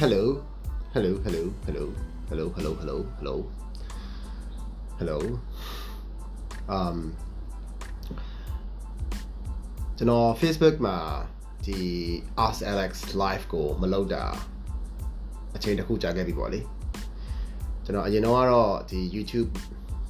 [0.00, 0.42] hello
[0.92, 1.84] hello hello hello
[2.28, 3.36] hello hello hello hello
[4.98, 5.18] hello
[6.76, 6.98] um
[9.96, 10.98] ကျွန်တော် Facebook မှာ
[11.66, 11.78] ဒီ
[12.46, 14.24] Ask Alex live ကိုမလုပ်တာ
[15.56, 16.60] အချိန်တစ်ခုကြာခဲ့ပြီပေါ့လေ
[17.84, 19.48] ကျွန်တော်အရင်တော့ကတော့ဒီ YouTube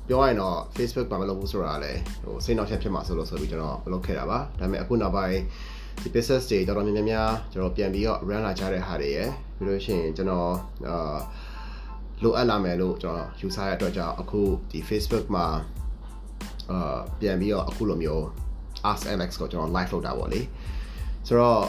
[0.09, 5.41] ပြောရရင်တော့ Facebook မှာမလုပ်ဘူးဆိုတာလည်းဟိုစိတ်နှောက်ချက်ဖြစ်မှာဆိုလို့ဆိုပြီးကျွန်တော်မလုပ်ခဲ့တာပါဒါပေမဲ့အခုနောက်ပိုင်း
[6.03, 10.50] ဒီ business တွေတော်တော်များများကျွန်တော်ပြန်ပြီးတော့ run လာကြတဲ့ဟာတွေရယ် ပြီးလို့ရှိရင်ကျွန်တော်
[10.89, 11.18] အာ
[12.22, 14.40] လိုအပ်လာမယ်လို့ကျွန်တော်ယူဆရတဲ့အတွက်ကြောင့်အခု
[14.71, 15.46] ဒီ Facebook မှာ
[16.71, 18.25] အာပြန်ပြီးတော့အခုလိုမျိုး
[18.90, 20.40] Ask Alex ကိုကျွန်တော် live လုပ်တာပေါ့လေ
[21.27, 21.63] ဆိုတော့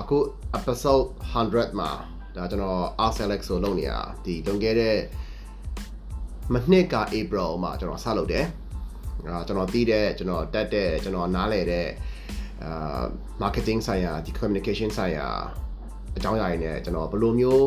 [0.00, 0.18] အခု
[0.58, 1.90] episode 100မှာ
[2.36, 4.96] ဒါကျွန်တော် Ask Alex ကိုလုပ်နေတာဒီလွန်ခဲ့တဲ့
[6.52, 8.46] မနှစ်က April မှာကျွန်တော်စလုပ်တယ်
[9.26, 11.88] အာကျွန်တော်သိတဲ့ကျွန်တော်တက်တဲ့ကျွန်တော်နားလည်တဲ့
[12.64, 13.04] အာ
[13.42, 15.28] marketing ဆိုင်ရာဒီ communication ဆိုင်ရာ
[16.18, 17.66] အကြောင်းအရာတွေနဲ့ကျွန်တော်ဘယ်လိုမျိုး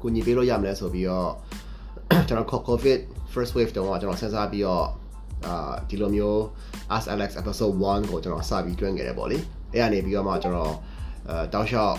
[0.00, 1.30] ကူညီပေးလို့ရမလဲဆိုပြီးတော့
[2.28, 3.00] ကျွန်တော် COVID
[3.32, 4.86] first wave တုန်းကကျွန်တော်စဉ်းစားပြီးတော့
[5.46, 6.40] အာဒီလိုမျိုး
[6.94, 9.38] Ask Alex episode 1ကိုကျွန်တော်စပြီးတွင်းခဲ့တယ်ပေါ့လေ
[9.72, 10.74] အဲ့ကနေပြီးတော့မှကျွန်တော်
[11.28, 11.96] အဲတောက်လျှောက်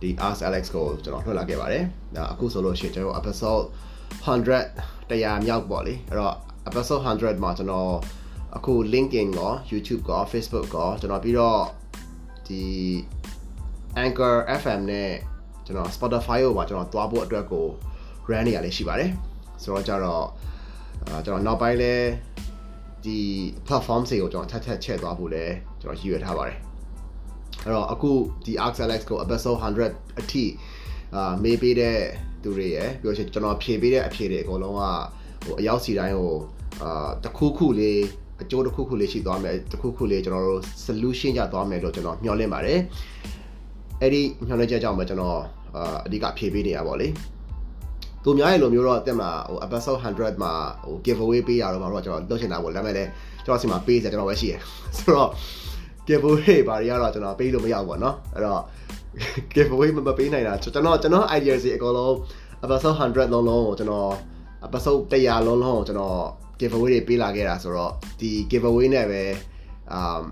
[0.00, 1.84] ဒီ Ask Alex ကိုကျွန်တော်ထွှလာခဲ့ပါတယ်
[2.16, 3.64] ဒါအခုဆိုလို့ရှိရင်ကျွန်တော် episode
[4.26, 6.34] 100တရားမြောက်ပေါ့လေအဲ့တော့
[6.68, 7.92] episode 100မှာကျွန်တော်
[8.56, 11.60] အခု LinkedIn ကော YouTube ကော Facebook ကောကျွန်တော်ပြီးတော့
[12.46, 12.62] ဒီ
[14.00, 15.10] Anchor FM နဲ့
[15.66, 17.66] ကျွန်တော် Spotify ကိုပါကျွန်တော်တွားဖို့အတွက်ကို
[18.30, 19.10] run နေရလေးရှိပါတယ်
[19.62, 20.24] ဆိုတော့ကြတော့
[21.06, 21.94] အာကျွန်တော်နောက်ပိုင်းလဲ
[23.04, 23.18] ဒီ
[23.66, 25.44] platform တွေကိုကျွန်တော်ထပ်ထပ်ချဲ့သွားဖို့လဲ
[25.80, 26.58] ကျွန်တော်ရည်ရွယ်ထားပါတယ်
[27.64, 28.10] အဲ့တော့အခု
[28.44, 30.44] ဒီ Ask Alex ကို episode 100အထိ
[31.14, 31.98] အာမေးပေးတဲ့
[32.42, 34.82] သူတွေရယ်ပြီးတော့ကျွန်တော်ဖြေပေးတဲ့အဖြေတွေအကုန်လုံးက
[35.44, 36.34] ဟိုအရောက်စီတိုင်းဟို
[36.82, 38.00] အာတစ်ခုခုလေး
[38.42, 42.80] အကျိုးတစ်ခုခုလေးရှိသွားမယ်တစ်ခုခုလေးကျွန်တော်တို့ solution ရသွားမယ်လို့ကျွန်တော်မျှော်လင့်ပါတယ်
[44.02, 45.40] အဲ့ဒီမျှော်လင့်ချက်ကြောင့်ပဲကျွန်တော်
[45.76, 47.08] အာအဓိကဖြေပေးနေရပါလေ
[48.24, 50.52] သူများရဲ့လိုမျိုးတော့တက်မလားဟို episode 100မှာ
[50.84, 53.10] ဟို giveaway ပေးရတော့မှာတော့ကျွန်တော်လုပ်ချင်တာပေါ့ဒါပေမဲ့လည်း
[53.44, 54.60] ကျွန်တော်စီမှာပေးစရာကျွန်တော်ပဲရှိရယ်
[54.96, 55.30] ဆိုတော့
[56.08, 58.62] giveaway ဘာတွေကတော့ကျွန်တော်ပေးလို့မရဘူးပေါ့နော်အဲ့တော့
[59.54, 62.12] giveaway မပေးနိုင်တာကျွန်တော်ကျွန်တော် idea စီအကုန်လုံး
[62.64, 64.10] episode 100လုံးလုံးကိုကျွန်တော်
[64.66, 66.18] episode 100လုံးလုံးကိုကျွန်တော်
[66.60, 69.22] giveaway တွေပေးလာခဲ့တာဆိုတော့ဒီ giveaway နဲ့ပဲ
[69.96, 70.24] um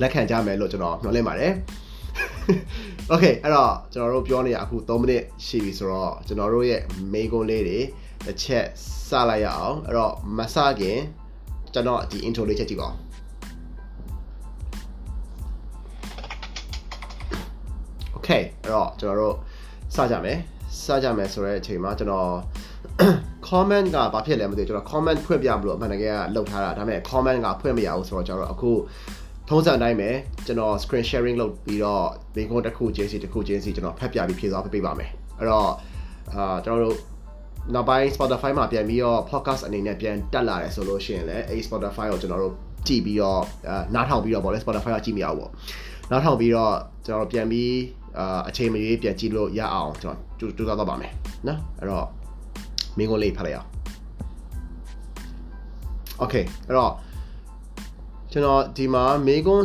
[0.00, 1.52] လက်ခံကြမယ်လို့ကျွန်တော်မျှော်လင့်ပါတယ်
[3.12, 6.80] Okay အဲ့တော့ကျွန်တော်တို့ပြောနေရအခု3မိနစ်ရှိပြီဆိုတော့ကျွန်တော်တို့ရဲ့
[7.12, 7.78] main goal လေးတွေ
[8.26, 8.66] တစ်ချက်
[9.08, 10.98] စလိုက်ရအောင်အဲ့တော့မစခင်
[11.74, 12.94] ကျွန်တော်ဒီ intro လေးချက်ကြည့်ပါဦး
[18.16, 19.34] Okay အဲ့တော့ကျွန်တော်တို့
[19.94, 20.38] စကြမယ်
[20.84, 22.30] စကြမယ်ဆိုတဲ့အချိန်မှာကျွန်တော်
[23.48, 28.70] comment ကဘာဖြစ်လဲမသိဘူးကျွန်တော် comment ဖွင့်ပြမလို့အမှန်တကယ်ကလုပ်ထားတာဒါပေမဲ့ comment ကဖွင့်မရဘူးဆိုတော့ကျွန်တော်အခု
[29.48, 30.10] ထုံးစံတိုင်းပဲ
[30.46, 35.70] ကျွန်တော် screen sharing လုပ်ပြီးတော့မိကုန်းတစ်ခုချင်းစီတစ်ခုချင်းစီကျွန်တော်ဖတ်ပြပြီးဖြည့်သွားပေးပါမယ်အဲ့တော့
[36.34, 36.96] အာကျွန်တော်တို့
[37.74, 42.54] နောက်ပိုင်း Spotify မှာပြန်ပြီးတော့ podcast အနေနဲ့ပြန်တက်လာတယ်ဆိုလို့ရှိရင်လည်းအဲ့ Spotify ကိုကျွန်တော်တို့
[42.86, 43.42] ကြည့်ပြီးတော့
[43.94, 45.48] နားထောင်ပြီးတော့ဗောလေ Spotify ကကြည့်မရဘူးဗော
[46.10, 46.72] နားထောင်ပြီးတော့
[47.06, 47.72] ကျွန်တော်တို့ပြန်ပြီး
[48.18, 51.12] အာအချိန်မရွေးပြန်ကြည့်လို့ရအောင်ကျွန်တော်ကြိုးစားတော့ပါမယ်
[51.46, 52.06] နော်အဲ့တော့
[52.98, 53.68] မင်းကိုလေးဖတ်လိုက်အောင်
[56.22, 56.92] Okay အဲ့တော့
[58.38, 59.62] ကျွန်တော်ဒီမှာမေကွန်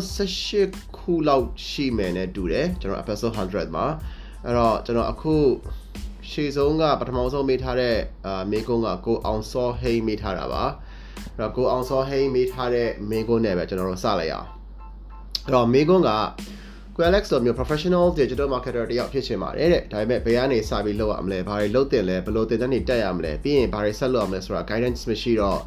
[0.47, 3.85] 18ခုလောက်ရှိမယ်နဲ့တူတယ်ကျွန်တော် episode 100မှာ
[4.45, 5.35] အဲ့တော့ကျွန်တော်အခု
[6.29, 10.63] ရှေ့ဆုံးကပထမဆုံးမေးထားတဲ့အာမေကွန်ကကိုအောင်စောဟိန်းမေးထားတာပါ
[11.37, 14.47] အဲ့တော့ကိုအောင်စောဟိန်းမေးထားတဲ့မေကွန်နဲ့ပဲကျွန်တော်တို့စလိုက်အောင်
[15.45, 16.11] အဲ့တော့မေကွန်က
[16.95, 25.59] Qualex ဆိုမျိုး professional digital marketer တယောက်ဖြစ်ချင်ပါတယ်တဲ့ဒါပေမဲ့ဘယ်ကနေစပြီးလုပ်ရမလဲဘာတွေလုပ်တင်လဲဘယ်လိုတင်တဲ့နေတက်ရမလဲပြီးရင်ဘာတွေဆက်လုပ်ရမလဲဆိုတာ guidance မရှိတော့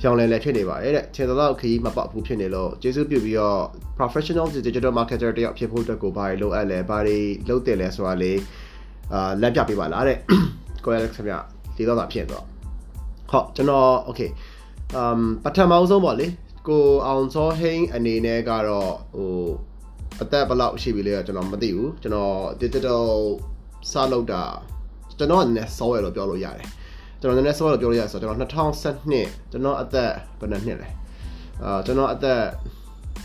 [0.00, 3.60] ပြောင်းလဲလဲဖြစ်နေပါတယ်တဲ့ခြေတော်ခရီးမပေါက်ဘူးဖြစ်နေလို့ကျေးဇူးပြုပြီးတော့
[3.98, 7.18] professional digital marketer တယောက်ဖြစ်ဖို့အတွက်ကိုဘာတွေလုပ်အပ်လဲဘာတွေ
[7.48, 8.40] လုပ်တင်လဲဆိုတာလေး
[9.12, 10.18] အာလက်ပြပေးပါလားတဲ့
[10.84, 11.34] Qualex ခင်ဗျ
[11.76, 12.44] ဒီတော့တာဖြစ်တော့
[13.30, 14.30] ဟုတ်ကျွန်တော် okay
[15.00, 16.26] um ပထမဆုံးပေါ့လေ
[16.68, 19.30] ကိုအောင်စောဟိန်းအနေနဲ့ကတော့ဟို
[20.22, 23.04] အသက်ဘယ်လောက်ရှိပြီလဲကျွန်တော်မသိဘူးကျွန်တော် digital
[23.90, 24.42] စလုပ်တာ
[25.18, 26.68] ကျွန်တော်နည်းစောရလို့ပြောလို့ရတယ်
[27.20, 30.88] ကျွန်တော်နည်းနည်းစောရလို့ပြောလို့ရဆိုတော့ကျွန်တော်2012ကျွန်တော်အသက်ဘယ်နှစ်နှစ်လဲ
[31.64, 32.40] အာကျွန်တော်အသက်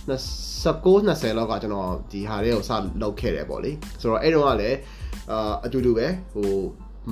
[0.09, 2.71] 19 20လောက်ကကျွန်တော်ဒီဟာတွေကိုစ
[3.01, 3.71] လုပ်ခဲ့တယ်ပေါ့လေ
[4.01, 4.77] ဆိုတော့အဲ့တုန်းကလည်း
[5.31, 6.51] အာအတူတူပဲဟို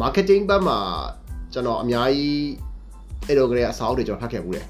[0.01, 0.79] marketing ဘက်မှာ
[1.53, 2.45] ကျွန်တော်အများကြီး
[3.27, 4.65] အဲ့လိုကလေးအစားအုပ်တွေကျွန်တော်ဖတ်ခဲ့ဘူးတယ်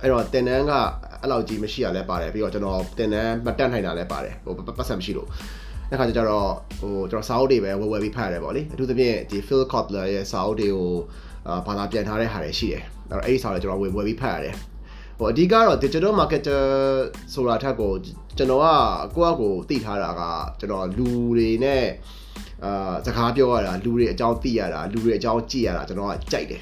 [0.00, 0.72] အဲ့တော့တင်တန်းက
[1.20, 5.28] အဲ့လောက်ကြီးမရှိရလဲပါတယ်ပြီးတော့ကျွန်တော်တင်တန်းမတက်နိုင်တာလဲပါတယ်ဟိုပတ်စံမရှိလို့
[5.91, 6.49] အဲ့ခါကျတော့
[6.79, 10.91] ဟိုကျွန်တော်စာအုပ်တွေပဲဝယ်ဝယ်ပြီးဖတ်ရတယ်ပေါ့လေအထူးသဖြင့်ဒီ Phil Kotler ရဲ့စာအုပ်တွေကို
[11.47, 16.63] အာဘာသာပြန်ထားတဲ့ဟာတွေရှိတယ်အဲ့တော့အဲ့ဒီစာတွေကျွန်တော်ဝယ်ဝယ်ပြီးဖတ်ရတယ်ဟ ဟိုအဓိကတော့ digital marketer
[17.33, 17.91] ဆိုတာထက်ကို
[18.37, 18.65] ကျွန်တော်က
[19.15, 20.21] ကိုယ့်အကိုသိထားတာက
[20.59, 21.07] ကျွန်တော်လူ
[21.37, 21.85] တွေနဲ့
[22.65, 26.61] အာစကားပြောရတာလူတွေအကြောင်းသိရတာလူတွေအကြောင်းကြည့်ရတာကျွန်တော်ကကြိုက်တယ်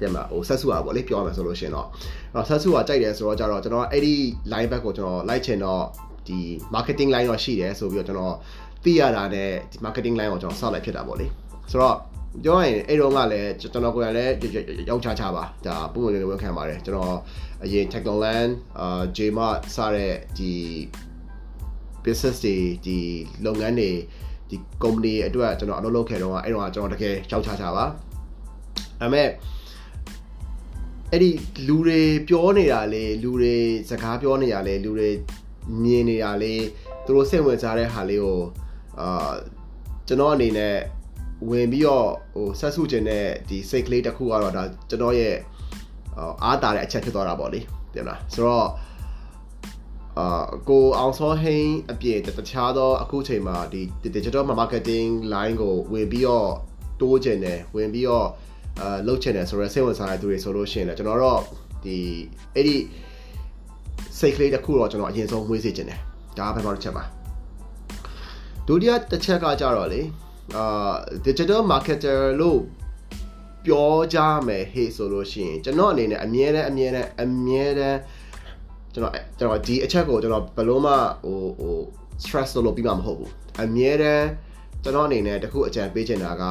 [0.00, 1.88] တဲ့မှာဟိုဆက်စုอ่ะဗောလေပြောရမယ်ဆိုလို့ရှင်တော့
[2.34, 4.14] အဲ့တော့ဆက်စုอ่ะကြိုက်တယ်ဆိုတော့ကြတော့ကျွန်တော်အဲ့ဒီ
[4.52, 5.84] line back ကိုကျွန်တော်လိုက်ချင်တော့
[6.27, 6.39] ဒီ
[6.75, 8.35] marketing line တော့ရှိတယ်ဆိုပြီးတော့ကျွန်တော်
[8.83, 11.27] သိရတာနဲ့ဒီ marketing line ကိုကျွန်တော်ဆောက်လိုက်ဖြစ်တာဗောလေ
[11.71, 11.97] ဆိုတော့
[12.43, 14.33] ပြောရရင်အဲ့တော့ကလည်းကျွန်တော်ကိုယ်လည်း
[14.89, 17.17] ရောက်ချချပါဒါပုံမှန်လေးဝင်ခံပါတယ်ကျွန်တော်
[17.63, 20.51] အရင် Technoland အာ Jmart စတဲ့ဒီ
[22.03, 22.97] business တွေဒီ
[23.45, 23.91] လုပ်ငန်းတွေ
[24.49, 27.85] ဒီ company အတွက်ကျွန်တော်အလုပ်လုပ်ခဲ့တော့အဲ့တော့ကျွန်တော်တကယ်ရောက်ချချပါဒါ
[28.99, 29.27] ပေမဲ့
[31.11, 31.29] အဲ့ဒီ
[31.67, 33.55] လူတွေပြောနေတာလေလူတွေ
[33.89, 35.09] စကားပြောနေတာလေလူတွေ
[35.83, 36.55] မြင်နေတာလေ
[37.05, 38.41] သူတို့စိတ်ဝင်စားတဲ့ဟာလေးကို
[38.99, 39.33] အာ
[40.07, 40.75] ကျွန်တော်အနေနဲ့
[41.49, 45.35] ဝင်ပြီးတော့ဟိုဆက်စုခြင်းတဲ့ဒီစိတ်ကလေးတစ်ခုကတော့ဒါကျွန်တော်ရဲ့
[46.43, 47.59] အားတာတဲ့အချက်ဖြစ်သွားတာပေါ့လေ
[47.93, 48.67] တင်လားဆိုတော့
[50.17, 53.81] အာကိုအောင်စောဟင်းအပြင်တခြားသောအခုချိန်မှာဒီ
[54.15, 56.49] digital marketing line ကိုဝင်ပြီးတော့
[57.01, 58.27] တိုးခြင်းတယ်ဝင်ပြီးတော့
[58.79, 61.41] အာလှုပ်ချင်တယ်ဆိုတော့စိတ်ဝင်စားတဲ့သူတွေဆိုလို့ရှိရင်လည်းကျွန်တော်တော့
[61.83, 61.97] ဒီ
[62.55, 62.77] အဲ့ဒီ
[64.19, 65.99] စိတ်ကလေးတစ်ခုတော့ကျွန်တော်အရင်ဆုံးမွေးစေချင်တယ်
[66.37, 67.03] ဒါကဘယ်မှာတစ်ချက်ပါ
[68.67, 70.01] ဒုတိယတစ်ချက်ကကြတော့လေ
[70.57, 70.93] အာ
[71.25, 72.59] digital marketer လို့
[73.65, 77.99] ပြောကြမယ်ဟေ့ဆိုလို့ရှိရင်ကျွန်တော်အနေနဲ့အမြဲတမ်းအမြဲတမ်းအမြဲတမ်း
[78.93, 80.93] ကျွန်တော်ကျွန်တော်ဒီအချက်ကိုကျွန်တော်ဘယ်လို့မှ
[81.23, 81.77] ဟိုဟို
[82.23, 83.31] stress လို့ပြီးမှမဟုတ်ဘူး
[83.61, 84.27] အမြဲတမ်း
[84.83, 86.45] ကျွန်တော်အနေနဲ့တခုအကြံပေးချင်တာက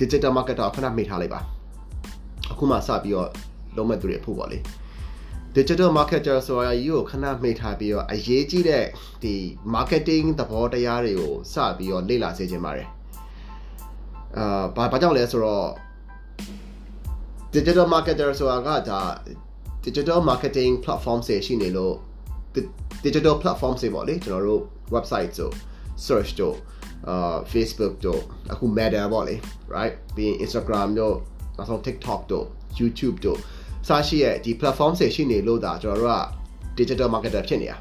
[0.00, 1.40] digital marketer ခဏမိထားလိုက်ပါ
[2.52, 3.28] အခုမှစပြီးတော့
[3.76, 4.58] လုံးမဲ့သူတွေအဖို့ပေါ့လေ
[5.58, 8.84] digital marketer ဆိုတာကြီးကိုခဏမိထားပြီးတော့အရေးကြီးတဲ့
[9.22, 9.34] ဒီ
[9.74, 12.88] marketing သဘောတရားတွေကိုစပြီးတော့လေ့လာစေချင်ပါတယ်
[14.36, 15.68] အာဘာဘာကြောင့်လဲဆိုတော့
[17.54, 19.00] digital marketer ဆိုတာကဒါ
[19.84, 21.94] digital marketing platform တွေရှိနေလို့
[23.04, 24.62] digital platform တွေပေါ့လေကျွန်တော်တို့
[24.94, 25.54] website တို့
[26.06, 26.56] search တို့
[27.08, 28.22] အာ Facebook တို့
[28.52, 29.34] အခု Meta ပေါ့လေ
[29.74, 31.16] right ပြီး Instagram တို့
[31.56, 32.46] နောက်ဆုံး TikTok တို့
[32.78, 33.38] YouTube တို့
[33.88, 36.18] စရှိရဲ့ဒီ platform တွေရှိနေလို့ဒါကျွန်တော်တို့က
[36.78, 37.78] digital marketer ဖြစ်နေတာ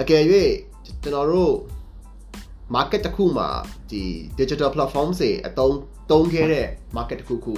[0.00, 0.22] အကယ်၍
[1.02, 1.54] ကျွန်တော်တို့
[2.74, 3.48] market တစ်ခုမှာ
[3.90, 4.02] ဒီ
[4.38, 5.76] digital platform တွေအသုံး
[6.10, 6.66] သုံးခဲ့တဲ့
[6.96, 7.54] market တစ်ခုခု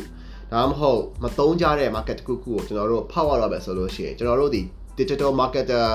[0.52, 4.62] ဒါမှမဟုတ်မသုံးကြတဲ့ market တစ်ခုခုကိုကျွန်တော်တို့ဖောက်ရတော့ပဲဆိုလို့ရှိရင်ကျွန်တော်တို့ဒီ
[4.98, 5.86] digital marketer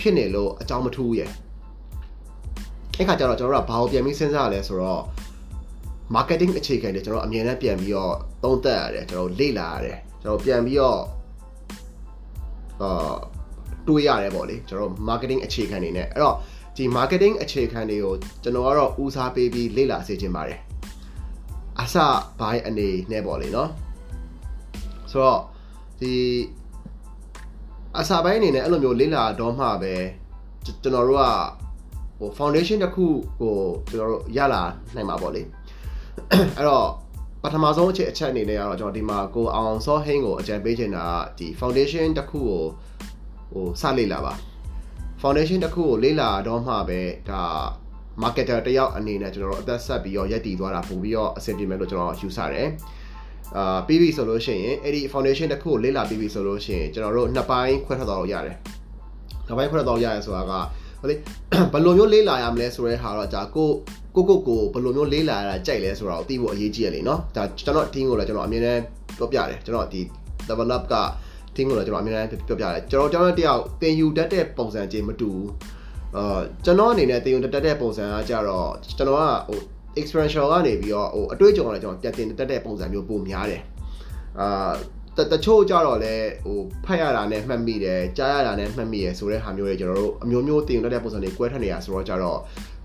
[0.00, 1.30] ဖြစ်နေလို့အကြောင်းမထူးရဲ့
[2.98, 5.02] အဲ့ခါကျတော့ကျွန်တော်တို့ကဘာကိုပြန်ပြီးစဉ်းစားရလဲဆိုတော့
[6.14, 8.14] marketing အခြေခံတွေကျွန်တော်အမြင်နဲ့ပြန်ပြီးတော့
[8.44, 11.00] သုံးသပ်ရတယ်ကျွန်တော်လေ့လာရတယ်ကျွန်တော်ပြန်ပြီးတော့
[12.82, 13.14] အာ
[13.88, 16.36] တွေးရတယ်ပေါ့လေကျွန်တော် marketing အခြေခံတွေနဲ့အဲ့တော့
[16.76, 20.58] ဒီ marketing အခြေခံတွေကိုကျွန်တော်ကတော့ဦးစားပေးပြီးလေ့လာစေချင်ပါတယ်
[21.80, 21.96] အစ
[22.40, 23.70] ဘိုင်းအနေနဲ့ပေါ့လေနော်
[25.10, 25.40] ဆိုတော့
[26.00, 26.14] ဒီ
[27.98, 29.94] အစာပိုင်းအနေနဲ့အဲ့လိုမျိုးလေ့လာတော့မှပဲ
[30.64, 31.24] ကျွန်တော်တို့က
[32.18, 33.06] ဟို foundation တစ်ခု
[33.40, 33.56] ကို
[33.90, 34.62] ကျွန်တော်တို့ရလာ
[34.94, 35.42] နိုင်မှာပေါ့လေ
[36.32, 36.88] အဲ့တော့
[37.42, 42.62] ပထမဆုံးအချက်အချက်အနေနဲ့ကတော့ကျွန်တော်ဒီမှာကိုအောင်စောဟင်းကိုအကြံပေးချင်တာကဒီ foundation တစ်ခုကို
[43.52, 44.34] ဟိုစလေ့လာပါ
[45.22, 47.42] foundation တစ်ခုကိုလေ့လာတော့မှပဲဒါ
[48.22, 52.68] marketer တယောက်အနေနဲ့ကျွန်တော်တို့အသက်ဆက်ပြီးတော့ရက်တည်သွားတာပို့ပြီးတော့အဆင်ပြေမယ်လို့ကျွန်တော်ယူဆတယ်
[53.56, 58.56] အာပြီးပြီဆိုလို့ရှိရင်အဲ့ဒီ foundation တစ်ခုကိုလေ့လာပြီးပြီဆိုလို့ရှိရင်ကျွန်တော်တို့နှစ်ပိုင်းခွဲထွက်သွားလို့ရတယ်
[59.46, 60.52] နှစ်ပိုင်းခွဲထွက်သွားရရဲဆိုတာက
[61.02, 61.16] ဟိုလေ
[61.72, 63.68] ဘယ်လိုမျိုးလေးလာရမလဲဆိုတဲ့ဟာတော့ဒါကို
[64.16, 68.80] ကိုကိုကိုဘယ်လိုမျိုးလေးလာရတာကြိုက်လဲဆိုတာကိုသိဖို့အရေးကြီးရလေနော်ဒါကျွန်တော် team ကိုလည်းကျွန်တော်အမြဲတမ်း
[69.18, 70.00] ပြောပြတယ်ကျွန်တော်ဒီ
[70.48, 70.94] develop က
[71.54, 75.50] team ကိုလည်းကျွန်တော်အမြဲတမ်းပြောပြတယ်ကျွန်တော်ကျွန်တော်တယောက်တင်ယူတတ်တဲ့ပုံစံချင်းမတူဘူး
[76.16, 79.58] အာကျွန်တော်အနေနဲ့တင်ယူတတ်တဲ့ပုံစံကကြတော့ကျွန်တော်ကဟို
[80.00, 83.62] experiential ကနေပြီးတော့ဟိုအတွေ့အကြုံကလည်းကျွန်တော်ပြန်တင်တတ်တဲ့ပုံစံမျိုးပုံများတယ်
[84.40, 84.72] အာ
[85.16, 86.14] တတချို့ကြတော့လဲ
[86.44, 92.38] ဟိုဖတ်ရတာနဲ့မှတ်မိတယ်ကြားရတာနဲ့မှတ်မိရယ်ဆိုတဲ့ဟာမျိုးတွေကျွန်တော်တို့အမျိုးမျိုးတင်ယူတတ်တဲ့ပုံစံတွေကွဲထက်နေရဆိုတော့ကြတော့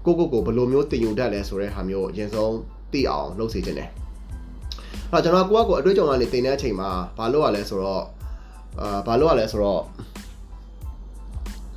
[0.05, 2.55] ကိုကိုကိုဘယ်လိုမျိုးတင်ယူတတ်လဲဆိုတဲ့ဟာမျိုးအရင်ဆုံး
[2.91, 3.89] သိအောင်လုပ်စေချင်တယ်
[5.11, 8.03] အဲ့တော့ကျွန်တော်ကိုကကိုအတွေ့အကြုံကနေတင်တဲ့အချိန်မှာဘာလုပ်ရလဲဆိုတော့
[8.81, 9.81] အာဘာလုပ်ရလဲဆိုတော့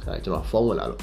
[0.03, 1.03] ခိုင်ကျွန်တော်ဖုန်းဝင်လာလို့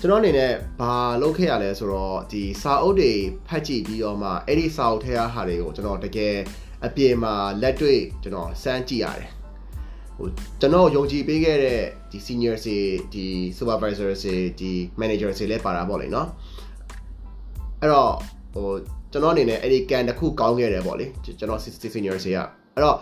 [0.00, 3.12] ကျွန်တော်အနေနဲ့ဘာလုပ်ခဲ့ရလဲဆိုတော့ဒီစာအုပ်တွေ
[3.48, 6.36] ဖတ်ကြည့်ပြီးတော့မှအဲ့ဒီစာအုပ်ထဲဟာတွေကိုကျွန်တော်တကယ်
[6.85, 9.29] အပြင်မှာလက်တွေ့ကျွန်တော်စမ်းကြည့်ရတယ်
[10.17, 10.27] ဟို
[10.59, 12.77] ကျွန်တော်ယုံကြည်ပေးခဲ့တဲ့ဒီ senior တွေ
[13.13, 13.25] ဒီ
[13.57, 16.27] supervisor တွေဒီ manager တွေလည်းပါတာပေါ့လေเนาะ
[17.81, 18.13] အဲ့တော့
[18.53, 18.67] ဟို
[19.11, 21.61] ကျွန်တော်အနေနဲ့အဲ့ဒီကန်တစ်ခုကောင်းခဲ့တယ်ပေါ့လေကျွန်တော်
[21.93, 22.39] senior တွေက
[22.75, 22.97] အဲ့တော့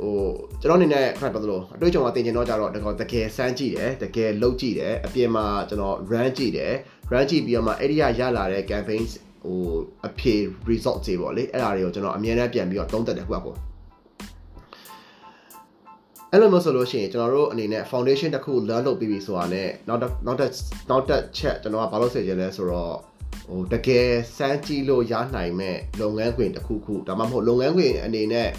[0.00, 0.16] ဟို
[0.60, 6.72] ကျွန်တော်အနေနဲ့ခဏပြောသလိုအတွေ့အကြုံကတင်ကျင်တော့ကြတော့တကယ်စမ်းကြည့်တယ်တကယ်လုပ်ကြည့်တယ်အပြင်မှာကျွန်တော် run ကြည့်တယ်
[7.12, 9.02] run ကြည့်ပြီးတော့မှအဲ့ဒီကရလာတဲ့ campaign
[9.47, 9.61] ဟို
[10.07, 10.35] အဖြေ
[10.69, 13.55] result တွေပေါ့လေအဲ့ဒါတွေကိုကျွန်တော်အမြဲတမ်းပြန်ပြီးတော့သုံးသပ်တယ်ခုကကို
[16.31, 20.51] အဲ့လိုမျိုးဆိုလို့ရှိရင်ကျွန်တော်တို့အနေနဲ့ foundation တစ်ခု learn လုပ်ပြီးပြီဆိုတာနဲ့နောက်နောက်တစ်
[20.89, 22.95] နောက်တစ်ချက်ကျွန်တော်ကဘာလို့ဆက်ကြလဲဆိုတော့
[23.49, 28.49] ဟိုတကယ်စမ်းကြည့်လို့ရနိုင်မဲ့လုပ်ငန်းခွင်တစ်ခုခုဒါမှမဟုတ်လုပ်ငန်းခွင်အနေနဲ့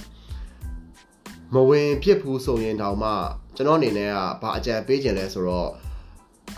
[1.55, 3.11] မဝင်ဖြစ်ဘူးဆိုရင်တောင်မှ
[3.57, 5.69] ကျွန်တော်အနေနဲ့ကဘာအကြံပေးခြင်းလဲဆိုတော့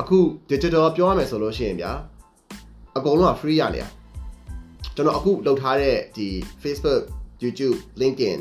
[0.00, 0.18] အခု
[0.50, 1.92] digital ပြောရမယ်ဆိုလို့ရှိရင်ဗျာ
[2.96, 3.86] အကုန်လုံးက free ရနေရ
[4.96, 6.28] ကျွန်တော်အခုလုပ်ထားတဲ့ဒီ
[6.62, 7.02] Facebook
[7.42, 8.38] YouTube LinkedIn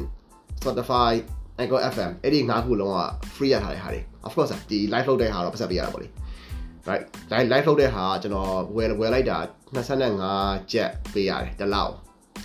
[0.59, 1.11] Spotify
[1.61, 3.01] Anchor FM အဲ့ဒီငါးခုလုံးက
[3.35, 6.07] free ရထားတဲ့ဟာတွေ of course ဒီ live လုပ်တဲ့ဟာတော့ပတ်သက်ပေးရတာပေါ့လေ
[6.89, 9.37] right live live လုပ်တဲ့ဟာကျွန်တော်ဝယ်ဝယ်လိုက်တာ
[9.99, 11.93] 25ကျပ်ပေးရတယ်တစ်လောက်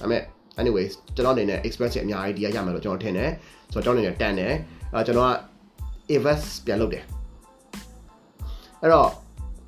[0.00, 0.22] ဒါပေမဲ့
[0.60, 3.30] anyways ကျွန်တော်အနေနဲ့ express အများကြီးဒီရရမယ်လို့ကျွန်တော်ထင်တယ်
[3.72, 4.54] ဆိုတော့ကျွန်တော်အနေနဲ့တန်တယ်
[4.92, 5.32] အဲကျွန်တော်က
[6.14, 7.04] invest ပြန်လုပ်တယ်
[8.80, 9.10] အဲ့တော့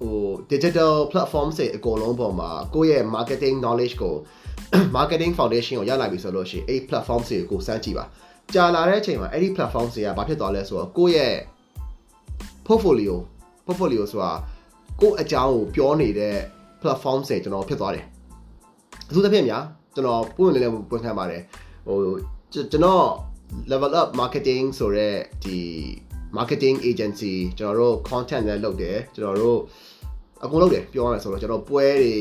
[0.00, 0.18] ဟို
[0.52, 4.14] digital platform တွေအကုန်လုံးပေါ်မှာကိုယ့်ရဲ့ marketing knowledge ကို
[4.96, 8.04] marketing foundation ကိုရလာပြီဆိုလို့ရှိရင်အဲ့ platform တွေကိုစမ်းကြည့်ပါ
[8.54, 11.36] ကြာလာတဲ့အချိန်မှာအဲ့ဒီ platform တွေကဘာဖြစ်သွားလဲဆိုတော့ကိုယ့်ရဲ့
[12.66, 13.14] portfolio
[13.66, 14.32] portfolio ဆိုတာ
[15.00, 16.36] ကိုယ့်အကြောင်းကိုပြောနေတဲ့
[16.82, 18.04] platform တွေကျွန်တော်ဖြစ်သွားတယ်
[19.08, 21.42] အထူးသဖြင့်များကျွန်တော်ပုံနေလဲပွင့်ခံပါတယ်
[21.86, 21.98] ဟို
[22.52, 23.04] ကျွန်တော်
[23.70, 25.58] level up marketing ဆိုတဲ့ဒီ
[26.36, 29.60] marketing agency ကျွန်တော်တို့ content လည်းလုပ်တယ်ကျွန်တော်တို့
[30.44, 32.14] အကုန်လုပ်တယ်ပြောရမယ်ဆိုတော့ကျွန်တော်ပွဲတွေ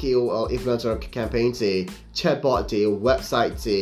[0.00, 1.72] KOL influencer campaign တွေ
[2.18, 3.78] chatbot တွေ website တွေ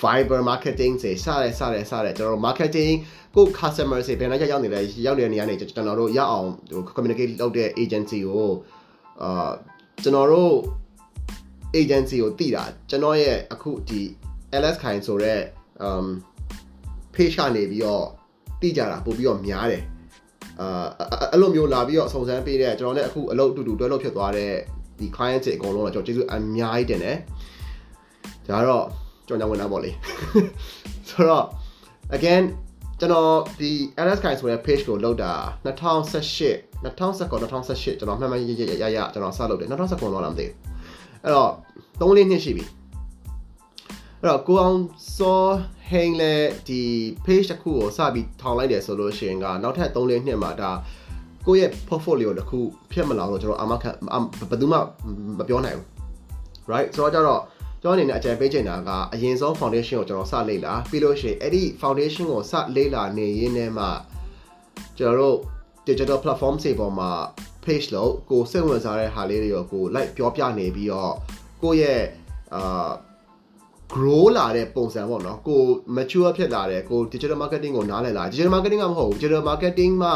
[0.00, 2.94] Fiber marketing တွေစရဲစရဲစရဲကျွန်တော်တို့ marketing
[3.34, 8.52] ကို customer တွေဘယ်နှကြရောက်နေလဲရောက်နေတဲ့နေရာနေကျွန်တော်တို့ရအောင်ဟို communicate လုပ်တဲ့ agency ကို
[9.22, 9.50] အာ
[10.02, 10.54] ကျွန်တော်တို့
[11.80, 14.00] agency ကိုတည်တာကျွန်တော်ရဲ့အခုဒီ
[14.62, 15.42] LS ခိုင်ဆိုတော့
[15.86, 16.06] um
[17.14, 18.06] page ကနေပြီးတော့
[18.62, 19.82] တည်ကြတာပို့ပြီးတော့များတယ်
[20.60, 20.86] အာ
[21.32, 24.52] အဲ့လိုမျိုးလာပြီးတော့စုံစမ်းပေးတဲ့ကျွန်တော်လည်းအခုအလုပ်အတူတူတွဲလို့ဖြစ်သွားတဲ့
[24.98, 27.16] ဒီ client တွေအကုန်လုံးတော့ကျွန်တော်ကျေးဇူးအများကြီးတင်တယ်
[28.48, 28.84] ဒါတော့
[29.28, 29.90] ကျွန်တော်ဝင်တာပေါ့လေ
[31.08, 31.44] ဆိုတော့
[32.16, 32.42] again
[33.00, 33.70] ကျွန်တော်ဒီ
[34.06, 35.32] LS ခိုင်ဆိုတဲ့ page ကိုလောက်တာ
[35.64, 40.56] 2018 2019 2018ကျွန်တော်မှတ်မှတ်ရရရရကျွန်တော်စလုပ်တယ်2019တော့လားမသိဘူး
[41.24, 41.50] အဲ့တော့
[42.00, 42.64] 3လေးနှစ်ရှိပြီ
[44.20, 44.78] အဲ့တော့ကိုအောင်
[45.16, 45.42] စော
[45.92, 46.34] ဟိန်လဲ
[46.68, 46.82] ဒီ
[47.24, 50.70] page တစ်ခုကိုစပြီးထောင်လိုက်တယ်ဆိုလို့ရှိရင်ကနောက်ထပ်3လေးနှစ်မှာဒါ
[51.46, 52.58] ကိုယ့်ရဲ့ portfolio တစ်ခု
[52.92, 53.84] ဖြစ်မလာတော့ကျွန်တော်အမခ
[54.50, 54.78] ဘယ်သူမှ
[55.38, 55.86] မပြောနိုင်ဘူး
[56.70, 57.40] right ဆိုတော့ကျတော့
[57.82, 63.86] ကျွန်တော်အနေနဲ့အကြံပေးချင်တာကအရင်ဆုံး foundation ကိုကျွန်တော်စလေ့လာပြီးလို့ရှိရင်အဲ့ဒီ foundation ကိုစလေ့လာနေရင်းနဲ့မှ
[64.98, 65.38] ကျွန်တော်တို့
[65.88, 67.10] digital platform တွေပေါ်မှာ
[67.64, 71.14] page လို့ကိုစိတ်ဝင်စားတဲ့ဟာလေးတွေကိုကို like ပြောပြနေပြီးတော့
[71.62, 72.02] ကိုရဲ့
[72.54, 72.90] အာ
[73.94, 75.60] grow လာတဲ့ပုံစံပေါ့နော်ကို
[75.96, 80.14] mature ဖြစ်လာတယ်ကို digital marketing ကိုနားလည်လာ digital marketing ကမဟုတ်ဘူး digital marketing မှာ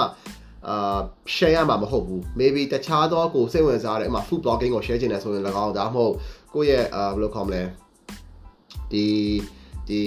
[0.68, 0.98] အာ
[1.36, 6.14] share ရမှာမဟုတ်ဘူး maybe တခြားသောကိုစိတ်ဝင်စားတယ်ဥမာ food blogging ကို share ချင်တယ်ဆိုရင်၎င်းဒါမှမဟုတ်
[6.54, 7.62] ကိုယ့်ရဲ့အာဘယ်လိုခေါ်မလဲ
[8.92, 9.06] ဒီ
[9.88, 10.02] ဒီ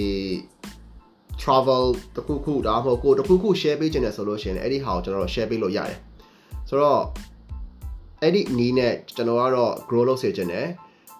[1.42, 1.84] travel
[2.16, 5.98] တခုခုဒါမှမဟုတ်ကိုတခုခု share ပေးချင်တယ်ဆိုလို့ရှိရင်အဲ့ဒီဟာကိုကျွန်တော်တို့ share ပေးလို့ရတယ်
[6.68, 7.02] ဆိုတော့
[8.22, 10.66] အဲ့ဒီနီးနဲ့ကျွန်တော်ကတော့ grow လုပ်စေချင်တယ်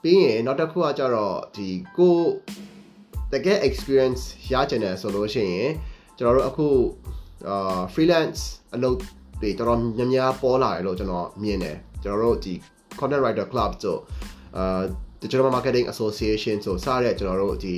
[0.03, 2.19] ပြီးရင်နောက်တစ်ခုကကြတော့ဒီကို
[3.33, 5.71] တကယ် experience ရချင်တယ်ဆိုလို့ရှိရင်
[6.19, 6.69] ကျွန်တော်တို့အခု
[7.49, 8.43] အာ freelance
[8.75, 8.97] အလုပ်
[9.43, 12.55] တွေတော်တော်များများပေါ်လာတယ်လို့ကျွန်တော်မြင်တယ်ကျွန်တော်တို့ဒီ
[12.99, 14.01] content writer club တို့
[14.57, 14.83] အာ
[15.23, 17.77] digital marketing association ဆိုစတဲ့ကျွန်တော်တို့ဒီ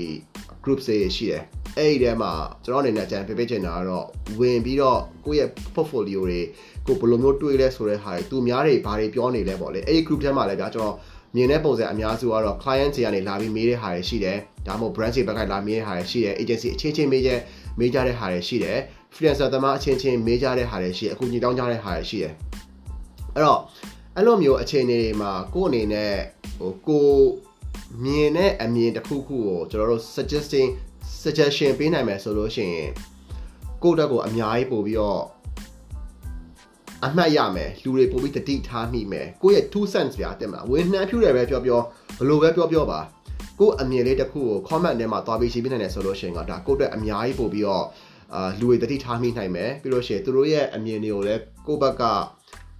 [0.64, 1.42] group တွေရှိတယ်
[1.78, 2.32] အဲ့ဒီထဲမှာ
[2.64, 4.06] ကျွန်တော်အနေနဲ့အကြံပေးပေးချင်တာကတော့
[4.38, 6.40] ဝင်ပြီးတော့ကိုယ့်ရဲ့ portfolio တွေ
[6.86, 10.96] ကိုဘယ်လိုမျိုးတွေးလဲဆိုတဲ့ဟာတွေသူများတွေဘာတွေပြောနေလဲပေါ့လေအဲ့ဒီ group ထဲမှာလည်းဗျာကျွန်တော်
[11.34, 17.30] မြင်တဲ့ပုံစံအများစုကတော့ client တွေကနေလာပြီးမေးတဲ့ဟာတွေရှိတယ်ဒါမှမဟုတ် brand တွေဘက်ကလာမေးတဲ့ဟာတွေရှိတယ် agency အချင်းချင်းမေးကြ
[17.78, 18.78] မေးကြတဲ့ဟာတွေရှိတယ်
[19.14, 22.32] freelancer သမားအချင်းချင်းမေးကြတဲ့ဟာတွေရှိတယ်အခုညီတောင်းကြတဲ့ဟာတွေရှိတယ်
[23.34, 23.60] အဲ့တော့
[24.16, 26.14] အဲ့လိုမျိုးအခြေအနေတွေမှာကိုယ့်အနေနဲ့
[26.58, 27.08] ဟိုကို
[28.04, 30.68] မြင်တဲ့အမြင်တစ်ခုခုကိုကျွန်တော်တို့ suggesting
[31.22, 32.90] suggestion ပေးနိုင်မယ်ဆိုလို့ရှိရင်
[33.82, 35.22] ကိုယ့်တက်ကိုအများကြီးပို့ပြီးတော့
[37.06, 41.80] အမှတ်ရမယ်လူတွေပို့ပြီးတတိထားမိမယ်ကိုယ့်ရဲ့2 cents ပြတင်မလားဝင်းနှမ်းဖြူတယ်ပဲပြောပြော
[42.18, 43.00] ဘလို့ပဲပြောပြောပါ
[43.58, 47.84] ကိုယ့်အမြင်လေးတစ်ခုကို comment ထဲမှာသွားပြီးရေးပြနိုင်တယ်ဆိုလို့ရှိရင်ကဒါကိုယ့်အတွက်အများကြီးပို့ပြီးတော့
[48.34, 52.02] အာလူတွေတတိထားမိနိုင်မယ်ပြီးလို့ရှိရင်သူတို့ရဲ့အမြင်တွေကိုလည်းကိုယ့်ဘက်က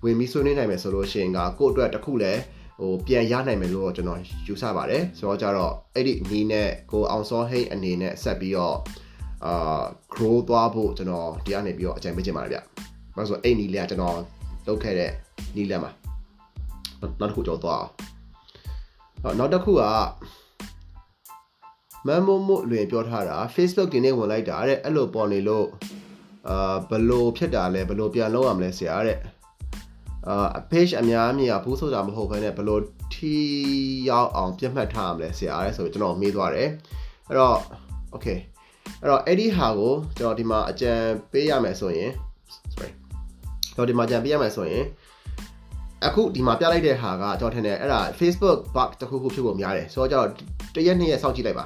[0.05, 2.41] ဝင်ပြီးဆွေးနွေးနိုင်မယ်ဆိုလို့ရှိရင်ကကိုယ့်အတွက်တစ်ခုလည်း
[2.81, 8.77] ဟိုပြန်ရနိုင်မယ်လို့ကျွန်တော်ယူဆပါတယ်ဆိုတော့ကြတော့အဲ့ဒီနီးနဲ့ကိုအောင်စောဟိတ်အနေနဲ့ဆက်ပြီးတော့
[9.47, 9.83] အာ
[10.15, 12.61] grow သွားဖို့ကျွန်တော်ဒီကနေပြီးတော့အကြံပေးချင်ပါတယ်ဗျ။
[13.17, 14.17] ဘာလို့ဆိုအဲ့နီးလေးကကျွန်တော်
[14.67, 15.11] လုပ်ခဲ့တဲ့
[15.57, 15.93] နီးလက်မှာ
[17.21, 17.85] နောက်တစ်ခုကြောသွား
[19.23, 19.83] အောင်နောက်တစ်ခုက
[22.07, 25.67] မမ်မိုမိုလွင်ပြောထားတာ Facebook ဒီနေ့ဝင်လိုက်တာတဲ့အဲ့လိုပေါ်နေလို့
[26.49, 29.19] အာဘလို့ဖြစ်တာလဲဘလို့ပြန်လုပ်ရမလဲဆရာတဲ့
[30.29, 32.83] အာ page အများကြီးကဘူးဆိုတာမဟုတ်ဘဲနဲ့ဘလို့
[33.15, 33.37] ထီ
[34.09, 36.69] ရောက်အောင်ပြတ်မှတ်ထားရမလဲဆရာတဲ့ဆိုကျွန်တော်မေးသွားတယ်
[37.29, 37.59] အဲ့တော့
[38.15, 38.39] okay
[39.01, 40.93] အဲ့တော့အဲ့ဒီဟာကိုကျွန်တော်ဒီမှာအကြံ
[41.31, 42.32] ပေးရမယ်ဆိုရင် sorry ကျွန်
[43.77, 44.85] တော်ဒီမှာအကြံပေးရမယ်ဆိုရင်
[46.07, 50.29] အခုဒီမှာပြလိုက်တဲ့ဟာကကျွန်တော်ထင်တယ်အဲ့ဒါ Facebook bug တစ်ခုခုဖြစ်ဖို့များတယ်ဆိုတော့ကျတော့
[50.75, 51.65] တရက်နှစ်ရက်စောင့်ကြည့်လိုက်ပါ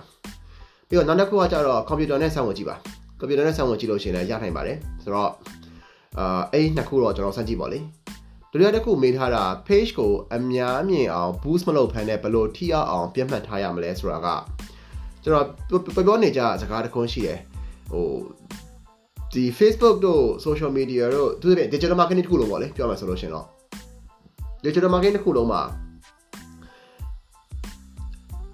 [0.88, 2.76] ပြီးတော့နောက်တစ်ခုကကျတော့ computer နဲ့ဆောင်းဝင်ကြည့်ပါ
[3.20, 5.32] computer နဲ့ဆောင်းဝင်ကြည့်လို့ရှိရင်လည်းရနိုင်ပါတယ်ဆိုတော့
[6.18, 7.78] အာအဲ့ဒီနှစ်ခုတော့ကျွန်တော်စမ်းကြည့်ပါလေ
[8.50, 14.28] ဒုတိယတစ်ခုမေးထားတာ page ကိုအများမြင်အောင် boost မလုပ်ဖ ೇನೆ ဘယ်လိုထိအောင်ပြတ်မှတ်ထားရမလဲဆိုတာက
[15.22, 15.46] ကျွန်တော်
[16.06, 17.38] ပြောနေကြစကားတစ်ခုရှိတယ်
[17.90, 18.06] ဟို
[19.36, 23.46] ဒီ Facebook တို့ social media တို့သူတို့ digital marketing တစ်ခုလုံးပေါ့လေပြောမှဆိုလို့ရှင်တော့
[24.64, 25.62] digital marketing တစ်ခုလုံးမှာ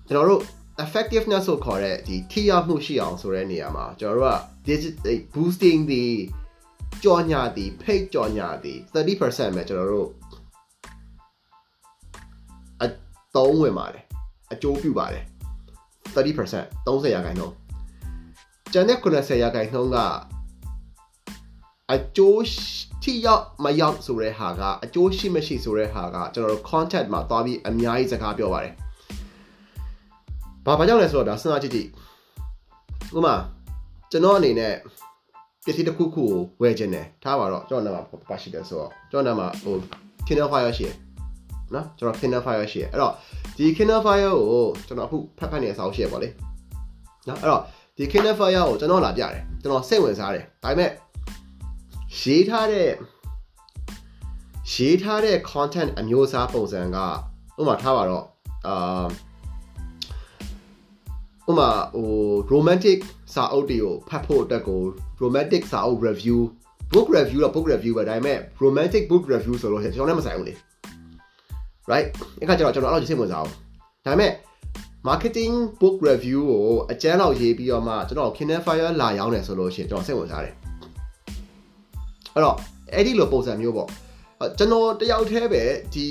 [0.09, 0.43] ကျွန်တော်တို့
[0.85, 4.37] effectiveness ဆိုခေါ်တဲ့ဒီထိရောက်မှုရှိအောင်ဆိုတဲ့နေရာမှာကျွန်တော်တို့က
[4.69, 6.05] digital boosting ဒီ
[7.05, 10.09] ကြော်ညာဒီ page ကြော်ညာဒီ30%ပဲကျွန်တော်တို့
[12.83, 12.87] အ
[13.37, 14.05] သုံးဝင်ပါတယ်
[14.53, 15.25] အကျိုးပြုပါတယ်
[16.15, 17.55] 30% 30ရာခိုင်နှုန်း
[18.73, 19.99] ကျန်တဲ့90ရာခိုင်နှုန်းက
[21.95, 22.45] အကျိုး
[23.03, 28.75] ထိရောက်မရောက်ဆိုတဲ့ဟာကအကျိုးရှိမရှိဆိုတဲ့ဟာကကျွန်တော်တို့ content မှာသွားပြီးအများကြီးစကားပြောပါတယ်
[30.67, 31.89] ဘာဘာကြောင့်လဲဆိုတော့ဒါစဉ်းစားကြည့်ကြည့်
[33.17, 33.35] ဥပမာ
[34.11, 34.75] ကျွန်တော်အနေနဲ့
[35.65, 39.75] ပစ္စည်းတစ်ခုခုကိုဝယ်ခြင်းတယ်ထားပါတော့ကျွန်တော်နာမပါရှိတယ်ဆိုတော့ကျွန်တော်နာမဟို
[40.27, 40.97] Kindle Fire ရှိတယ်
[41.75, 43.13] နော်ကျွန်တော် Kindle Fire ရှိတယ်အဲ့တော့
[43.57, 46.29] ဒီ Kindle Fire ကိုကျွန်တော်အခုဖတ်ဖတ်နေအောင်ရှိရပါလေ
[47.29, 47.63] နော်အဲ့တော့
[47.97, 50.91] ဒီ Kindle Fire ကိုကျွန်တော်လာပြတယ်ကျွန်တော်စိတ်ဝင်စားတယ်ဒါပေမဲ့
[52.21, 52.91] ရေးထားတဲ့
[54.73, 56.99] ရေးထားတဲ့ content အမျိုးအစားပုံစံက
[57.61, 58.25] ဥပမာထားပါတော့
[58.67, 59.05] အာ
[61.49, 62.11] ဥမာဟို
[62.53, 62.99] romantic
[63.35, 64.81] စာအုပ်တွေကိုဖတ်ဖို့အတွက်ကို
[65.23, 66.39] romantic စာအုပ် review
[66.93, 70.55] book review တော့ book review ပဲဒါပေမဲ့ romantic book review ဆိုလို့ရှိရင်ကျွန်တော်လည်းမဆိုင်ဘူးလေ
[71.91, 72.07] right
[72.41, 73.53] အဲ့ခါကျတော့ကျွန်တော်အဲ့လိုစိတ်ဝင်စားအောင်
[74.07, 74.33] ဒါပေမဲ့
[75.09, 80.62] marketing book review ကိုအကျန်းလောက်ရေးပြီးတော့မှကျွန်တော် Kindle Fire လာရောင်းတယ်ဆိုလို့ရှိရင်ကျွန်တော်စိတ်ဝင်စားတယ်
[82.35, 82.57] အဲ့တော့
[82.95, 83.89] အဲ့ဒီလိုပုံစံမျိုးပေါ့
[84.59, 85.63] ကျွန်တော်တယောက်တည်းပဲ
[85.95, 86.07] ဒီ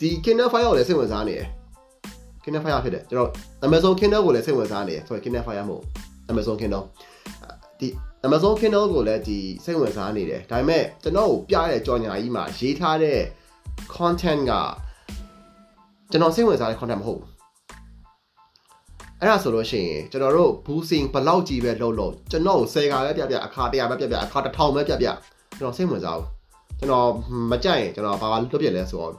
[0.00, 1.46] ဒီ Kindle Fire ကိုလည်းစိတ်ဝင်စားနေတယ်
[2.42, 3.30] Kindle Fire ဖြစ်တယ်ကျွန်တော်
[3.66, 5.84] Amazon Kindle ကိုလည်းစိတ်ဝင်စားနေတယ်ဆိုတော့ Kindle Fire မဟုတ်
[6.30, 6.84] Amazon Kindle
[7.80, 7.88] ဒီ
[8.26, 13.18] Amazon Kindle ကိုလည်းဒီစိတ်ဝင်စားနေတယ်ဒါပေမဲ့ကျွန်တော်ကိုပြတဲ့ကြော်ညာကြီးမှာရေးထားတဲ့
[13.94, 14.52] content က
[16.10, 17.35] ကျွန်တော်စိတ်ဝင်စားတဲ့ content မဟုတ်ဘူး
[19.20, 25.06] အဲ့ဒါဆိုလို့ရှိရင်ကျွန်တော်တို့ boosting ဘလောက်ကြီးပဲလုပ်လို့ကျွန်တော်ကို10ခါပဲပြပြအခါ100ပဲပြပြအခါ1000ပဲပြပြ
[25.58, 26.28] ကျွန်တော်စိတ်ဝင်စားဘူး
[26.78, 27.08] ကျွန်တော်
[27.50, 29.12] မကြိုက်ရင်ကျွန်တော်ဘာလုပ်ပြလဲဆိုတော့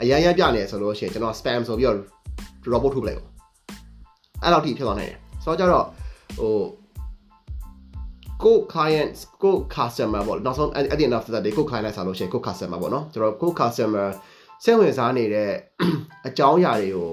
[0.00, 1.98] အရန်ရပြနေဆိုလို့ရှိရင်ကျွန်တော် spam ဆိုပြီးတော့
[2.72, 3.28] robot ထုတ်ပလိုက်ပေါ့
[4.42, 5.86] အဲ့လောက်ထိဖြစ်သွားနိုင်တယ်ဆိုတော့ကြတော့
[6.38, 6.56] ဟို
[8.44, 13.50] ကို client ကို customer ပေါ့နောက်ဆုံး at the end of the day ကို client ဆိုလို့ရှိရင်ကို customer ပေါ့နော်ကျွန်တော်ကို
[13.60, 14.06] customer
[14.64, 15.50] စိတ်ဝင်စားနေတဲ့
[16.26, 17.10] အကြောင်းအရာတွေကို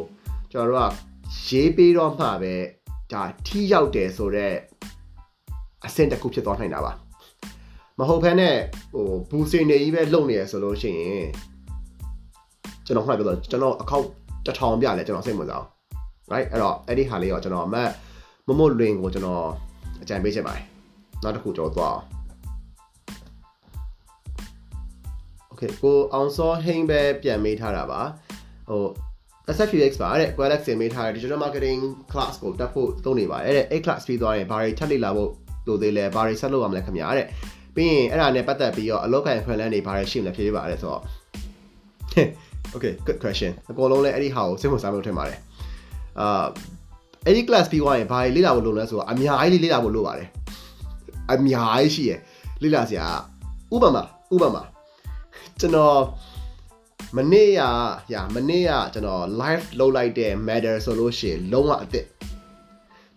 [0.52, 1.06] ကျွန်တော်တို့က
[1.45, 2.53] ရေးပေးတော့မှပဲ
[3.11, 4.55] ဒါထိရောက်တယ်ဆိုတော့
[5.85, 6.93] အဆင့်တစ်ခုဖြစ်သွားနိုင်တာပါ
[7.99, 8.55] မဟုတ်ဘဲနဲ့
[8.93, 11.27] ဟိုဘူစင်နေကြီးပဲလုံနေရဆိုလို့ရှိရင်
[12.85, 14.05] ကျွန်တော်ခုနပြောတော့ကျွန်တော်အကောင့်
[14.45, 15.67] တထောင်ပြလဲကျွန်တော်စိတ်ဝင်စားအောင်
[16.31, 17.89] right အဲ့တော့အဲ့ဒီဟာလေးတော့ကျွန်တော်အမတ်
[18.47, 19.43] မမွတ်လွင်ကိုကျွန်တော်
[20.01, 20.63] အကြံပေးချင်ပါတယ်
[21.23, 22.03] နောက်တစ်ခုကျွန်တော်သွားအောင်
[25.51, 28.01] Okay ကိုအောင်စောဟိန်းပဲပြန်မေးထားတာပါ
[28.69, 28.83] ဟို
[29.55, 31.81] SFUX ပါတဲ့ Qualex ဆင်မေးထားတဲ့ Digital Marketing
[32.12, 35.31] Class ကိုတက်ဖို့သုံးနေပါတယ်တဲ့အဲ့ class ပြီးသွားရင်ဘာတွေထပ်လေ့လာဖို့
[35.67, 37.27] လိုသေးလဲဘာတွေဆက်လုပ်ရမလဲခင်ဗျာတဲ့
[37.75, 41.01] ပြီးရင်အဲ့ဒါနဲ့ပတ်သက်ပြီးတော့အလောက်ကိုင်ဖွင့်လန်းတွေဘာတွေရှိမလဲဖြေပေးပါတဲ့ဆိုတော့
[42.75, 45.39] Okay good question အကုန်လုံးလည်းအဲ့ဒီဟာကိုစိတ်ဝင်စားလို့ထင်ပါတယ်
[46.19, 46.45] အာ
[47.25, 50.29] အဲ့ဒီ class ပြီးသွားရင်ဘာတွေလေ့လာဖို့လိုလဲဆိုတော့အများကြီးလေ့လာဖို့လိုပါတယ်
[51.31, 52.19] အများကြီးရှိရယ်
[52.63, 53.07] လေ့လာစရာ
[53.73, 54.63] ဥပမာဥပမာ
[55.60, 55.95] ကျွန်တော်
[57.15, 57.61] မနေ့က
[58.11, 62.05] ညာမနေ့ကကျွန်တော် live လုပ်လိုက်တဲ့ matter ဆိုလို့ရှိရင်လုံးဝအစ်စ်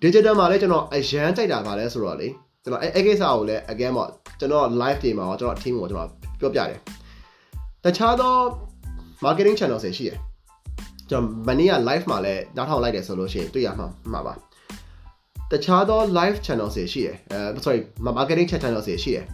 [0.02, 2.28] digital မှာလည်းကျွန်တော်အရန်ကြိုက်တာပါလဲဆိုတော့လေ
[2.62, 6.08] ကျွန်တော်အဲအဲကိစ္စကိုလည်း again ပေါ့ကျွန်တော် live တွေမှာကျွန်တော် team ကိုကျွန်တော်
[6.40, 6.78] ပြောပြတယ်
[7.84, 8.34] တခြားသော
[9.24, 10.18] marketing channel တွေရှိတယ်
[11.10, 14.34] ကျွန်တော်မနေ့က live မှာလည်းနောက်ထောင်လိုက်တယ်ဆိုလို့ရှိရင်တွေ့ရမှာမှာပါ
[15.50, 17.80] တခြားသော live channel တွေရှိတယ်အဲ sorry
[18.18, 19.24] marketing channel တွေရှိတယ်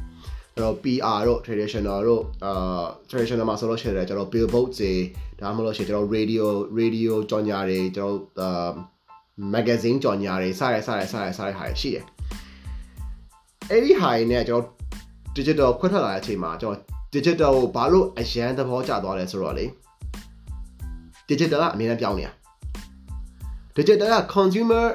[0.58, 4.92] ကျွန်တော် PR တို့ traditional တို့အာ traditional မှာဆိုလို့ရှိရင်ကျွန်တော် billboard တွေ
[5.40, 6.44] ဒါမှမဟုတ်ရှင်ကျွန်တော် radio
[6.80, 8.70] radio ကြော်ညာတွေကျွန်တော်အာ
[9.54, 12.04] magazine ကြော်ညာတွေစရဲစရဲစရဲစရဲဟာရှိတယ်
[13.70, 14.72] အဲ့ဒီဟာတွေနဲ့ကျွန်တော်
[15.36, 16.80] digital ခွဲထွက်လာတဲ့အချိန်မှာကျွန်တော်
[17.14, 19.66] digital ကိုဘာလို့အရန်သဘောကျသွားလဲဆိုတော့လေ
[21.28, 22.32] digital ကအများနဲ့ပြောင်းနေတာ
[23.76, 24.86] digital က consumer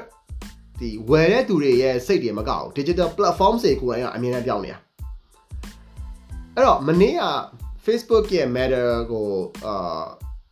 [0.80, 4.78] ဒီဝယ်တဲ့သူတွေရဲ့စိတ်တွေမကောက်ဘူး digital platform တွေကိုယ်ကအများနဲ့ပြောင်းနေတာ
[6.56, 7.22] အဲ့တော့မနေ့က
[7.84, 9.26] Facebook ရဲ့ matter ကို
[9.66, 10.02] အာ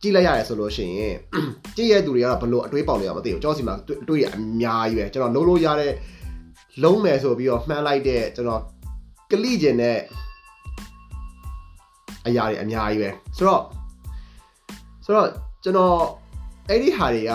[0.01, 1.15] ကြည့်လိုက်ရတယ်ဆိုလို့ရှိရင်
[1.75, 5.93] ကြည့်ရတဲ့သူတွေကတော့ဘလို့အတွေးပေါက်နေရမသိဘူးကျွန်တော်စီမှာအတွေးရအများကြီးပဲကျွန်တော်လုံးလို့ရတဲ့
[6.83, 8.61] လုံးမယ်ဆိုပြီးတော့မှန်းလိုက်တဲ့ကျွန်တော်
[9.31, 9.97] ကလိကျင်တဲ့
[12.27, 13.61] အရာတွေအများကြီးပဲဆိုတော့
[15.05, 15.27] ဆိုတော့
[15.63, 15.95] ကျွန်တော်
[16.69, 17.33] အဲ့ဒီဟာတွေက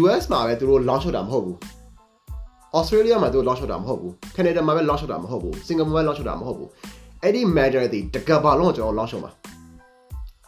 [0.00, 1.58] US မှာပဲသူတို့ launch လုပ်တာမဟုတ်ဘူး
[2.78, 6.70] Australia မှာသူတို့ launch လုပ်တာမဟုတ်ဘူး Canada မှာပဲ launch လုပ်တာမဟုတ်ဘူး Singapore မှာ launch လုပ်တာမဟုတ်ဘူး
[7.22, 9.32] အဲ့ဒီ major တွေတကဘာလုံးကိုကျွန်တော် launch လုပ်မှာ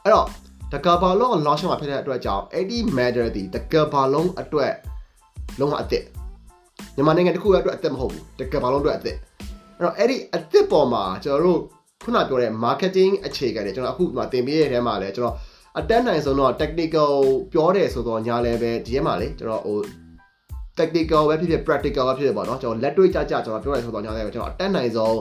[0.03, 0.27] အဲ့တော့
[0.73, 4.73] တကဘာလုံးကို launch လုပ်မှာဖြစ်တဲ့အတွက်ကြောင့်အဲ့ဒီ major တွေတကဘာလုံးအတွက်
[5.61, 6.05] လုံးဝအစ်စ်
[6.97, 9.19] မြန်မာနိုင်ငံတစ်ခုအတွက်အစ်စ်မဟုတ်ဘူးတကဘာလုံးအတွက်အစ်စ်
[9.79, 11.61] အဲ့တော့အဲ့ဒီအစ်စ်ပေါ်မှာကျွန်တော်တို့
[12.05, 15.37] ခုနပြောတဲ့ marketing အခြေခံတွေကျွန်တော်အခုဒီမှာသင်ပေးရတဲ့ထဲမှာလည်းကျွန်တော်
[15.79, 17.13] အတက်နိုင်ဆုံးတော့ technical
[17.53, 19.79] ပြောတယ်ဆိုတော့ညာလည်းပဲဒီထဲမှာလေကျွန်တော်ဟို
[20.79, 25.17] technical ပဲဖြစ်ဖြစ် practical ပဲဖြစ်ဖြစ်ပေါ့နော်ကျွန်တော်လက်တွေ့ကြကြကျွန်တော်ပြောရဆိုတော့ညာလည်းပဲကျွန်တော်အတက်နိုင်ဆုံး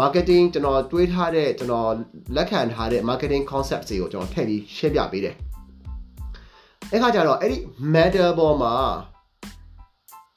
[0.00, 1.90] marketing ကျွန်တော်တွေးထားတဲ့ကျွန်တော်
[2.36, 5.34] လက်ခံထားတဲ့ marketing concept တွေကိုကျွန်တော်ထည့်ပြီးရှင်းပြပေးတယ်။
[6.90, 7.58] အဲ့ခါကျတော့အဲ့ဒီ
[7.94, 8.74] matter ပေါ်မှာ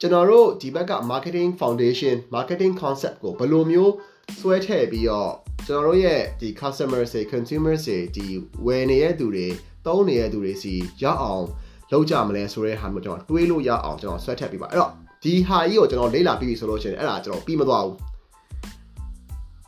[0.00, 3.92] ကျွန်တော်တို့ဒီဘက်က marketing foundation marketing concept ကိုဘယ်လိုမျိုး
[4.38, 5.32] ဆွဲထည့်ပြီးတော့
[5.66, 8.26] ကျွန်တော်တို့ရဲ့ဒီ customer တွေ consumer တွေဒီ
[8.66, 9.48] ဝယ်နေတဲ့သူတွေ
[9.86, 11.44] သုံးနေတဲ့သူတွေစီရအောင်
[11.92, 14.90] လုပ်ကြမလဲဆိုတဲ့ဟာမျိုးကျွန်တော်တွေးလို့ရအောင်ကျွန်တော်ဆွဲထည့်ပြီးပါအဲ့တော့
[15.24, 18.11] ဒီဟာကြီးကိုကျွန်တော်လေ့လာပြီးပြီဆိုလို့ရှိရင်အဲ့ဒါကျွန်တော်ပြီးမသွားဘူး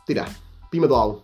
[0.07, 0.29] သိလား
[0.69, 1.17] ပြီးမသွားဘူး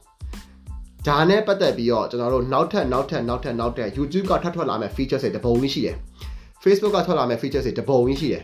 [1.08, 5.96] ဒါနဲ့ပတ်သက်ပြီးတော့ကျွန်တော်တို့နောက်ထပ်နောက်ထပ်နောက်ထပ်နောက်ထပ် YouTube ကထပ်ထွက်လာမယ့် features တွေတပုံကြီးရှိတယ်
[6.63, 8.44] Facebook ကထွက်လာမယ့် features တွေတပုံကြီးရှိတယ်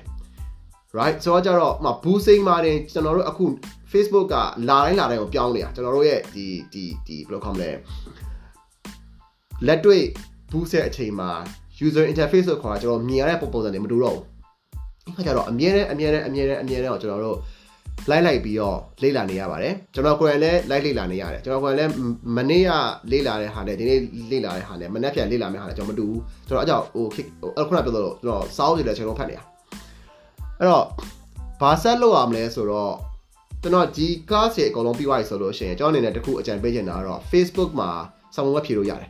[0.98, 3.46] right ဆိုတော့ကြတော့မ boosting မှာတင်ကျွန်တော်တို့အခု
[3.92, 4.36] Facebook က
[4.70, 7.70] လာတိုင်းလာတိုင်းကိုပြောင်းနေတာကျွန်တော်တို့ရဲ့ဒီဒီဒီဘယ်လိုခေါ်မလဲ
[9.68, 10.04] လက်တွေ့
[10.52, 11.32] boost ရဲ့အချိန်မှာ
[11.86, 14.24] user interface ကိုခေါ်တာကျွန်တော်မြင်ရတဲ့ပုံပုံစံတွေမတူတော့ဘူး
[15.10, 17.38] အခါကျတော့အမြဲတမ်းအမြဲတမ်းအမြဲတမ်းအမြဲတမ်းကိုကျွန်တော်တို့
[18.10, 22.00] လိုက်လိုက်ပြီးတော့လေ့လာနေရပါတယ်ကျွန်တော်ကိုယ်တိုင်လည်းလိုက်လေ့လာနေရတယ်ကျွန်တော်ကိုယ်တိုင်လည်း
[22.38, 22.72] မနေ့က
[23.12, 24.00] လေ့လာတဲ့ဟာနဲ့ဒီနေ့
[24.32, 27.06] လေ့လာတဲ့ဟာနဲ့မနေ့ပြန်လေ့လာမယ့်ဟာနဲ့ကျွန်တော်မတူဘူးကျွန်တော်အကြောင်းဟို
[27.60, 29.44] အခုနပြောလို့ကျွန်တော်စောင်းနေတယ်ကျွန်တော်ဖတ်နေတာ
[30.60, 30.86] အဲ့တော့
[31.62, 32.94] ဘာဆက်လုပ်ရမလဲဆိုတော့
[33.62, 37.90] ကျွန်တော်ဒီ class တွေအကုန်လုံးပြီးသွားပြီဆိုလို့ရှိရင်ကျွန်တော်အနေနဲ့တခုအကြံပေးချင်တာကတော့ Facebook မှာ
[38.36, 39.10] ဆောင်းဝက်ဖြေလို့ရတယ်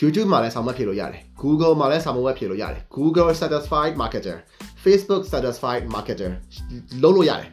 [0.00, 4.36] YouTube မှာလည်းဆောင်းဝက်ဖြေလို့ရတယ် Google မှာလည်းဆောင်းဝက်ဖြေလို့ရတယ် Google satisfied marketer
[4.84, 6.30] Facebook satisfied marketer
[7.02, 7.50] လုံးလို့ရတယ်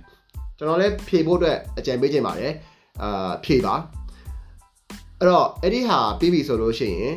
[0.57, 2.51] ကျွန်တော်လည်းဖြေဖို့အတွက်အကြံပေးချင်ပါတယ်
[3.01, 3.75] အာဖြေပါ
[5.19, 7.15] အဲ့တော့အဲ့ဒီဟာပြီးပြီဆိုလို့ရှိရင်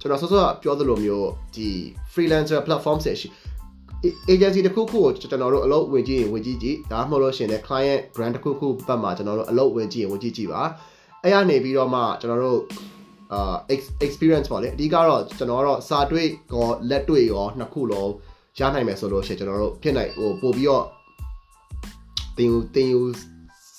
[0.00, 1.68] ကျွန်တော်စောစောပြောသလိုမျိုးဒီ
[2.12, 3.28] freelancer platform တွေရှိ
[4.32, 10.62] agency တစ်ခုခုကိုကျွန်တော်တို့အလုပ်ဝင်ကြည့်ရင်ဝင်ကြည့်ကြည့်ဒါမှမဟုတ်လို့ရှိရင်လည်း client brand တစ်ခုခုဘက်မှာကျွန်တော်တို့အလုပ်ဝင်ကြည့်ရင်ဝင်ကြည့်ကြည့်ပါ
[11.22, 12.60] အဲ့ရနေပြီးတော့မှကျွန်တော်တို့
[13.32, 13.56] အာ
[14.06, 18.10] experience ပေါ့လေအဓိကတော့ကျွန်တော်ကတော့စာတွေ့ရောလက်တွေ့ရောနှစ်ခုလုံး
[18.58, 20.84] ရနိုင်မယ်ဆိုလို့ရှိရင်ကျွန်တော်တို့ဖြစ်နိုင်ဟိုပို့ပြီးတော့
[22.36, 23.00] တင်ယူတင်ယူ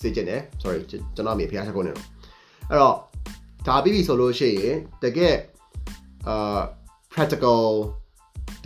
[0.02, 2.06] စေချင်တယ် sorry ကျွန်တော်အမေဖျားချက်ကုန်နေတော့
[2.70, 2.96] အဲ့တော့
[3.68, 5.36] ဒါပြီးပြီဆိုလို့ရှိရင်တကယ်
[6.28, 6.60] အာ
[7.14, 7.64] practical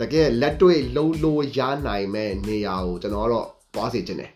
[0.00, 4.30] တကယ်လက်တွေ့လုံးလို့ရနိုင်မဲ့နေရာကိုကျွန်တော်ကတော့သွားစီခြင်းတယ်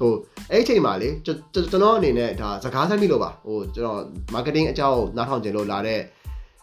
[0.00, 0.12] ဟို
[0.50, 4.00] အဲ့ချိန်မှာလေကျွန်တော်အနေနဲ့ဒါစကားဆက်မိလို့ပါဟိုကျွန်တော်
[4.34, 6.00] marketing အကြောင်းနားထောင်ခြင်းလို့လာတဲ့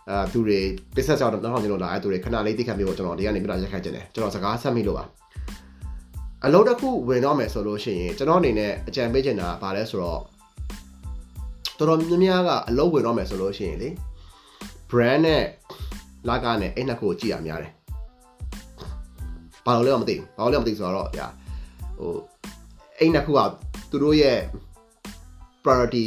[0.10, 0.60] အဲသူတွေ
[0.96, 5.04] business ကြောင့်နားထောင်ခြင်းလို့လာတဲ့သူတွေခဏလေးသိခံပြီးတော့ကျွန်တော်ဒီကနေပြတာရက်ခတ်ခြင်းတယ်ကျွန်တော်စကားဆက်မိလို့ပါ
[6.46, 10.22] အလုပ်တစ်ခုဝင်တော့မယ်ဆိုလို့ရှိရင်ကျွန်တော်အနေနဲ့အကြံပေးချင်တာကဘာလဲဆိုတော့
[11.78, 13.90] တော်တော်များများကအလုပ်ဝင်တော့မယ်ဆိုလို့ရှိရင်လေ
[14.90, 15.44] brand နဲ့
[16.30, 17.72] လာကနဲ့အဲ့နှစ်ခုကိုကြည့်ရများတယ်
[19.66, 21.28] ဘာလို့လဲမသိဘူးဘာလို့လဲမသိဆိုတော့ဗျာ
[22.00, 22.12] ဟို
[23.00, 23.40] အဲ့နှစ်ခုက
[23.90, 24.40] သူတို့ရဲ့
[25.64, 26.06] priority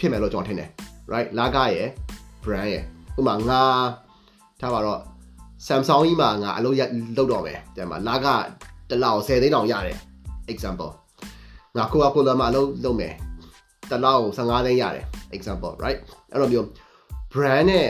[0.00, 0.68] ဖြစ်မယ်လို့ကျွန်တော်ထင်တယ်
[1.12, 1.88] right လာကရဲ့
[2.44, 2.84] brand ရဲ့
[3.20, 3.62] ဥပမာငါ
[4.60, 5.00] ထားပါတော့
[5.66, 6.82] Samsung ကြီးမှာငါအလုပ်ရ
[7.16, 8.26] လုပ်တော့မယ်တဲ့မှာလာက
[8.90, 9.98] တလောက်10သိန်းတောင်ရတယ်
[10.52, 10.92] example
[11.76, 13.14] ငါ Coca-Cola မှာအလုပ်လုပ်မယ်
[13.90, 15.04] တလောက်15သိန်းရတယ်
[15.36, 16.00] example right
[16.32, 16.66] အဲ့လိုမျိုး
[17.32, 17.88] brand နဲ့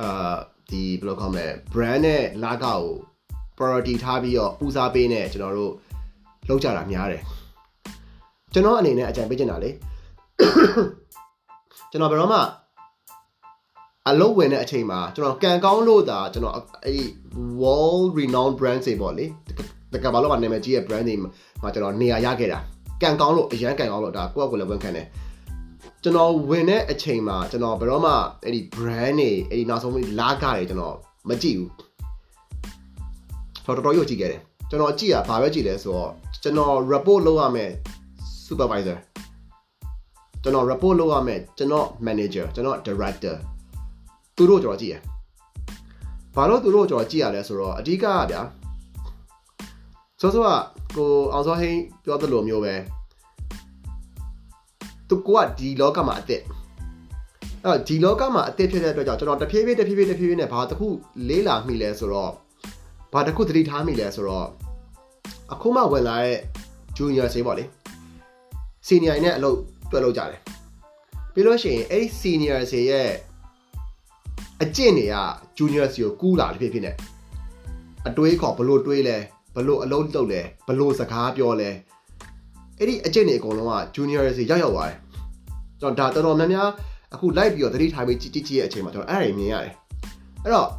[0.00, 0.36] အာ
[0.70, 2.80] ဒီဘယ်လိုခေါ်မလဲ brand နဲ့လာကကို
[3.56, 5.72] priority ထားပြီးတော့ဦးစားပေးနေကျွန်တော်တို့
[6.48, 7.22] လောက်ကြတာများတယ်
[8.52, 9.70] ကျွန်တော်အနေနဲ့အကြံပေးချင်တာလေ
[11.90, 12.40] ကျွန်တော်ဘယ်တော့မှ
[14.08, 16.54] အလုပ်ဝင်တဲ့အချိန်မှာကျွန်တော်ကန်ကောင်းလို့ဒါကျွန်တော်
[16.86, 17.06] အဲ့
[17.60, 19.26] world renowned brand တွေပေါ့လေ
[19.92, 22.58] တကယ်ဘာလို့မှနာမည်ကြီးရဲ့ brand တွေမှာကျွန်တော်နေရာရခဲ့တာ
[23.02, 25.06] ကန်ကောင်းလို့အရန်ကန်ကောင်းလို့ဒါကိုယ့်အကိုလည်းဝန်ခံတယ်
[26.02, 28.12] ကျွန်တော်ဝင်တဲ့အချိန်မှာကျွန်တော်ဘယ်တော့မှ
[28.44, 30.96] အဲ့ဒီ brand တွေအဲ့ဒီနောက်ဆုံးလာကတွေကျွန်တော်
[31.28, 31.70] မကြည့်ဘူး
[33.64, 34.40] တော်တော်ရုပ်ကြည့်ခဲ့တယ်
[34.70, 36.10] ကျွန်တော်ကြည့်ရဘာပဲကြည့်လဲဆိုတော့
[36.42, 37.70] ကျွန်တော် report လုပ်ရမယ်
[38.46, 38.98] supervisor
[40.42, 43.36] ကျွန်တော် report လုပ်ရမယ်ကျွန်တော် manager ကျွန်တော် director
[44.38, 44.96] သူတို့ကျွန်တော်ကြည့်ရ
[46.34, 48.42] ဘာလို့သူတို့ကျွန်တော်ကြည့်ရလဲဆိုတော့အဓိကကဗျာ
[50.20, 50.48] စောစောက
[50.96, 52.74] ကိုအောင်စောဟင်းပြောသလိုမျိုးပဲ
[55.08, 56.42] သူကဒီလောကမှာအသက်
[57.64, 60.88] အဲ့တော့ဒီလောကမှာအသက်ဖြစ်တဲ့အတွက်ကြောင့်ကျွန်တော်တဖြည်းဖြည်းတဖြည်းဖြည်းတဖြည်းဖြည်းနဲ့ဘာတစ်ခု
[61.28, 62.32] လေးလာမိလဲဆိုတော့
[63.12, 64.48] ဘာတစ်ခုသတိထားမိလဲဆိုတော့
[65.52, 66.38] အခုမှဝင်လာတဲ့
[66.96, 67.64] junior ဆေးပေါ့လေ
[68.88, 69.58] senior နဲ့အလုပ်
[69.90, 70.40] တွဲလုပ်ကြတယ်
[71.32, 73.10] ပြီးလို့ရှိရင်အဲ့ဒီ senior ဆေးရဲ့
[74.63, 75.15] အကျင့်တွေက
[75.57, 76.95] junior စီကိုကူးလာတယ်ဖြစ်ဖြစ်နဲ့
[78.07, 79.17] အတွေးခေါ်ဘလို့တွေးလဲ
[79.55, 81.69] ဘလို့အလုပ်လုပ်လဲဘလို့စကားပြောလဲ
[82.79, 84.97] အဲ့ဒီအကျင့်တွေအကုန်လုံးက junior စီရောက်ရောက်သွားတယ်
[85.81, 86.69] ကျွန်တော်ဒါတော်တော်များများ
[87.13, 89.73] အခု live ပြီးတော့သတိထားပြီးကြည့်ကြည့်ရဲ့အချိန်မှာကျွန်တော်အဲ့ဒါမြင်ရတယ်
[90.43, 90.69] အဲ့တော့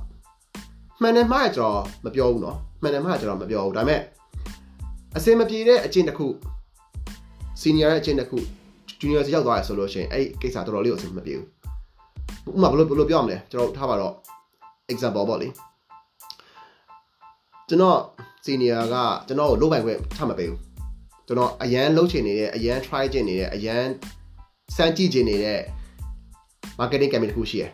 [1.02, 4.00] မှန်တယ်မှားကျွန်တော်မပြောဘူးเนาะမှန်တယ်မှားကျွန်တော်မပြောဘူးဒါပေမဲ့
[5.16, 6.26] အစင်မပြေတဲ့အကျင့်တစ်ခု
[7.62, 8.38] senior ရဲ့အကျင့်တစ်ခု
[9.00, 11.46] junior စီရောက်သွားရဆိုလို့ရှိရင်အဲ့ဒီကိစ္စတော်တော်လေးကိုအစင်မပြေဘူး
[12.47, 14.13] ဥပမာဘယ်လိုဘယ်လိုပြောရမလဲကျွန်တော်ထားပါတော့
[14.93, 15.47] example ပေါ့လေ
[17.69, 17.99] ကျွန်တော်
[18.45, 18.95] senior က
[19.27, 20.59] ကျွန်တော်ကိုလုပ်ပိုင်ခွင့်ချမပေးဘူး
[21.27, 23.83] ကျွန်တော်အရန်လုပ်ချင်နေတယ်အရန် try ချင်နေတယ်အရန်
[24.75, 25.59] စမ်းကြည့်ချင်နေတဲ့
[26.79, 27.71] marketing campaign တစ်ခုရှိတယ်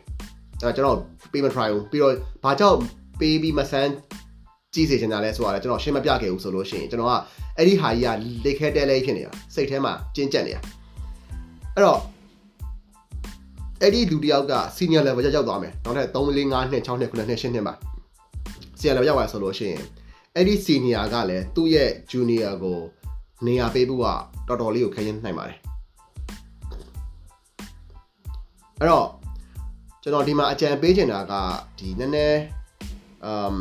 [0.62, 0.98] အဲကျွန်တော်
[1.32, 2.14] ပေးမ try ဘူးပြီးတော့
[2.44, 2.78] ဘာကြောင့်
[3.20, 3.92] ပေးပြီးမစမ်း
[4.74, 7.14] ကြည့်စေချင်တာလဲဆိုတာလဲကျွန်တော်ရှင်းမပြခဲ့ဘူးဆိုလို့ရှိရင်ကျွန်တော်က
[7.58, 10.62] အဲ့ဒီဟာကြီးကလေခဲတဲလဲဖြစ်နေတာစိတ်ထဲမှာကျဉ်ကျက်နေတာ
[11.76, 12.00] အဲ့တော့
[13.82, 17.74] အဲ့ဒီလူတယောက်က senior level ရောက်ရောက်သွားမယ်နောက်ထပ်3 4 5နှစ်6နှစ်9နှစ်10နှစ်မှာ
[18.80, 19.84] senior level ရောက်သွားဆိုလို့ရှိရင်
[20.36, 22.80] အဲ့ဒီ senior ကလည်းသူ့ရဲ့ junior ကို
[23.46, 24.06] နေရာပေးဖို့က
[24.48, 25.58] တော်တော်လေးကိုခရင်နိုင်ပါတယ်
[28.80, 29.08] အဲ့တော့
[30.02, 31.34] ကျွန်တော်ဒီမှာအကြံပေးချင်တာက
[31.78, 32.40] ဒီနည်းနည်း
[33.26, 33.58] အမ်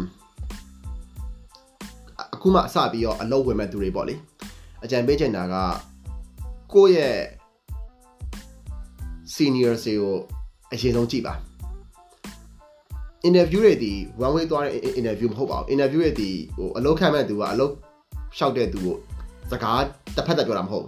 [2.35, 4.15] အခုမှအစပြီးတော့အလုပ်ဝင်မဲ့သူတွေပေါ့လေ
[4.85, 5.55] အကြံပေးချင်တာက
[6.73, 7.17] ကိုယ့်ရဲ့
[9.35, 10.17] senior စီကို
[10.73, 11.35] အရင်ဆုံးကြည့်ပါ
[13.29, 13.93] interview တွေဒီ
[14.27, 17.73] one way သွားတဲ့ interview မဟုတ်ပါဘူး interview တွေဒီဟိုအလုပ်ခံမဲ့သူကအလုပ်
[18.37, 18.97] လျှောက်တဲ့သူကို
[19.51, 19.83] စကား
[20.17, 20.87] တစ်ဖက်သက်ပြောတာမဟုတ်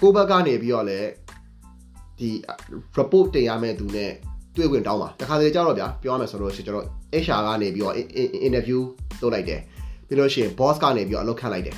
[0.00, 1.08] ကိုဘက်ကနေပြီးတော့လည်း
[2.18, 2.30] ဒီ
[2.98, 4.12] report တင်ရမယ့်သူနဲ့
[4.56, 6.86] တွေ့ခွင့်တောင်းပါတခါတလေကြောက်တော့ဗျာပြောရမယ်ဆိုလို့ရှိရင်ကျွန်တော်
[7.24, 7.94] HR ကနေပြီးတော့
[8.46, 8.80] interview
[9.22, 9.60] လုပ်လိုက်တယ်
[10.06, 11.76] ပြီးလို့ရှိရင် boss ကနေပြီးတော့အလုပ်ခန့်လိုက်တယ်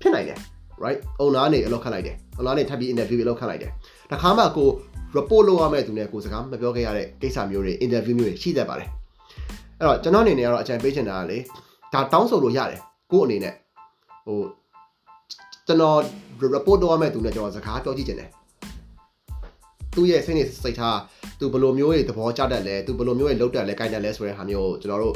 [0.00, 0.38] ဖြစ်နိုင်တယ်
[0.84, 3.70] right owner နေအလုပ်ခန့်လိုက်တယ် owner နေထပ်ပြီး interview အလုပ်ခန့်လိုက်တယ်
[4.12, 4.68] တခါမှကို
[5.16, 8.88] report လုပ်ရမယ့်သူနဲ့ကိုစကားမပြောခဲ့ရတဲ့ကိစ္စမျိုးတွေ interview မျိုးတွေရှိတတ်ပါတယ်
[9.78, 11.38] အဲ့တော့ကျွန်တော်အနေနဲ့ကတော့အကြံပေးချင်တာကလေ
[11.92, 12.80] ဒါတောင်းဆိုလို့ရတယ်
[13.12, 13.54] ကို့အနေနဲ့
[14.26, 14.40] ဟို
[15.66, 15.98] ကျွန်တော်
[16.54, 18.30] report လုပ်ရမယ့်သူနဲ့ကျွန်တော်စကားပြောကြည့်ချင်တယ်
[19.94, 20.98] သူ့ရဲ့စိတ်နေစိတ်ထား
[21.38, 25.14] သူဘယ်လိုမျိုးတွေသဘောကျတတ်လဲသူဘယ်လိုမျိုးတွေလုပ်တတ်လဲကြိုက်တတ်လဲဆိုတဲ့ဟာမျိုးကိုကျွန်တော်တို့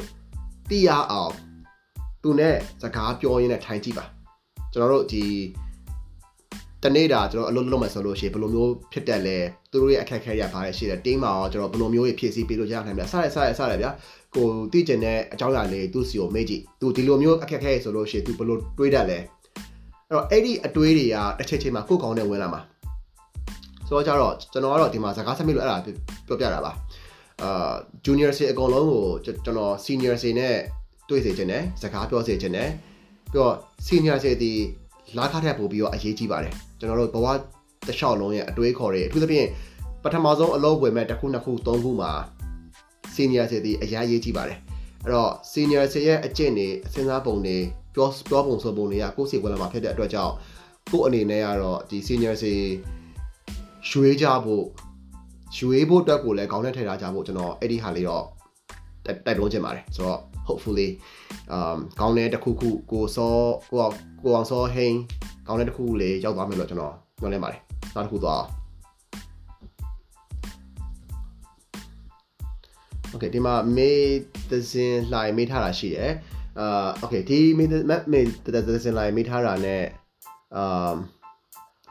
[0.69, 1.31] သိရအောင်
[2.23, 4.05] သူနဲ့စကားပြောရင်းနဲ့ထိုင်ကြည့်ပါ
[4.73, 5.23] ကျွန်တော်တို့ဒီ
[6.83, 9.37] တနေ့တာကျွန်တော်အလုပ်လုပ်မယ်ဆိုလို့ရှိရင်ဘယ်လိုမျိုးဖြစ်တတ်လဲ
[9.71, 13.91] သူတို့ရဲ့အခက်အခဲရပါတယ်ရှိတယ်တင်းမှာရောကျွန်တော်ဘယ်လိုမျိုးတွေဖြည့်ဆည်းပေးလို့ရနိုင်မလဲစရဲစရဲစရဲဗျာ
[14.35, 19.23] ကိုသိကျင်တဲ့အကြောင်းအရာလေးသူ့စီကိုမေ့ကြည့်သူဒီလိုမျိုးအခက်အခဲဆိုလို့ရှိရင်သူဘယ်လိုတွေးတတ်လဲအဲ့
[20.11, 22.61] တော့အဲ့ဒီအတွေးတွေကတစ်ချက်ချင်းမှာကိုယ်ကောင်းနဲ့ဝင်လာမှာ
[23.87, 26.71] ဆိုတော့ကြတော့ကျွန်တော်ကတော့ဒီမှာစကားဆက်မိလို့အဲ့ဒါပြောပြတာပါ
[27.43, 27.73] အာ
[28.05, 30.55] junior စီအကုန်လုံးကိုကျွန်တော် senior စီနဲ့
[31.09, 32.69] တွေ့စေချင်တယ်စကားပြောစေချင်တယ်
[33.33, 34.51] ပြီးတော့ senior စီဒီ
[35.17, 39.47] လာခထက်ပို့ပြီးတော့အရေးကြီးပါတယ်ကျွန်တော်တို့ဘဝတစ်လျှောက်လုံးရဲ့အတွေးခေါ်တွေအထူးသဖြင့်
[40.03, 42.11] ပထမဆုံးအလုပ်ဝင်မဲ့တစ်ခုနှစ်ခုသုံးခုမှာ
[43.15, 44.57] senior စီဒီအများကြီးကြီးပါတယ်
[45.03, 47.57] အဲ့တော့ senior စီရဲ့အကျင့်တွေအစဉ်းစားပုံတွေ
[47.95, 50.33] ပြောပြောပုံဆိုပုံတွေကကိုယ့်စီဝင်လာမှာဖြစ်တဲ့အတွက်ကြောင့်
[50.91, 52.53] ကိုယ့်အနေနဲ့ကတော့ဒီ senior စီ
[53.89, 54.65] ရွှေကြဖို့
[55.57, 58.25] ရွှေဖို့အတွက်ကိုလည်းခေါင်းနဲ့ထည့်ထားကြဖို့ကျွန်တော်အဲ့ဒီဟာလေးတော့
[59.05, 60.89] တိုက်တွန်းချင်ပါတယ်ဆိုတော့ hopefully
[61.55, 63.35] um ခေါင်းထဲတစ်ခုခုကိုစော
[63.71, 63.87] ကို
[64.23, 64.99] ကိုအောင်စောဟိန်း
[65.47, 67.61] ခေါင်းထဲတစ်ခုလေးရောက်သွားမယ်လို့ကျွန်တော်ညွှန်နေပါတယ်
[67.95, 68.63] နောက်တစ်ခုသွားအောင်
[73.15, 74.01] Okay ဒီမှာမေး
[74.49, 76.11] သစင်လှိုင်မေးထားတာရှိတယ်
[76.59, 77.69] အာ okay ဒီမေး
[78.11, 78.25] မေး
[78.67, 79.77] သစင်လှိုင်မေးထားတာ ਨੇ
[80.55, 80.93] အာ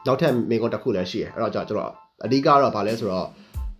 [0.05, 1.91] နောက်ထပ်မေးခွန်းတစ်ခုလည်းရှိတယ်အဲ့တော့ကျွန်တော်
[2.25, 3.27] အဓိကတော့ဗာလဲဆိုတော့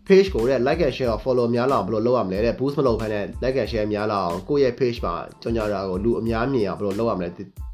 [0.08, 7.28] page ကိုတဲ့ like and share follow များလာအောင်ဘယ်လိုလုပ်ရမလဲတဲ့ boost မလုပ်ခိုင်းတဲ့ like and share များလာအောင်ကိုယ့်ရဲ့ page မှာကြောင်ကြတာကိုလူအများမြင်အောင်ဘယ်လိုလုပ်ရမလဲ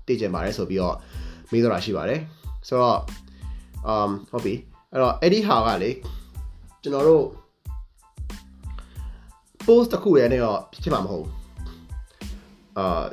[0.06, 0.96] သိချင်ပါတယ်ဆိုပြီးတော့
[1.50, 2.20] မေးတော့တာရှိပါတယ်
[2.68, 2.98] ဆိုတော့
[3.92, 4.54] um ဟုတ်ပြီ
[4.92, 5.90] အဲ့တော့အဲ့ဒီဟာကလေ
[6.82, 7.24] ကျွန်တော်တို့
[9.66, 11.30] post တစ်ခုရဲ့နဲ့တော့ဖြစ်မှာမဟုတ်ဘူး
[12.78, 13.04] အာ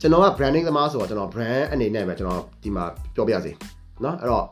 [0.00, 3.52] ကျွန်တော်က branding သမားဆိုတော့ကျွန်တော် brand အနေနဲ့ပဲကျွန်တော်ဒီမှာပြောပြရစီ
[4.02, 4.46] เนาะအဲ့တော့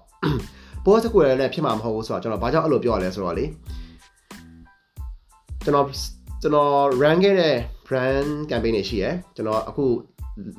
[0.84, 3.44] post တစ်ခုရဲ့နဲ့ဖြစ်မှာမဟုတ်ဘူးဆိုတော့ကျွန်တော်ဘာကြောင့်အဲ့လိုပြောရလဲဆိုတော့လေ
[5.65, 5.87] ကျွန်တော်
[6.41, 7.55] ကျွန်တော် run ခဲ့တဲ့
[7.87, 9.85] brand campaign တွေရှိရယ်ကျွန်တော်အခု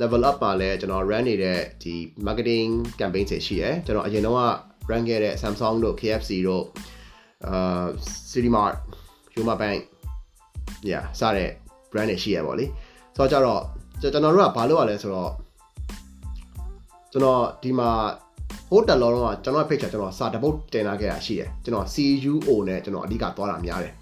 [0.01, 1.95] level up မှာလဲကျွန်တော် run နေတဲ့ဒီ
[2.27, 4.37] marketing campaign တွေရှိရယ်ကျွန်တော်အရင်တော့
[4.91, 6.65] run ခဲ့တဲ့ Samsung တို့ KFC တို့
[7.47, 7.87] အာ
[8.31, 8.75] City Mart
[9.35, 9.81] Yuma Bank
[10.91, 11.51] yeah စတဲ့
[11.91, 12.67] brand တွေရှိရပေါ့လေ
[13.17, 13.63] ဆိုတော့ကြတော့
[14.01, 15.33] ကျွန်တော်တို့ကဘာလုပ်ရလဲဆိုတော့
[17.13, 17.91] ကျွန်တော်ဒီမှာ
[18.71, 23.95] ဟိုတက်လောတော့ကျွန်တော် page ကကျွန်တော်စာတပုတ်တင်လာခဲ့တာရှိတယ်ကျွန်တော် CUO နဲ့ကျွန်တော်အဓိကသွားတာများတယ်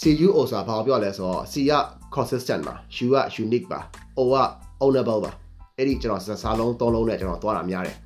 [0.00, 1.72] CUO ဆိုတာဘာပြောလဲဆိုတော့ C က
[2.14, 3.80] consistent ပါ U က unique ပါ
[4.18, 4.36] O က
[4.82, 5.32] ownable ပါ
[5.76, 7.96] အဲ့ဒီကျွန်တော်စာလုံးသုံးလုံးနဲ့ကျွန်တော်သွားတာများတယ်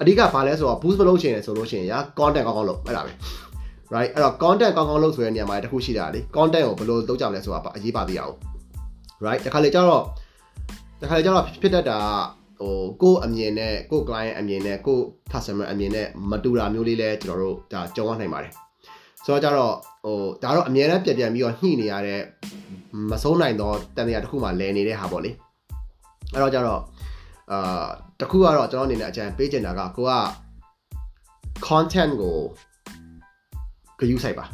[0.00, 3.12] အဓိကဘာလဲဆိုတော့ boost မလုပ်ချင်တယ်ဆိုလို့ရှိရင်ရာ content ကောင်းကောင်းလုပ်အဲ့ဒါပဲ
[3.94, 8.34] right အဲ့တော့ content ကောင်းကောင်းလုပ်ဆိုတဲ့နေရာမှာတခုရှိတာလေ content ကိုဘယ်လိုလုပ်ကြမလဲဆိုတာအရေးပါသေးရအောင်
[9.24, 10.02] right တခါလေကျတော့
[11.02, 11.98] တခါလေကျတော့ဖြစ်တတ်တာ
[12.60, 18.52] ဟိုကိုယ့်အမြင်နဲ့ကိုယ့် client အမြင်နဲ့ကိုယ့် customer အမြင်နဲ့မတူတာမျိုးလေးလဲကျွန်တော်တို့ဒါကြုံရနိုင်ပါတယ်
[19.24, 19.74] ဆိုတော့ကျတော့
[20.06, 22.20] ဟိုဒါတော့အမြဲတမ်းပြန်ပြန်ပြီးတော့ညှိနေရတဲ့
[23.10, 25.30] မဆုံးနိုင်တော့တန်တရားတစ်ခုမှလဲနေတဲ့ဟာပေါ့လေ
[26.32, 26.82] အဲ့တော့ကျတော့
[27.52, 27.86] အာ
[28.20, 30.12] တခုကတော့ကျွန်တော်အနေနဲ့အကြံပေးချင်တာကကိုက
[31.66, 32.36] content ကို
[34.00, 34.44] ဂယူးဆိုင်ပါ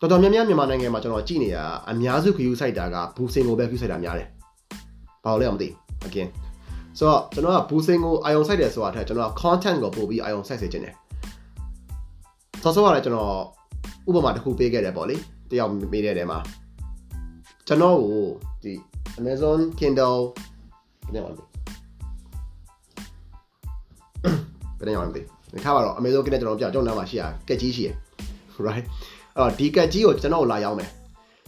[0.00, 1.58] တော်တော်များများမြန်မာနိုင်ငံမှာကျွန်တော်ကြည့်နေရ
[1.90, 4.28] အများစုဂယူးဆိုင်တာကဘူးစင်ကိုပဲဂယူးဆိုင်တာများတယ်
[5.24, 5.68] ဘာလို့လဲမသိ
[6.08, 6.28] again
[6.98, 10.94] ဆိုတော့ကျွန်တော်ကဘူးစင်ကိုအာယုံဆိုင်တယ်ဆိုတာထက်ကျွန်တော်က content ကိုပို့ပြီးအာယုံဆိုင်စေချင်တယ်
[12.62, 13.57] ဆောဆောကလည်းကျွန်တော်
[14.08, 15.16] ဥပမာတစ်ခုပေးခဲ့တယ်ပေါ့လေ
[15.50, 16.38] တယောက်မေးတဲ့တဲမှာ
[17.66, 18.26] ကျွန်တော်ကို
[18.62, 18.72] ဒီ
[19.18, 20.20] Amazon Kindle
[21.06, 21.44] ဘယ်နဲ့မှမသိ
[24.78, 25.20] ဘယ်နဲ့မှမသိ
[25.52, 27.90] ဒီခါပါတော့ Amazon Kindle ကျွန်တော်ပြကျွန်တော်နားမှာရှိရကက်ကြီးရှိရ
[28.66, 28.84] right
[29.36, 30.90] အဲ့တော့ဒီကက်ကြီးကိုကျွန်တော်လာရောက်မယ်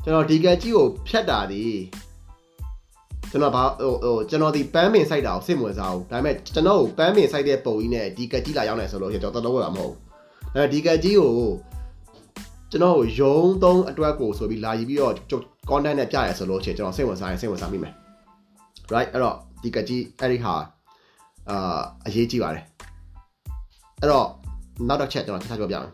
[0.04, 1.62] ကျွန်တော်ဒီကက်ကြီးကိုဖြတ်တာဒီ
[3.30, 9.98] ကျွန်တော်ဘာဟိုဟိုကျွန်တော်ဒီပန်းပင်စိုက်တာကိုစိတ်ဝင်စားဘူးဒါပေမဲ့ကျွန်တော်ကိုပန်းပင်စိုက်တဲ့ပုံကြီးနဲ့ဒီကက်ကြီးလာရောက်နေဆိုလို့ကျွန်တော်တော်တော်ဝယ်မှာမဟုတ်ဘူး
[10.54, 11.30] ဒါပေမဲ့ဒီကက်ကြီးကို
[12.70, 15.14] ကျွန်တော်ကိုယုံသုံးအတွက်ကိုဆိုပြီးလာယူပြီးတော့
[15.70, 17.92] content နဲ့ပြရဲဆိုလို့ချင်းကျွန်တော်စိတ်ဝင်စားရင်စိတ်ဝင်စားမိမယ်
[18.94, 20.54] right အဲ့တော့ဒီကက်ကြီးအဲ့ဒီဟာ
[21.50, 22.64] အာအရေးကြီးပါတယ်
[24.00, 24.26] အဲ့တော့
[24.88, 25.90] နောက်တစ်ချက်ကျွန်တော်ဆက်ပြောပြမယ်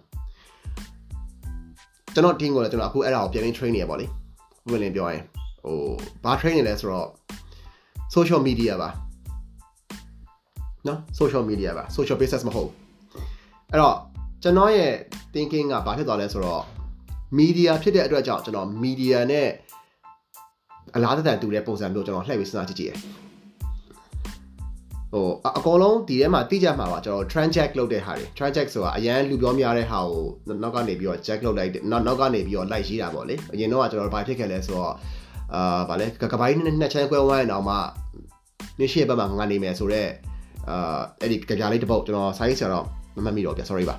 [2.15, 4.13] ကျွန်တော် team ကိုလည်းကျွန်တော်အခုအဲ့ဒါကိုပြန်ပြီး train နေရပါလိမ့်
[4.71, 5.23] ဝင်လင်းပြောရင်
[5.65, 5.79] ဟို
[6.25, 7.09] ဘာ train နေလဲဆိုတော့
[8.15, 8.89] social media ပါ
[10.87, 12.71] နော် social media ပါ social business မဟုတ်
[13.73, 13.97] အဲ့တော့
[14.43, 14.93] ကျွန်တော်ရဲ့
[15.33, 16.63] thinking ကဘာဖြစ်သွားလဲဆိုတော့
[17.39, 19.49] media ဖြစ်တဲ့အတွက်ကြောင့်ကျွန်တော် media နဲ့
[20.97, 22.93] အလားတန်တူတဲ့ပုံစံမျိုးကျွန်တော်လှည့်ပြီးစဉ်းစားကြည့်ကြည့်ရ
[25.13, 25.27] ဟို
[25.59, 30.25] အကောင်လုံးဒီထဲမှာတိကျမှာပါကျွန်တော် transact လုပ်တဲ့ဟာတွေ transact ဆိုတာအရန်လူပြောများတဲ့ဟာကို
[30.63, 34.93] နောက်ကနေပြီးတော့ jack လုပ်လိုက်နောက်နောက်ကနေပြီးတော့လိုက်ရေးတာပေါ့လေအရင်တော့ကျွန်တော်ဘာဖြစ်ခဲ့လဲဆိုတော့
[35.55, 37.77] အာဗာလဲကပိုင်းနဲ့နှစ်ချမ်းခွဲဝိုင်းအောင်မှ
[38.81, 40.11] နေ့ရှိဘက်မှာငါနေမယ်ဆိုတော့
[40.71, 43.97] အာအဲ့ဒီကြပြလေးတစ်ပုတ်ကျွန်တော်ဆိုင်းဆရာတော့မမှတ်မိတော့ဗျ sorry ပါ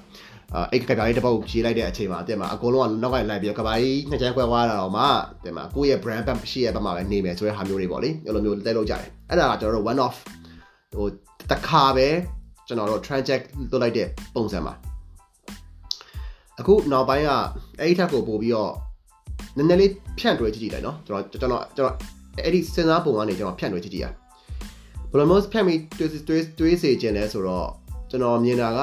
[0.54, 5.04] အာအဲ့ကြပြလေးတစ်ပုတ်ရေးလိုက်တဲ့အချိန်မှာအတက်မှာအကုန်လုံးကနောက်ကနေလိုက်ပြီးတော့ကပိုင်းနှစ်ချမ်းခွဲဝါတာတော့မှ
[5.46, 10.16] တဲ့မှာကိုယ့်ရဲ့ brand ဘက်ရှိရဲ့ဘက်မှာပဲနေမယ်ဆိုတဲ့ဟာမျိုးတွေပေါ့လေအဲ့လိုမျိုးတက်လို့ကြတယ်အဲ့ဒါကကျွန်တော်တို့ one off
[10.94, 11.08] ဟို
[11.52, 12.08] တခါပဲ
[12.68, 14.74] ကျွန်တော်တို့ transact လုပ်လိုက်တဲ့ပုံစံပါ
[16.60, 17.30] အခုနောက်ပိုင်းက
[17.80, 18.72] အဲ့ဒီထက်ကိုပို့ပြီးတော့
[19.58, 21.96] နည်းနည်းလေးဖြန့်တွဲကြည့်ကြည့်လိုက်နော်ကျွန်တော်ကျွန်တော်ကျွန်တော်
[22.44, 24.08] အဲ့ဒီစဉ်းစားပုံကနေကျွန်တော်ဖြန့်တွဲကြည့်ကြည့်ရ
[25.12, 27.68] ဘယ်လိုမျိုးဖြန့်ပြီးတွေးတွေးတွေးစေခြင်းလဲဆိုတော့
[28.10, 28.82] ကျွန်တော်မြင်တာက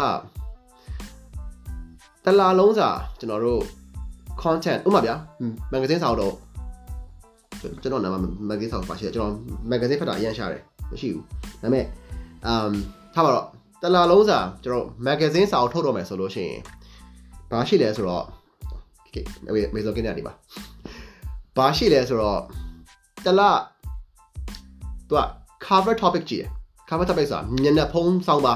[2.25, 3.63] တလာလုံးစာကျွန်တော်တို့
[4.43, 5.15] content ဥပမာဗျာ
[5.73, 6.35] magazine စာတော့
[7.83, 8.17] ကျွန်တော်နာမ
[8.51, 9.33] magazine စာပါရှိတယ်ကျွန်တော်
[9.71, 11.25] magazine ဖတ်တာအရင်ရှာတယ်မရှိဘူး
[11.63, 11.87] ဒါပေမဲ့
[12.51, 12.73] um
[13.15, 13.47] ထားပါတော့
[13.83, 16.61] တလာလုံးစာကျွန်တော် magazine စာအုပ်ထုတ်တော့မယ်ဆိုလို့ရှိရင်
[17.51, 18.25] ဘာရှိလဲဆိုတော့
[19.07, 19.25] okay
[19.75, 20.33] မေဇောကင်းနေပါ
[21.57, 22.41] ဘာရှိလဲဆိုတော့
[23.25, 23.41] တလ
[25.09, 25.21] သူက
[25.67, 26.45] cover topic ကြည့်
[26.89, 28.55] cover topic ဆိုတာမျက်နှာဖုံးဆောင်းပါ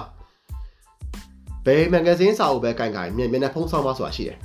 [1.68, 4.38] ဘယ် magazine စာအုပ်ပဲကင်ကင်မျက်နှာဖုံးဆောင်းပါဆိုတာရှိတယ်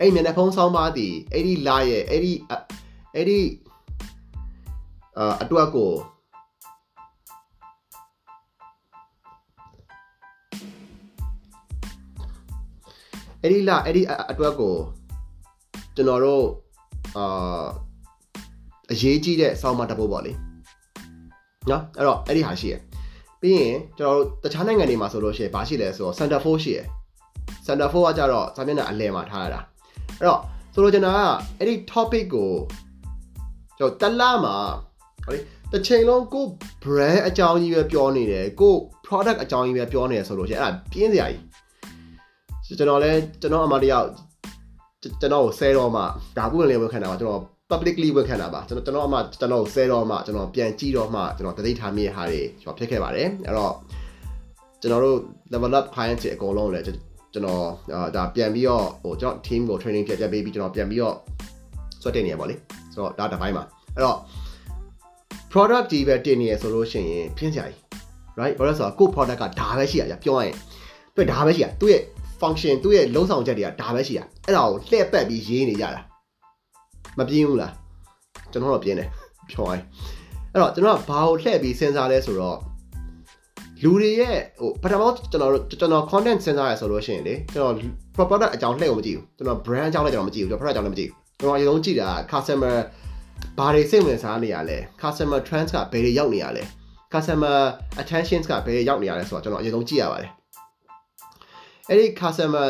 [0.00, 2.32] အဲ့မျက်နှာဖုံးဆောင်းပါဒီအဲ့ဒီလာရဲ့အဲ့ဒီ
[3.14, 3.40] အဲ့ဒီ
[5.18, 5.92] အာအတွက်ကို
[13.42, 14.74] အဲ့ဒီလာအဲ့ဒီအတွက်ကို
[15.96, 16.46] ကျွန်တော်တို့
[17.16, 17.66] အာ
[18.92, 20.32] အရေးကြီးတဲ့ဆောင်းပါတစ်ပုဒ်ပေါ့လေ
[21.70, 22.80] နော်အဲ့တော့အဲ့ဒီဟာရှိရယ်
[23.42, 26.86] ပြီးရင်ကျွန်တော်တို့တခြားနိုင်ငံတွေမှာဆိုလို့ရှိရင်ဘာရှိလဲဆိုတော့ center 4ရှိရယ်
[27.66, 29.60] center 4ကကြတော့စာမျက်နှာအလယ်မှာထားရတာ
[30.18, 30.40] အဲ့တော့
[30.74, 31.18] ဆိုလိုချင်တာက
[31.58, 32.50] အဲ့ဒီ topic ကို
[33.78, 34.56] ကျွန်တော်တက်လာမှာ
[35.24, 35.38] ဟိုလေ
[35.72, 36.44] တစ်ချိန်လုံးကို
[36.82, 38.74] brand အကြောင်းကြီးပဲပြောနေတယ်ကို
[39.06, 41.42] product အကြောင်းကြီးပဲပြောနေတယ်ဆိုလို့ရှိရင်အဲ့ဒါပြင်းစရာကြီး
[42.78, 44.08] ကျွန်တော်လဲကျွန်တော်အမတယောက်
[45.02, 46.02] ကျွန်တော်ကိုဆဲတော့မှ
[46.38, 53.74] ဒါကုလည်းဝန်ခံတာပါကျွန်တော် publicly ဝန်ခံတာပါကျွန်တော်ကျွန်တော်အမှကျွန်တော်ဆဲတော့မှကျွန်တော်ပြန်ကြည့်တော့မှကျွန်တော်တသိထားမိတဲ့ဟာတွေကျွန်တော်ဖြစ်ခဲ့ပါတယ်အဲ့တော့
[54.80, 55.18] ကျွန်တော်တို့
[55.52, 57.62] level up client တွေအကုန်လုံးလည်းကျွန်တော်
[58.16, 61.16] ဒါပြန်ပြီးတော့ဟိုကျွန်တော် team ကို training ပြပြပေးပြီးကျွန်တော်ပြန်ပြီးတော့
[62.02, 62.54] ဆွတ်တင်နေရပါလေ
[62.92, 63.62] ဆိုတော့ဒါတစ်ပိုင်းပါ
[63.94, 64.18] အဲ့တော့
[65.52, 67.78] product ဒီပဲတင်နေရဆိုလို့ရှိရင်ပြင်းစရာကြီး
[68.40, 70.54] right ဘာလို့ဆိုတော့ကို product ကဒါပဲရှိရပြောရရင်
[71.14, 72.02] သူဒါပဲရှိရသူ့ရဲ့
[72.40, 76.02] function သူ့ရဲ့လုံးဆောင်ချက်တွေကဒါပဲရှိတာအဲ့ဒါကိုလှည့်ပတ်ပြီးရေးနေကြတာ
[77.18, 77.72] မပြင်းဘူးလား
[78.52, 79.08] ကျွန်တော်တော့ပြင်းတယ်
[79.50, 82.58] ဖြောင်းအဲ့တော့ကျွန်တော်ကဘာကိုလှည့်ပြီးစဉ်းစားလဲဆိုတော့
[83.82, 85.02] လူတွေရဲ့ဟိုပထမ
[85.32, 87.74] ကျွန်တော်တို့ကျွန်တော် content စဉ်းစားရဆိုလို့ရှိရင်လေကျွန်တော်
[88.16, 92.76] product အကြောင်းလှည့်ကိုမကြည့်ဘူးကျွန်တော် brand အကြောင်းလည်းကျွန်တော်မကြည့်ဘူးကျွန်တော် product အကြောင်းလည်းမကြည့်ဘူးကျွန်တော်အရင်ဆုံးကြည့်တာ customer
[93.58, 96.62] ဘာတွေစိတ်ဝင်စားနေရလဲ customer trends ကဘယ်တွေရောက်နေရလဲ
[97.12, 97.58] customer
[98.00, 100.30] attentions ကဘယ်တွေရောက်နေရလဲဆိုတော့ကျွန်တော်အရင်ဆုံးကြည့်ရပါတယ်
[101.88, 102.68] အဲ့ဒီ customer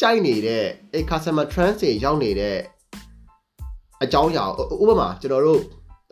[0.00, 2.56] ကြိုက်နေတဲ့အဲ့ customer trends တွေရောက်နေတဲ့
[4.02, 4.44] အကြောင်းအရာ
[4.82, 5.60] ဥပမာကျွန်တော်တို့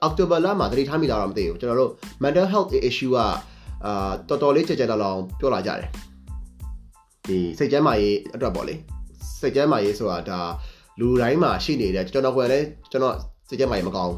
[0.06, 1.90] October လမှာသတိထားမိတာတော့မသိဘူးကျွန်တော်တို့
[2.22, 3.18] mental health issue က
[3.84, 5.88] အာတော်တော်လေးကြကြတလောင်ပြောလာကြတယ်
[7.28, 8.74] ဒီစိတ်ကျန်းမာရေးအတွက်ပေါ့လေ
[9.40, 10.40] စိတ်ကျန်းမာရေးဆိုတာဒါ
[11.00, 13.14] လူတိုင်းမှာရှိနေတဲ့ကျွန်တော်ကလည်းကျွန်တော်
[13.48, 14.14] စိတ်ကျန်းမာရေးမကောင်း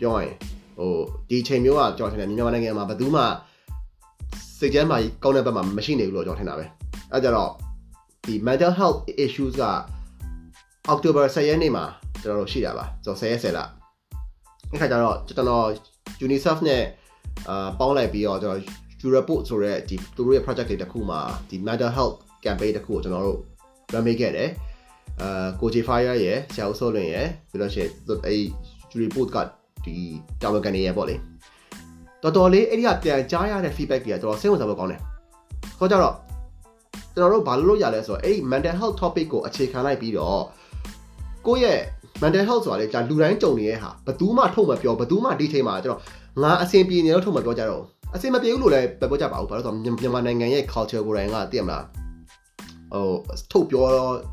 [0.00, 0.34] ပြောရရင်
[0.78, 0.92] ဟို
[1.30, 3.22] ဒီချိန်မျိုးကကြော်ထင်တယ်မြန်မာနိုင်ငံမှာဘယ်သူမှ
[4.58, 6.64] စိတ်ကျန်းမာရေးကောင်းတဲ့ဘက်မှာမရှိနေဘူးလို့ကြော်ထင်တာပဲ
[7.12, 7.50] အဲကြတော့
[8.26, 9.64] ဒီ mental health issues က
[10.92, 11.84] October 10ရက်နေ့မှာ
[12.20, 13.60] ကျွန်တော်တို့ရှိတာပါဆိုတော့10ရက်10လ
[14.70, 15.66] အဲ့ခါကျတော့ကျွန်တော်
[16.24, 16.82] UNICEF နဲ့
[17.48, 18.60] အာပေါင်းလိုက်ပြီးတော့ကျွန်တော်
[19.02, 23.40] Europort ဆိုတဲ့ဒီသူတို့ရဲ့ project တွေတစ်ခုမှာဒီ mental health campaign တစ်ခုကိုကျွန်တော်တို့
[23.92, 24.50] run မိခဲ့တယ်
[25.20, 27.82] အာကိုဂျီ fire ရဲ့ဆရာဦးစိုးလွင်ရဲ့ပြီးတော့ရှိ
[28.26, 28.40] အဲ့
[28.92, 29.36] Europort က
[29.84, 29.94] ဒီ
[30.42, 31.16] တာဝန်ခံနေရပေါ့လေ
[32.22, 35.00] တော်တော်လေးအဲ့ဒီကပြန်ကြားရတဲ့ feedback တွေကတော်တော်စိတ်ဝင်စားဖို့ကောင်းတယ်။
[35.78, 36.14] ခေါ်ကြတော့
[37.14, 40.42] ကျွန်တော်တို့ဘာလို့လုပ်ရလဲဆိုတော့အဲ့ဒီ mental health topic ကိုအခြေခံလိုက်ပြီးတော့
[41.46, 41.80] ကိုယ့်ရဲ့
[42.22, 46.00] mental health ဆိုတာလေကြာလူတိုင်းကြုံနေတဲ့ဟာဘယ်သူမှထုတ်မပြောဘယ်သူမှဒီချိန်မှာကျွန်တော်
[46.42, 47.82] ငါအဆင်ပြေနေလို့ထုတ်မပြောကြတော့
[48.14, 51.84] အဆင်မပြေဘူးလို့လည်းပြောကြပါဘူးဘာလို့ဆိုတော့မြန်မာနိုင်ငံရဲ့ culture ကိုယ်တိုင်ကသိရမလား
[52.92, 53.08] ဟို
[53.52, 53.84] ထုတ်ပြော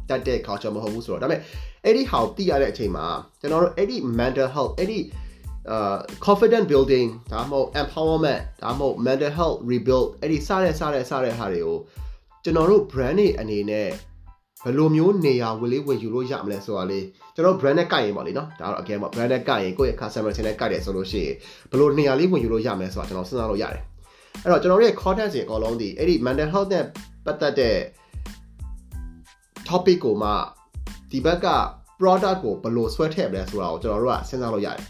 [0.09, 1.41] တတ်တဲ့ culture မဟုတ်ဘူးဆိုတော့ဒါပေမဲ့
[1.85, 3.05] အဲ့ဒီဟာကိုသိရတဲ့အချိန်မှာ
[3.39, 4.99] ကျွန်တော်တို့အဲ့ဒီ mental health အဲ့ဒီ
[5.73, 11.77] uh confident building ဒါမှမဟုတ် empowerment ဒါမှမဟုတ် mental health rebuild အဲ့ဒီစတဲ့စတဲ့စတဲ့ဟာတွေကို
[12.43, 13.89] ကျွန်တော်တို့ brand တွေအနေနဲ့
[14.63, 17.05] ဘယ်လိုမျိုးနေရာဝယ်လေးဝယ်ယူလို့ရမလဲဆိုတာလေး
[17.35, 21.35] ကျွန်တော် brand နဲ့ကိုက်ရင်ပေါ့လေနော်ဒါတော့ again ပေါ့ brand နဲ့ကိုက်ရင်ကိုယ့်ရဲ့ customer ချင်းနဲ့ကိုက်တယ်ဆိုလို့ရှိရင်
[21.69, 23.83] ဘယ်လိုနေရာလေးဝယ်ယူလို့ရမလဲဆိုတာကျွန်တော်စဉ်းစားလို့ရတယ်
[24.43, 26.83] အဲ့တော့ကျွန်တော်တို့ရဲ့ content တွေအကုန်လုံးဒီအဲ့ဒီ mental health နဲ့
[27.25, 27.75] ပတ်သက်တဲ့
[29.67, 30.29] topic ကိုမှ
[31.11, 31.47] ဒီဘက်က
[31.99, 34.85] product ကိုဘယ်လိုဆွဲထည့်မလဲဆိုတာကိုကျွန်တော်တို့ကစဉ်းစားလို့ရတယ်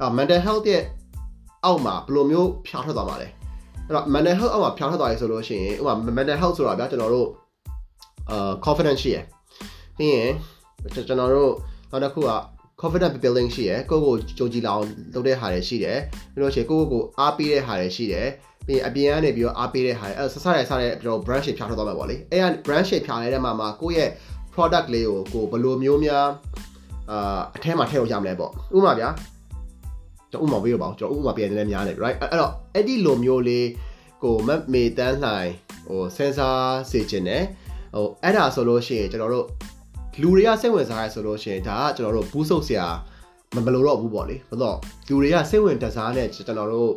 [0.00, 0.82] အဲ့ mental health ရဲ့
[1.64, 3.28] အောက်မှာဘယ်လိုမျိုးဖြားထွက်သွားမှာလဲ
[3.86, 7.28] အဲ့တော့ mental health အောက်မှာဖြားထွက်သွားရဆိုလို့ရှိရင်ဥပမာ mental health ဆိုတာဗျာကျွန်တော်တို့
[8.30, 9.24] အာ confidence ရှိရယ်
[9.98, 10.32] ပြီးရင်
[10.94, 11.52] ကျွန်တော်တို့
[11.90, 12.30] နောက်တစ်ခုက
[12.80, 15.98] confident building ရှိရယ်ကိုယ့်ကိုကြုံကြည်လာအောင်လုပ်တဲ့ဟာတွေရှိတယ်
[16.32, 18.28] ပြီးလို့ရှိရင်ကိုယ့်ကိုယ်ကိုအားပေးတဲ့ဟာတွေရှိတယ်
[18.66, 24.10] ပြီးရင်အပြင်ကနေပြီးတော့အားပေးတဲ့ဟာတွေအဲဆဆရဆရကျွန်တော် brand shape ဖြာထွက်သွားမှာပေါ့လေအဲက brand shape ဖြာနေတဲ့မှာမှာကိုယ့်ရဲ့
[24.54, 26.26] product လေးကိုကိုဘယ်လိုမျိုးများ
[27.10, 29.08] အာအထဲမှာထည့်လို့ရမလဲပေါ့ဥပမာဗျာ
[30.30, 33.66] ကျွန်တော်ဥပမာပေးရပါဦးကျွန်တော်ဥပမာပေးရတယ်များတယ် right အဲ့တော့အဲ့ဒီလိုမျိုးလေး
[34.22, 35.50] ကိုမတ်မေတန်းလှိုင်
[35.86, 36.48] ဟိုစင်ဆာ
[36.90, 37.42] စေခြင်းနဲ့
[37.98, 39.46] ဟိုအဲ့ဒါဆိုလို့ရှိရင်ကျွန်တော်တို့
[40.20, 42.86] လူတွေကစိတ်ဝင်စားရဲဆိုလို့ရှိရင်ဒါကကျွန်တော်တို့ဘူးဆုပ်ဆရာ
[43.54, 44.76] မမလို့တော့ဘူးပေါ့လေဘာလို့
[45.08, 46.90] လူတွေကစိတ်ဝင်တစားနဲ့ကျွန်တော်တို့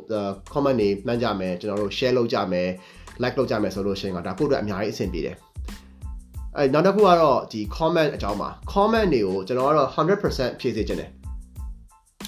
[0.53, 2.69] comment တွေမှန်းကြမယ်ကျွန်တော်တို့ share လုပ်ကြမယ်
[3.21, 5.35] like လုပ်ကြမယ်ဆိုလို့ရှိရင်ကဒါပို့အတွက်အများကြီးအဆင်ပြေတယ်
[6.57, 11.09] အဲနောက်တစ်ခုကတော့ဒီ comment အကြောင်းပါ comment တွေကိုကျွန်တော်ကတော့100%ဖြည့်စေချင်တယ်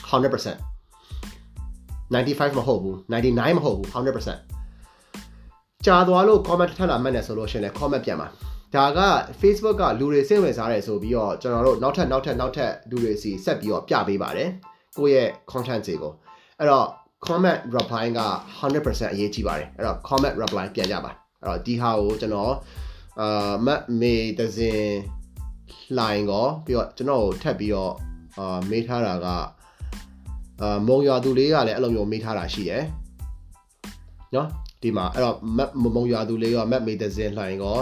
[0.10, 0.58] 100%
[2.14, 8.28] 95မဟုတ်ဘူး99မဟုတ်ဘူး100%ကြာသွားလို့ comment ထပ်လာမှတ်နေဆိုလို့ရှိရင်လည်း comment ပြန်ပါ
[8.76, 9.00] ဒါက
[9.42, 14.50] Facebook ကလူတွေစိတ်ဝင်စားတယ်ဆိုပြီးတော့ကျွန်တော်တို့နောက်ထပ်နောက်ထပ်နောက်ထပ်လူတွေစီဆက်ပြီးတော့ပြပေးပါတယ်
[14.98, 16.14] ကိုယ့်ရဲ့ content တွေကို
[16.60, 16.88] အဲ့တော့
[17.26, 18.22] comment reply က
[18.60, 21.12] 100%အရေးကြီးပါတယ်အဲ့တော့ comment reply ပြန်ကြပါ
[21.42, 22.54] အဲ့တော့ဒီဟာကိုကျွန်တော်
[23.20, 24.84] အာမတ်မေတစင်
[26.00, 27.94] လိုင်းကိုပြီးတော့ကျွန်တော်ကိုထပ်ပြီးတော့
[28.38, 29.28] အာမေးထားတာက
[30.62, 32.84] အာမုံရွာသူလေးကလည်းအဲ့လိုမျိုးမေးထားတာရှိတယ်
[34.36, 34.48] နော်
[34.82, 37.78] ဒီမှာအဲ့တော့မတ်မုံရွာသူလေးကမတ်မေတစင်လိုင်းကို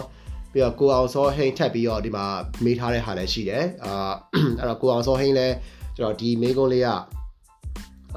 [0.52, 2.24] ပြီးတော့ကိုအောင်စောဟိန်းထပ်ပြီးတော့ဒီမှာ
[2.64, 4.12] မေးထားတဲ့ဟာလည်းရှိတယ်အာ
[4.58, 5.54] အဲ့တော့ကိုအောင်စောဟိန်းလည်း
[5.96, 6.88] ကျွန်တော်ဒီမေးခွန်းလေးက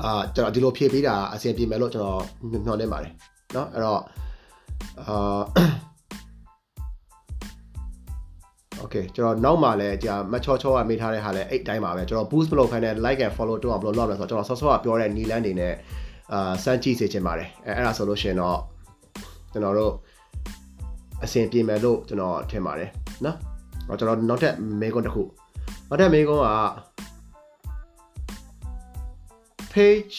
[0.04, 2.22] အာကျွန်တော်ဒီလိုဖြည့်ပေးတာအဆင်ပြေမယ်လို့ကျွန်တော်
[2.66, 3.14] မျှော်လင့်ပါတယ်
[3.54, 4.02] เนาะအဲ့တော့
[5.08, 5.42] အာ
[8.80, 15.74] โอเคကျွန်တော်နောက်မှလည်းကြာမချောချောကမေးထားတဲ့ဟာလည်းအဲ့တိုင်းပါပဲကျွန်တော် boost မလုပ်ခိုင်းတဲ့ like and follow တော့ဘယ်လိုလုပ်လဲဆိုတော့ကျွန်တော်ဆော့ဆော့ကပြောတဲ့နီလန်းတွေနဲ့
[16.34, 18.60] အာစမ်းကြည့်စေချင်ပါတယ်အဲအဲ့ဒါဆိုလို့ရှိရင်တော့
[19.52, 19.94] ကျွန်တော်တို့
[21.25, 22.91] အဆင်ပြေမယ်လို့ကျွန်တော်ထင်ပါတယ်
[23.25, 23.37] နော်။
[23.99, 25.23] ကျွန်တော်နောက်ထပ်မေးခွန်းတစ်ခု
[25.89, 26.49] နောက်ထပ်မေးခွန်းက
[29.73, 30.19] page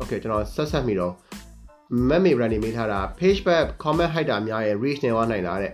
[0.00, 1.14] okay ကျွန်တော်ဆက်ဆက်မိတော့
[2.08, 5.72] meme branding မေးထားတာ page back comment height တာများရဲ့ reach နေသွားနိုင်လားတဲ့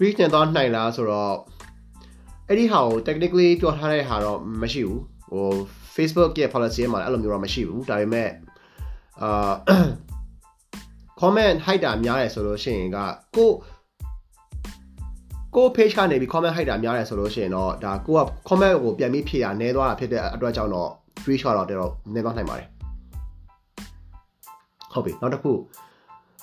[0.00, 1.34] reach နေသွားနိုင်လားဆိုတော့
[2.48, 5.02] အဲ့ဒီဟာကို technically ပြောထားတဲ့ဟာတော့မရှိဘူး
[5.32, 5.48] ဟို
[5.94, 8.30] Facebook ရဲ့ policy မှာအဲ့လိုမျိုးတော့မရှိဘူးဒါပေမဲ့
[9.22, 9.52] အာ
[11.20, 12.98] comment height တာများတယ်ဆိုလို့ရှိရင်က
[13.36, 13.50] ကို
[15.56, 20.90] ကို page ကနေပြီး comment height တာများတယ်ဆိုလို့ရှိရင်တော့ဒါကိုက comment ကိုပြန်ပြီးဖြည့်ရနဲသွားတာဖြစ်တဲ့အတွက်ကြောင့်တော့
[21.22, 22.66] free shot တော့တော်တော်နည်းသွားနိုင်ပါတယ်
[24.92, 25.52] ဟုတ်ပြီနောက်တစ်ခု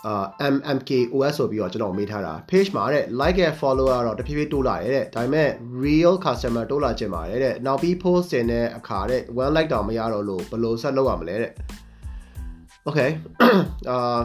[0.05, 5.49] အာ MMKOS ဆိုပြီးတော့ကျွန်တော်မေးထားတာ page မှာတဲ့ like and follower တော့တဖြည်းဖြည်းတိုးလာတယ်တဲ့ဒါပေမဲ့
[5.83, 11.51] real customer တိုးလာခြင်းပါတယ်တဲ့နောက်ပြီး post တင်တဲ့အခါတဲ့ one like တောင်မရတော့လို့ဘယ်လိုဆက်လုပ်ရမလဲတဲ့
[12.87, 13.09] okay
[13.89, 14.19] အာ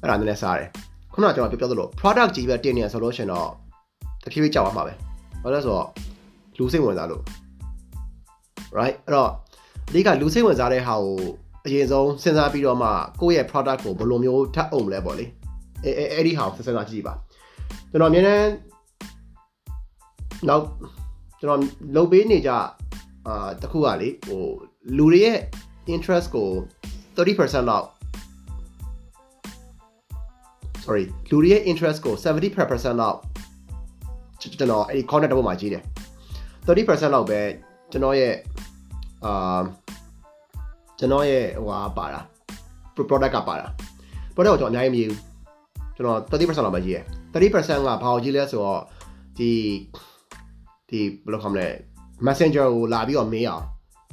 [0.00, 0.70] အဲ့ဒါနည်းနည်းစားတယ်
[1.12, 3.48] ခုနကကျွန်တော်ပြောပြသလို product ကြီးပဲတင်နေရဆိုလို့ရှင်တော့
[4.24, 4.92] တဖြည်းဖြည်းကြောက်ရမှာပဲ
[5.42, 5.86] ဘာလို့လဲဆိုတော့
[6.58, 7.22] လူစိတ်ဝင်စားလို့
[8.78, 9.30] right အဲ့တော့
[9.88, 11.16] အဓိကလူစိတ်ဝင်စားတဲ့ဟာကို
[11.66, 12.88] အရင်ဆုံးစဉ်းစားပြီးတော့မှ
[13.20, 15.24] ကိုယ့်ရဲ့ product ကိုဘယ်လိုမျိုးထပ်အောင်လဲပေါ့လေ
[15.84, 17.14] အဲအဲအဲ့ဒီဟာကိုစဉ်းစားကြည့်ပါ
[17.90, 18.48] ကျွန်တော်အမြဲတမ်း
[20.48, 20.64] နောက်
[21.40, 21.60] ကျွန်တော်
[21.96, 22.50] လုပ်ပေးနေကြ
[23.26, 24.42] အာတခုကလေဟို
[24.96, 25.38] လူတွေရဲ့
[25.94, 26.48] interest ကို
[27.16, 27.86] 30%လောက်
[30.84, 33.18] sorry လူတွေရဲ့ interest ကို70%လောက်
[34.40, 35.82] ကျွန်တော်အဲ့ဒီ content တစ်ပုဒ်မှာကြီးတယ်
[36.66, 37.40] 30%လောက်ပဲ
[37.92, 38.34] ကျွန်တော်ရဲ့
[39.24, 39.60] အာ
[40.98, 42.20] ကျွန်တော်ရဲ့ဟိုဟာပါတာ
[43.08, 43.66] product ကပါတာ
[44.34, 45.18] product ကိုကျွန်တော်အများကြီးမရဘူး
[45.96, 48.80] ကျွန်တော်30%လောက်ပဲကြီးရယ်30%ကဘာကိုကြီးလဲဆိုတော့
[49.38, 49.50] ဒီ
[50.88, 51.68] ဒီဘယ်လိုခေါ်မလဲ
[52.26, 53.64] messenger ကိုလာပြီးတော့မေးအောင်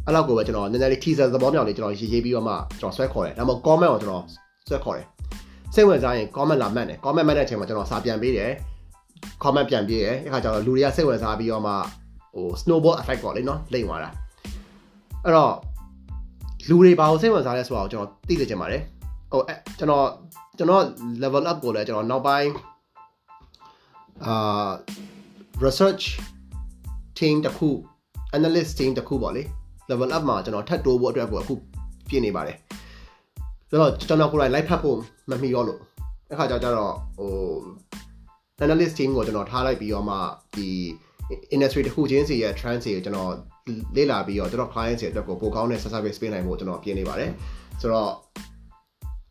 [0.05, 4.23] အဲ့လောက်ကိုပဲကျွန်တော်နည်းနည်းလေး teaser သဘောမြောက်လေးကျွန်တော်ရေးရေးပြီးတော့မှကျွန်တော်ဆွဲခေါ်တယ်ဒါမှမဟုတ် comment ကိုကျွန်တော်
[4.67, 5.07] ဆွဲခေါ်တယ်
[5.75, 8.51] စိတ်ဝင်စားရင် comment လာမှတ်တယ် comment မှတ်တဲ့အချိန်မှာကျွန်တော်စာပြန်ပေးတယ်
[9.43, 11.73] comment ပြန်ပေးတယ်အဲ့ခါကျတော့လူတွေကစိတ်ဝင်စားပြီးတော့မှ
[12.33, 14.09] ဟို snowball effect ပေါ့လေနော်လိမ့်သွားတာ
[15.25, 15.53] အဲ့တော့
[16.69, 18.81] လူတွေဘာကိုစိတ်ဝင်စားလဲဆိုတာကိုကျွန်တော်သိစေချင်ပါတယ်
[19.31, 20.05] ဟိုအဲကျွန်တော်
[20.57, 20.83] ကျွန်တော်
[21.23, 22.51] level up ကိုလည်းကျွန်တော်နောက်ပိုင်း
[24.25, 24.71] အာ
[25.65, 26.03] research
[27.19, 27.69] team တခု
[28.37, 29.43] analyst team တခုပေါ့လေ
[29.89, 31.53] level up မှာကျွန်တော်ထပ်တိုးဖို့အတွက်ကိုအခု
[32.09, 32.57] ပြင်နေပါတယ်
[33.69, 34.97] ဆိုတော့ကျွန်တော်ကိုယ်တိုင် live ဖတ်ဖို့
[35.29, 35.79] မမီရောလို့
[36.29, 37.31] အဲ့ခါကျတော့ဟို
[38.63, 40.15] analyst team ကိုကျွန်တော်ထားလိုက်ပြီးတော့မှ
[40.55, 40.69] ဒီ
[41.55, 43.31] industry တစ်ခုချင်းစီရဲ့ trend စီကိုကျွန်တော်
[43.97, 47.31] လေ့လာပြီးတော့ကျွန်တော် client တွေအတွက်ကိုပိုကောင်းတဲ့ service ပေးနိုင်ဖို့ကျွန်တော်ပြင်နေပါတယ်
[47.81, 48.09] ဆိုတော့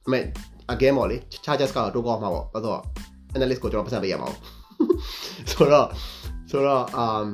[0.07, 0.19] အမေ
[0.75, 2.81] again ပေါ့လေ charges ကတော့တိုးကောင်းမှာပေါ့ဘာလို့
[3.37, 4.41] analyst ကိုကျွန်တော်ပတ်စံပေးရမှာပေါ့
[5.51, 5.87] ဆိုတော့
[6.51, 7.27] ဆိုတော့ um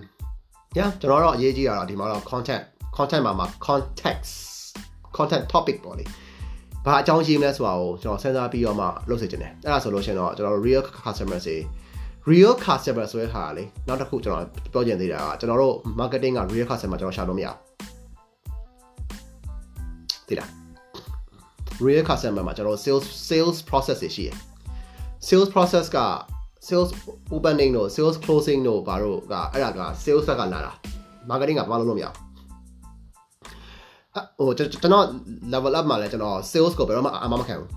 [0.79, 2.62] yeah ကျွန်တော်တော့အရေးကြီးတာတော့ဒီမှာတော့ content
[2.97, 4.33] content မှာမှာ context
[5.17, 6.05] content topic ပေါ့လေ
[6.87, 11.57] ဘာအကြောင်းရေးမလဲဆိုတာကိုကျွန်တော်စဉ်းစားပြီးတော့မှလုပ်စေချင်တယ်အဲ့ဒါဆိုလို့ရှိရင်တော့ကျွန်တော် real customer တွေ
[12.30, 17.59] real customer ဆိုတဲ့ဟာလေနောက်တစ်ခုကျွန်တော်ပြောချင်သေးတာကကျွန်တော်တို့ marketing က real customer ကျွန်တော်ရှာလို့မရဘူး
[20.28, 20.49] သိလား
[21.85, 24.37] real customer မှာကျွန်တော် sales sales process တွေရှိတယ်
[25.28, 25.99] sales process က
[26.66, 26.91] sales
[27.35, 30.72] opening တို့ sales closing တို့ဘာတို့ကအဲ့ဒါက sales ကလာတာ
[31.30, 32.24] marketing ကဘာလို့လုပ်လို့မရဘူး
[34.39, 35.05] ဟိုကျွန်တော်
[35.53, 37.71] level up မှာလဲကျွန်တော် sales ကိုဘယ်တော့မှအမမခံဘူး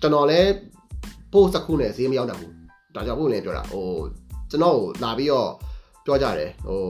[0.00, 0.40] ကျွန်တော်လဲ
[1.32, 2.52] post တစ်ခုနဲ့ဈေးမရောက်နိုင်ဘူး
[2.94, 3.86] ဒါကြောင့်ဘုရင်လည်းပြောတာဟို
[4.50, 5.48] ကျွန်တော်ကိုလာပြီးတော့
[6.04, 6.80] ပြောကြတယ်ဟို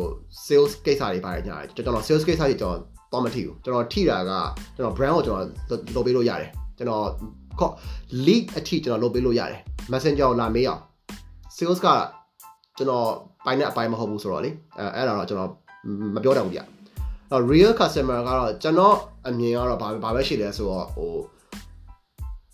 [0.47, 2.79] sales ကိစ္စတွေပါတယ်ညာကျွန်တော် sales ကိစ္စတွေကျွန်တော်
[3.13, 4.33] တော့မထိဘူးကျွန်တော်ထိတာက
[4.77, 5.47] ကျွန်တော် brand ကိုကျွန်တော်
[5.95, 7.05] လုပ်ပေးလို့ရတယ်ကျွန်တော်
[8.27, 9.61] lead အထိကျွန်တော်လုပ်ပေးလို့ရတယ်
[9.93, 10.81] messenger ကိုလာမေးအောင်
[11.57, 11.89] sales က
[12.77, 13.07] ကျွန်တော်
[13.45, 15.51] ပိုင်းတဲ့အပိုင်းမဟုတ်ဘူးဆိုတော့လေအဲအဲ့ဒါတော့ကျွန်တော်
[16.15, 16.61] မပြောတတ်ဘူးဗျ
[17.33, 18.97] အဲ့ real customer ကတော့ကျွန်တော်
[19.29, 21.13] အမြင်ကတော့ဘာဘာပဲရှိလဲဆိုတော့ဟို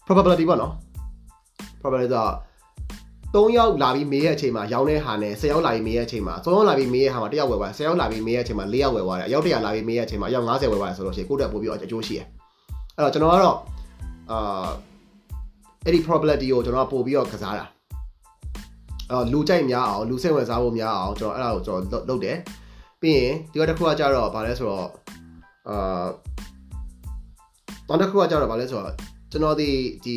[0.06, 0.72] probability ပေါ့နော်
[1.80, 2.18] probability က
[3.34, 12.26] 3ယောက်လာပြီးမေးရဲ့အချိန်မှာရောင်းတဲ့ဟာနဲ့10ယောက်လာပြီးမေးရဲ့အချိန်မှာ3ယောက်လာပြီးမေးရဲ့ဟာမှာ1ယောက်ဝယ်သွား10ယောက်လာပြီးမေးရဲ့အချိန်မှာ4ယောက်ဝယ်သွားတယ်အယောက်100လာပြီးမေးရဲ့အချိန်မှာအယောက်90ဝယ်သွားတယ်ဆိုလို့ရှိရင်ကိုယ့်တက်ပို့ပြီးအကျိုးရှိတယ်
[12.96, 13.58] အဲ့တော့ကျွန်တော်ကတော့
[14.30, 14.68] အာ
[15.84, 17.66] အဲ့ဒီ probability ကိုကျွန်တော်ပို့ပြီးတော့ကစားတာ
[19.10, 22.36] အော်လူကြိုက်များအောင်လူစိတ်ဝင်စားဖို့များအောင်ကျွန်တော်အဲ့ဒါကိုကျွန်တော်လုပ်တယ်
[23.02, 24.88] ပြီးရင်ဒီတစ်ခုကကြတော့ဗာလဲဆိုတော့
[25.68, 26.06] အာ
[27.88, 28.94] နောက်တစ်ခုကကြတော့ဗာလဲဆိုတော့
[29.30, 29.70] ကျွန်တော်ဒီ
[30.04, 30.16] ဒီ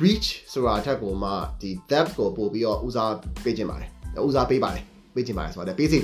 [0.00, 3.12] reach ဆိုတာအထက်ကိုမှဒီ depth ကိုပို့ပြီးတော့ဦးစား
[3.44, 3.90] ပေးခြင်းပါတယ်
[4.26, 4.84] ဦးစားပေးပါတယ်
[5.14, 5.98] ပေးခြင်းပါတယ်ဆိုတော့ပေးစီ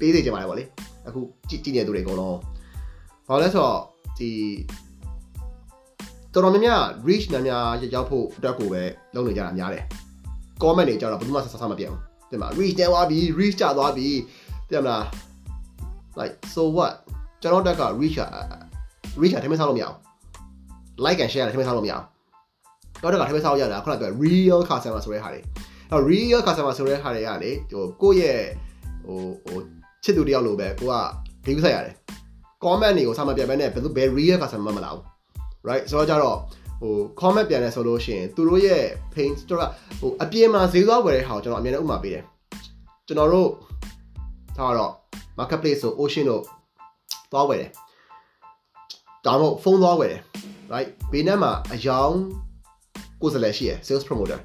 [0.00, 0.64] ပေးစီခြင်းပါတယ်ဗောလေ
[1.08, 2.38] အခုကြည့်ကြည့်နေသူတွေအကုန်လုံး
[3.28, 3.78] ဘာလဲဆိုတော့
[4.18, 4.30] ဒီ
[6.32, 8.82] တော်တော်များများ reach များများရောက်ဖို့အတွက်ကိုပဲ
[9.14, 9.84] လုပ်နေကြတာများတယ်
[10.62, 12.00] comment တွေကြတော့ဘယ်သူမှဆက်ဆက်မပြတ်ဘူး
[12.30, 14.08] တင်မ reach တဲသွားပြီ reach ကျသွားပြီ
[14.70, 15.04] တင်မလား
[16.20, 16.92] like so what
[17.42, 18.18] ကျွန်တော်တက်က reach
[19.20, 19.96] reach ထမင်းစားလို့မရအောင်
[21.04, 22.04] like and share ထမင်းစားလို့မရအောင်
[23.02, 25.40] နောက်တစ်ခါထမင်းစားလို့ရတာခုနကပြော real customer ဆိုတဲ့ဟာတွေ
[25.90, 28.42] အဲ real customer ဆိုတဲ့ဟာတွေကလေဟိုကိုယ့်ရဲ့
[29.06, 29.58] ဟိုဟို
[30.04, 30.94] ချစ်သူတယောက်လိုပဲကိုက
[31.46, 31.94] view ဆက်ရတယ်
[32.64, 35.02] comment တွေကိုစာမပြတ်ဘဲနဲ့ဘယ်သူဘယ် real customer မလာဘူး
[35.68, 36.36] right ဆိုတော့ကြတော့
[36.80, 38.84] ဟို comment ပြန်လဲဆိုလို့ရှိရင်သူတို့ရဲ့
[39.14, 42.24] pain ကျွန်တော်ဟိုအပြင်မှာဈေးသွားဝယ်တဲ့ဟာကိုကျွန်တော်အမြဲတမ်းဥပမာပေးတယ်
[43.06, 43.48] ကျွန်တော်တို့
[44.58, 44.92] ဒါတော့
[45.38, 46.42] marketplace ဆို ocean တို့
[47.32, 47.70] သွားဝယ်တယ်
[49.26, 50.20] ဒါမှမဟုတ်ဖုန်းသွားဝယ်တယ်
[50.72, 52.14] right ဘေးနားမှာအယောင်
[53.22, 54.38] ကိုယ်စားလှယ်ရှိရယ် sales promoter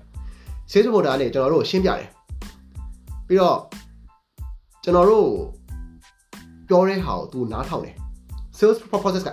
[0.72, 2.04] sales promoter ကနေကျွန်တော်တို့ရှင်းပြတယ်
[3.28, 3.60] ပြီးတော့
[4.84, 5.28] ကျွန်တော်တို့
[6.68, 7.96] ပြောတဲ့ဟာကို तू နားထောင်တယ်
[8.58, 9.30] sales process က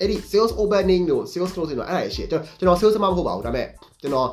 [0.00, 3.66] အဲ့ဒီ sales opening တို့ sales closing တို့အဲ့ဒါရှိတယ်ကျွန်တော် sales မဟုတ်ပါဘူးဒါပေမဲ့
[4.00, 4.28] ကျွန်တော်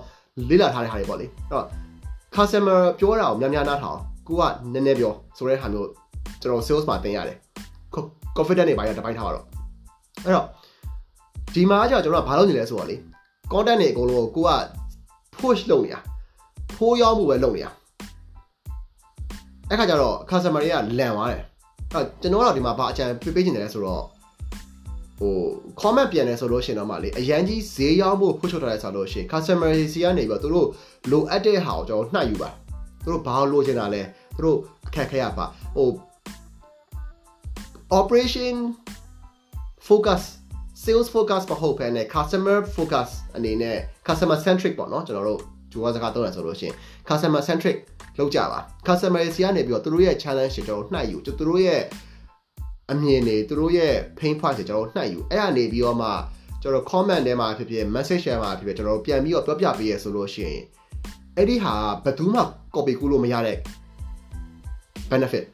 [0.49, 1.65] လေ့လာထားတဲ့ဟာတွေပေါ့လေအဲ့တော့
[2.35, 4.43] customer ပြောတာကိုများများနားထောင်ကိုက
[4.73, 5.89] နည်းနည်းပြောဆိုတဲ့ဟာမျိုး
[6.41, 7.37] ကျွန်တော် sales မှာသင်ရတယ်
[8.37, 9.45] confident တွေပါရတပိုင်းထားပါတော့
[10.25, 10.47] အဲ့တော့
[11.53, 12.95] ဒီမှာကျတော့ကျွန်တော်ကဘာလုပ်နေလဲဆိုတော့လေ
[13.51, 14.51] content တွေအကုန်လုံးကိုကိုက
[15.37, 15.99] push လုပ်နေတာ
[16.75, 17.71] ဖိုးရောက်မှုပဲလုပ်နေတာ
[19.69, 21.43] အဲ့ခါကျတော့ customer တွေကလန်သွားတယ်
[21.93, 24.03] အဲ့ကျွန်တော်ကတော့ဒီမှာဘာအကြံပေးပေးနေတယ်ဆိုတော့
[25.19, 25.35] ဟို
[25.81, 30.67] comment ပြန်တယ်ဆိုလို့ရှိရင်တော့မှလေအရန်ကြီးဈေးရောက်ဖို့ push လုပ်ထားတယ်ဆိုလို့ရှိရင် customer စီကနေပြီးတော့သူတို့
[31.11, 32.49] လိုအပ်တဲ့ဟာကိုကျွန်တော်နှိုက်ယူပါ
[33.03, 34.01] သူတို့ဘာလို့လိုချင်တာလဲ
[34.35, 34.57] သူတို့
[34.87, 35.45] အခက်ခဲရပါ
[35.75, 35.87] ဟို
[37.89, 38.75] operation
[39.87, 40.39] focus
[40.73, 43.77] sales focus မဟုတ်ဘဲနဲ့ customer focus အနေနဲ့
[44.07, 46.75] customer centric ပေါ့နော်ကျွန်တော်တို့ဂျူဝါစကားသုံးရဆိုလို့ရှိရင်
[47.09, 47.77] customer centric
[48.17, 51.81] လောက်ကြပါ customer စီကနေပြီးတော့သူတို့ရဲ့ challenge တွေကျွန်တော်နှိုက်ယူသူတို့ရဲ့
[52.91, 56.09] အမြင်တွေသူတို့ရဲ့ pain point တွေကျွန်တော်နှိုက်ယူအဲ့ဒါနေပြီးတော့မှ
[56.61, 60.61] ကျွန်တော် comment ထဲမှာဖြစ်ဖြစ် message share မှာဖြစ်ဖြစ်ကျွန်တော်ပြန်ပြီးတော့ပြောပြပေးရဆိုလို့ရှိရင်
[61.37, 61.73] အဲ့ဒီဟာ
[62.03, 62.41] ဘယ်သူမှ
[62.75, 63.57] copy ကူးလို့မရတဲ့
[65.11, 65.45] benefit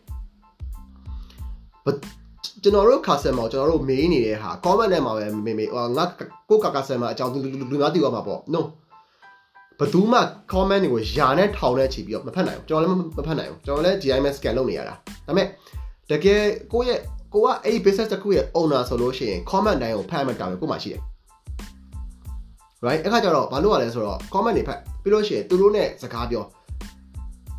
[2.64, 6.06] ကျွန်တော်တို့ customer ကျွန်တော်တို့မေးနေတဲ့ဟာ comment ထဲမှာပဲမေးမေးဟိုငါ
[6.50, 8.62] ကိုက customer အကြောင်းလူများသိသွားမှာပေါ့ no
[9.80, 10.20] ဘယ်သူမှ
[10.52, 14.96] comment တွေကိုယာနဲ့ထောင်နဲ့ချီပြီးတော့မဖတ်နိုင်ဘူးကျွန်တော်လည်းမဖတ်နိုင်ဘူးကျွန်တော်လည်း GIM scan လုပ်နေရတာ
[15.28, 15.48] ဒါပေမဲ့
[16.10, 16.42] တကယ်
[16.74, 17.00] ကိုယ့်ရဲ့
[17.34, 21.02] ကိုကအဲ့ဒီ business တစ်ခုရဲ့ owner ဆိုလို့ရှိရင် comment တိုင်းကိုဖတ်မှတောင်းကိုမှရှိတယ်
[22.86, 26.44] right အခါကျတော့ဘာလို့ရလဲဆိုတော့ comment တွေဖတ်ပြီးလို့ရှိရင်သူတို့နဲ့စကားပြော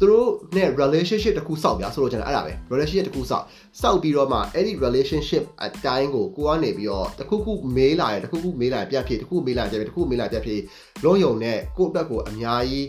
[0.03, 3.45] သူတို့နဲ့ relationship တခုစောက်ပြဆိုလို့ကျွန်တော်အဲ့ဒါပဲ relationship တခုစောက်
[3.81, 10.61] စောက်ပြီးတော့မှအဲ့ဒီ relationship အတိုင်းကိုကိုကနေပြီးတော့တခုခုမေးလာတယ်တခုခုမေးလာပြတ်ဖြစ်တခုမေးလာပြတ်ဖြစ်တခုမေးလာပြတ်ဖြစ်
[11.05, 12.87] လုံးယုံနဲ့ကိုယ့်အတွက်ကိုအများကြီး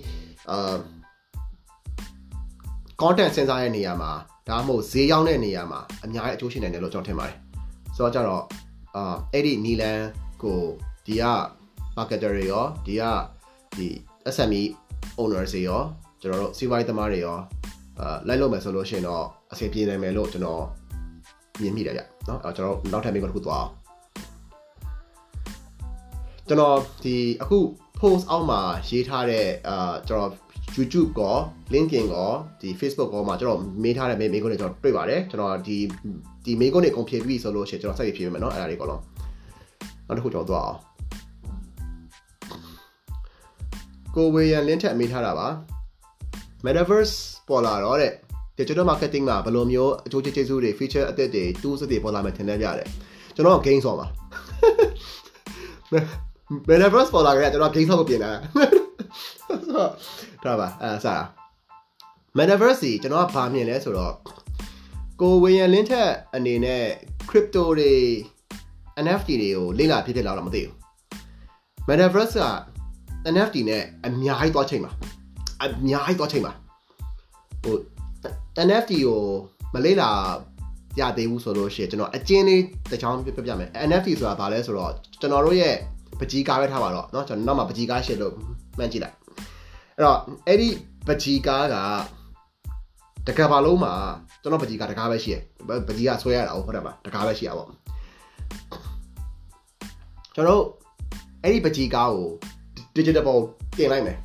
[0.51, 0.76] အာ
[3.01, 4.11] content စဉ်းစားတဲ့နေရာမှာ
[4.49, 7.38] ဒါမှမဟုတ်ဈေးရောက်တဲ့နေရာမှာအများကြီးအကျိုးရှိနိုင်တယ်လို့ကျွန်တော်ထင်ပါတယ်
[7.95, 8.43] ဆိုတော့ကြတော့
[8.95, 10.01] အာအဲ့ဒီနီလန်
[10.43, 10.61] ကို
[11.05, 11.24] ဒီက
[11.97, 13.03] marketer တွေရောဒီက
[13.78, 13.88] ဒီ
[14.36, 14.64] SME
[15.20, 15.82] owner တွေရော
[16.22, 17.36] ကျွန်တော်တို့စီးပွားရေးသမားတွေရော
[18.01, 20.62] အာလိုက်လို့မယ်ဆိုလို့ရှိရင်တော့အဆင်ပြေနိုင်မယ်လို့ကျွန်တော်
[21.62, 23.70] မြင်မိတယ်ဗျเนาะအဲကျွန်တော်နောက်ထပ်မိကတစ်ခုသွားအောင်
[26.49, 27.59] ကျွန်တော်ဒီအခု
[28.01, 30.32] post အောက်မှာရေးထားတဲ့အာကျွန်တော်
[30.76, 31.36] YouTube ကော
[31.74, 32.30] LinkedIn ကော
[32.61, 35.76] ဒီ Facebook ကောမှာကျွန်တော်မေးထားတဲ့မေးခွန်းတွေကျွန်တော်တွေ့ပါတယ်ကျွန်တော်ဒီ
[36.44, 39.03] ဒီမေးခွန်းတွေကုန်ဖြေပြီးဆိုလို့ရှိရင်ကျွန်တော်ဆက်ပြီးဖြေပေးမယ်เนาะအဲ့ဒါတွေကောလုံး
[40.07, 40.78] နောက်တစ်ခုကျွန်တော်သွားအောင်
[44.14, 45.49] ကိုဝေယံလင်းထက်မေးထားတာပါ
[46.66, 47.16] Metaverse
[47.47, 48.14] ပေါ်လာတော့တဲ့
[48.57, 52.88] digital marketing မှာဘယ်လိုမျိုးအကျိုးကျေးဇူးတွေ feature အသစ်တွေ tools တွေပေါ်လာမယ်ထင်တယ်ပြတယ်
[53.36, 54.07] ကျွန်တော် game ဆော်ပါ
[56.70, 58.32] Metaverse ပေါ်လာကြတယ်ကျွန်တော် game ဆော်ကိုပြင်လာ
[60.43, 61.16] ဒါပါအဲဆာ
[62.38, 64.14] Metaverse ကြီးကျွန်တော်ကဘာမြင်လဲဆိုတော့
[65.22, 66.84] ကိုဝေယံလင်းထက်အနေနဲ့
[67.30, 67.93] crypto တွေ
[69.03, 70.76] NFT တွေကိုလေ့လာဖြစ်ဖြစ်လာတော့မသိဘူး
[71.88, 72.45] Metaverse က
[73.34, 74.91] NFT နဲ့အများကြီးသွားချိန်ပါ
[75.62, 76.53] အများကြီးသွားချိန်ပါ
[77.64, 77.76] ဟို
[78.66, 79.20] NFT ကို
[79.74, 80.11] မလေးလာ
[80.96, 85.74] ပြသေးဘူးဆိုလို့ရှိရင်ကျွန်တော်အကျဉ်းလေးတစ်ချောင်းပြပြမယ် NFT ဆိုတာဘာလဲဆိုတော့ကျွန်တော်တို့ရဲ့
[86.20, 88.34] ပကြီးကားပဲထားပါတော့เนาะကျွန်တော်နောက်မှာပကြီးကားရှစ်လို့
[88.78, 89.16] မှန်းကြည့်လိုက်
[89.96, 90.68] အဲ့တော့အဲ့ဒီ
[91.07, 91.76] ပကြီးကားက
[93.26, 93.92] တကဘာလုံးမှာ
[94.42, 95.42] ကျွန်တော်ပကြီးကားတကားပဲရှိရယ်
[95.88, 97.64] ပကြီးကဆွဲရတာဟုတ်တယ်ပါတကားပဲရှိရပါ
[100.34, 100.62] ကျွန်တော်
[101.42, 102.28] အဲ့ဒီပကြီးကားကို
[102.96, 103.40] digital ပေါ်
[103.78, 104.16] တင်လိုက်မယ်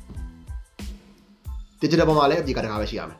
[1.81, 3.19] digital ပေါ်မှာလည်းအပြေကတကားပဲရှိရမယ်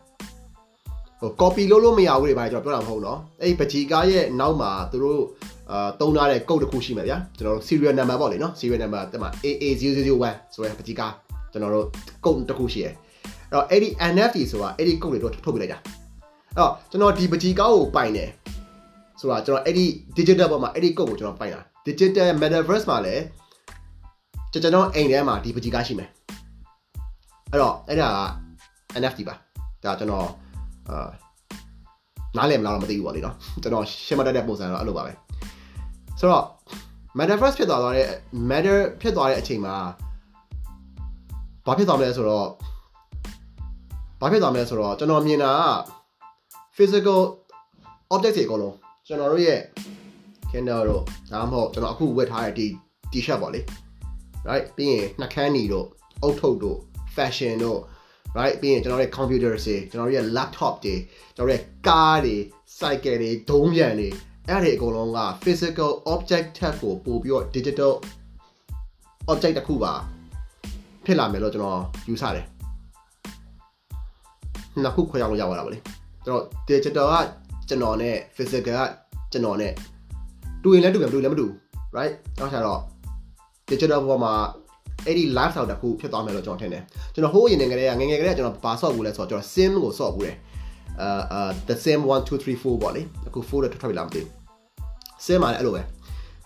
[1.19, 5.21] ဟို copy လုပ်လို့မရဘူးတွေပါကျွန်တော်ပြောတာမဟုတ်နော်အဲ့ဒီပကြီးကားရဲ့နောက်မှာသူတို့
[5.71, 11.13] အာတုံးထားတဲ့ code တစ်ခုရှိမယ်ဗျာကျွန်တော်တို့ serial number ပေါ့လေနော် serial number တက်မှာ AA001 ဆိုတဲ့ပကြီးကား
[11.51, 11.85] ကျွန်တော်တို့
[12.25, 12.93] code တစ်ခုရှိရယ်
[13.51, 18.29] အဲ့တော့အဲ့ဒီ NFT ဆိုတာအဲ့ဒီ code တွေတော့ထုတ်ပြလိုက်တာအဲ့တော့ကျွန်တော်ဒီပကြီးကားကိုပိုင်တယ်
[19.19, 19.85] ဆိုတာကျွန်တော်အဲ့ဒီ
[20.17, 23.23] digital ပေါ်မှာအဲ့ဒီ code ကိုကျွန်တော်ပိုင်တာ digital metaverse မှာလည်း
[24.51, 26.09] ကျွန်တော်အိမ်ထဲမှာဒီပကြီးကားရှိမယ်
[27.51, 28.48] အဲ့တော့အဲ့ဒါက
[29.01, 29.35] NFT ပါ
[29.83, 30.27] ဒါကျွန်တော်
[30.89, 31.09] အာ
[32.37, 35.13] နားလည်မလားတော့မသိဘူးပေါ့လေနော်ကျွန်တော်ရှင်းမတတ်တဲ့ပုံစံတော့အဲ့လိုပါပဲ
[36.19, 36.45] ဆိုတော့
[37.17, 38.07] metaverse ဖြစ်သွားတဲ့
[38.49, 39.75] matter ဖြစ်သွားတဲ့အချိန်မှာ
[41.65, 42.47] ဘာဖြစ်သွားမလဲဆိုတော့
[44.21, 45.61] ဘာဖြစ်သွားမလဲဆိုတော့ကျွန်တော်မြင်တာက
[46.77, 47.21] physical
[48.13, 48.75] object တွေအကုန်လုံး
[49.07, 49.59] ကျွန်တော်တို့ရဲ့
[50.51, 52.67] Kindle တို့ဒါမှမဟုတ်ကျွန်တော်အခုဝတ်ထားတဲ့ဒီ
[53.11, 53.61] t-shirt ပေါ့လေ
[54.47, 55.87] right ပြီးရင်နှာခမ်းညီတို့
[56.23, 56.77] အုတ်ထုပ်တို့
[57.15, 57.79] fashion တို့
[58.39, 60.95] right ပြီးရင်ကျွန်တော်ရဲ့ computer တွေကျွန်တော်ရဲ့ laptop တွေ
[61.35, 62.35] ကျွန်တော်ရဲ့ကားတွေ
[62.79, 64.09] cycle တွေဒုံးပြန်တွေ
[64.47, 67.93] အဲ့ဒီအကုန်လုံးက physical object ထက်ကိုပို့ပြီးတော့ digital
[69.31, 69.93] object တစ်ခုပါ
[71.05, 72.45] ဖြစ်လာမယ်လို့ကျွန်တော်ယူဆတယ်
[74.83, 75.79] နှစ်ခုခွဲအောင်လို့ရပါလားဗလေ
[76.25, 77.15] ကျွန်တော် digital က
[77.69, 78.81] ကျွန်တော်နဲ့ physical က
[79.31, 79.73] ကျွန်တော်နဲ့
[80.63, 81.47] တူရင်လည်းတူပြန်တူရင်လည်းမတူ
[81.97, 82.81] right နောက်ကျတော့
[83.69, 84.33] digital ဘောမှာ
[85.05, 86.83] အဲ့ဒီ lifestyle တစ်ခုဖြစ်သွားမယ်လို့ကျွန်တော်ထင်တယ်
[87.13, 90.35] ကျွန်တော်ဟိုးအရင်ငယ်ကလေးကငယ်ငယ်ကလေးကကျွန်တော်ပါဆော့ဘူးလဲဆိုတော့ကျွန်တော် sim ကိုဆော့ဘူးတယ်
[91.01, 94.27] အာအာ the sim 1 2 3 4ပေါ့လေအခု4တော့ထွက်ပြီလားမသိဘူး
[95.25, 95.81] sim မှာလည်းအဲ့လိုပဲ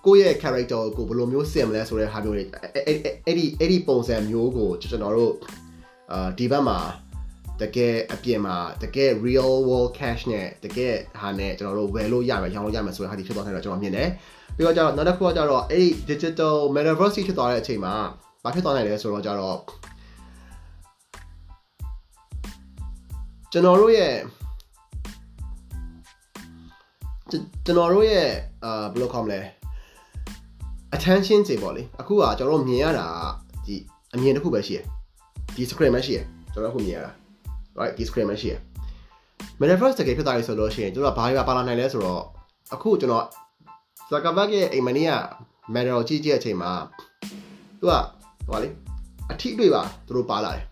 [0.05, 2.43] ကိုယ့်ရဲ့ character ကိုဘယ်လိုမျိုး sim လဲဆိုတဲ့ဟာမျိုးတွေ
[2.75, 2.83] အဲ့
[3.25, 5.33] အဲ့ဒီအဲ့ဒီပုံစံမျိုးကိုကျွန်တော်တို့
[6.11, 6.79] အာဒီဘက်မှာ
[7.61, 14.09] တကယ်အပြင်မှာတကယ် real world cash နဲ့တကယ်ဟာနဲ့ကျွန်တော်တို့ဝယ်လို့ရမယ်ရောင်းလို့ရမယ်ဆိုတဲ့ဟာဒီဖြစ်သွားတယ်တော့ကျွန်တော်မြင်တယ်
[14.55, 17.93] ပြီးတော့ကျတော့နောက်တစ်ခုကကျတော့အဲ့ဒီ digital metaverse ဖြစ်သွားတဲ့အချိန်မှာ
[18.43, 19.57] ဘာဖြစ်သွားနိုင်လဲဆိုတော့ကျတော့
[23.51, 24.13] ကျွန်တော်တို့ရဲ့
[27.65, 28.27] ကျွန်တော်တို့ရဲ့
[28.63, 29.39] အာဘယ်လိုခေါ်မလဲ
[30.95, 33.07] attention တွေပေါ့လေအခုကကျွန်တော်တို့မြင်ရတာ
[33.65, 33.75] ဒီ
[34.13, 34.85] အမြင်တစ်ခုပဲရှိတယ်
[35.55, 37.11] ဒီ screen ပဲရှိတယ်ကျွန်တော်အခုမြင်ရတာ
[37.79, 38.59] right ဒီ screen ပဲရှိတယ်
[39.59, 42.23] metaverse တကယ်ဖြစ်သွားပြီဆိုလို့ရှိရင်ကျွန်တော်ဘာတွေပါလာနိုင်လဲဆိုတော့
[42.73, 43.25] အခုကျွန်တော်
[44.09, 45.13] Zuckerberg ရဲ့အိမ်မနီးက
[45.73, 46.71] meta ကိုကြည့်ကြည့်အချိန်မှာ
[47.79, 47.93] သူက
[48.47, 48.69] ဟိုလေ
[49.31, 50.65] အထီးတွေပါသူတို့ပါလာတယ်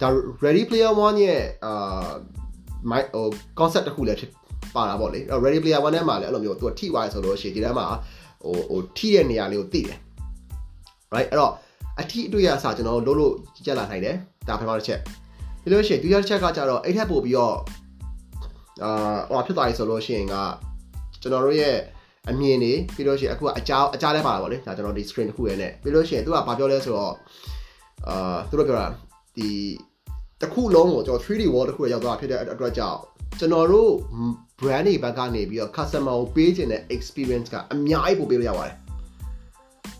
[0.00, 0.08] ဒါ
[0.44, 2.10] ready player 1ရဲ့အာ
[2.90, 3.26] my ဟို
[3.58, 4.30] concept တစ်ခုလည်းဖြစ်
[4.74, 7.86] ပါတာပေါ့လေ ready player 1ထဲမှာလည်းအဲ့လိုမျိုးသူကထိသွားရဆိုလို့ရှိရင်ဒီထဲမှာ
[8.44, 9.98] ဟိုဟိုထိတဲ့နေရာလေးကိုသိတယ်
[11.14, 11.52] right အဲ့တော့
[12.00, 13.32] အထီးအတွေ့အစားကျွန်တော်တို့လို့
[13.66, 14.16] ကြက်လာနိုင်တယ်
[14.48, 15.00] ဒါပထမတစ်ချက်
[15.62, 17.56] ပြီးလို့ရှိရင်ဒုတိယတစ်ချက်ကကြတော့အဲ့ထက်ပို့ပြီးတော့
[18.84, 20.34] အာဟိုဖြစ်သွားပြီဆိုလို့ရှိရင်က
[21.22, 21.76] ကျွန်တော်တို့ရဲ့
[22.30, 27.14] အမြင်နေပြီးလို့ရှိရင်အခုကအကြောအကြားလဲပါတာပေါ့လေဒါကျွန်တော်ဒီ screen တစ်ခုရဲ့နဲ့ပြီးလို့ရှိရင်သူကဘာပြောလဲဆိုတော့
[28.08, 28.86] အာသူတို့ပြောတာ
[29.36, 29.48] ဒီ
[30.40, 32.98] တစ်ခုလုံးကိုကျွန်တော် 3D wall တစ်ခုရောက်သွားဖြစ်တဲ့အတွက်ကြောင့်
[33.38, 33.92] ကျွန်တော်တို့
[34.60, 38.76] brand တွေဘက်ကနေပြီးတော့ customer ကိုပေးခြင်းတဲ့ experience ကအများကြီးပို့ပေးလို့ရပါတယ်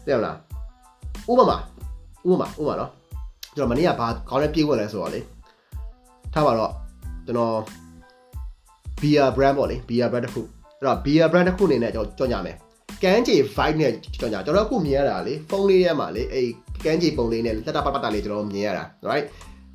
[0.07, 0.37] တဲ့မလား
[1.31, 1.57] ဥပမာ
[2.29, 2.91] ဥပမာဥပမာနော်
[3.57, 5.21] ကျွန်တော်မနေ့ကဘာခေါင်းနဲ့ပြေးဝင်လဲဆိုတော့လေ
[6.33, 6.73] ထားပါတော့
[7.27, 7.55] ကျွန်တော်
[9.01, 10.43] beer brand ပေါ့လေ beer brand တစ်ခု
[10.81, 12.57] အဲ့တော့ beer brand တစ်ခုအနေနဲ့ကျွန်တော်ကြော်ညာမယ်
[13.03, 16.47] ကန်းချေ vibe နဲ့ကြော်ညာကျွန်တော်အခုမြင်ရတာလေဖုန်းလေးထဲမှာလေအဲ့
[16.85, 19.27] ကန်းချေပုံလေးနဲ့တက်တာပတ်ပတ်တာလေးကျွန်တော်မြင်ရတာ right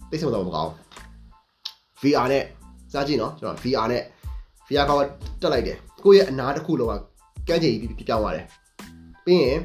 [0.09, 0.71] သိစမတော့မကောင်း
[2.01, 2.43] VR နဲ့
[2.93, 4.03] စားကြည့်နော်ကျွန်တော် VR နဲ့
[4.67, 4.97] VR ကော
[5.41, 7.01] တက်လိုက်တယ်ကိုယ့်ရဲ့အနာတစ်ခုလုံးက
[7.47, 8.45] ကန်းချေကြီးပြောင်းသွားတယ်
[9.25, 9.59] ပြီးရင်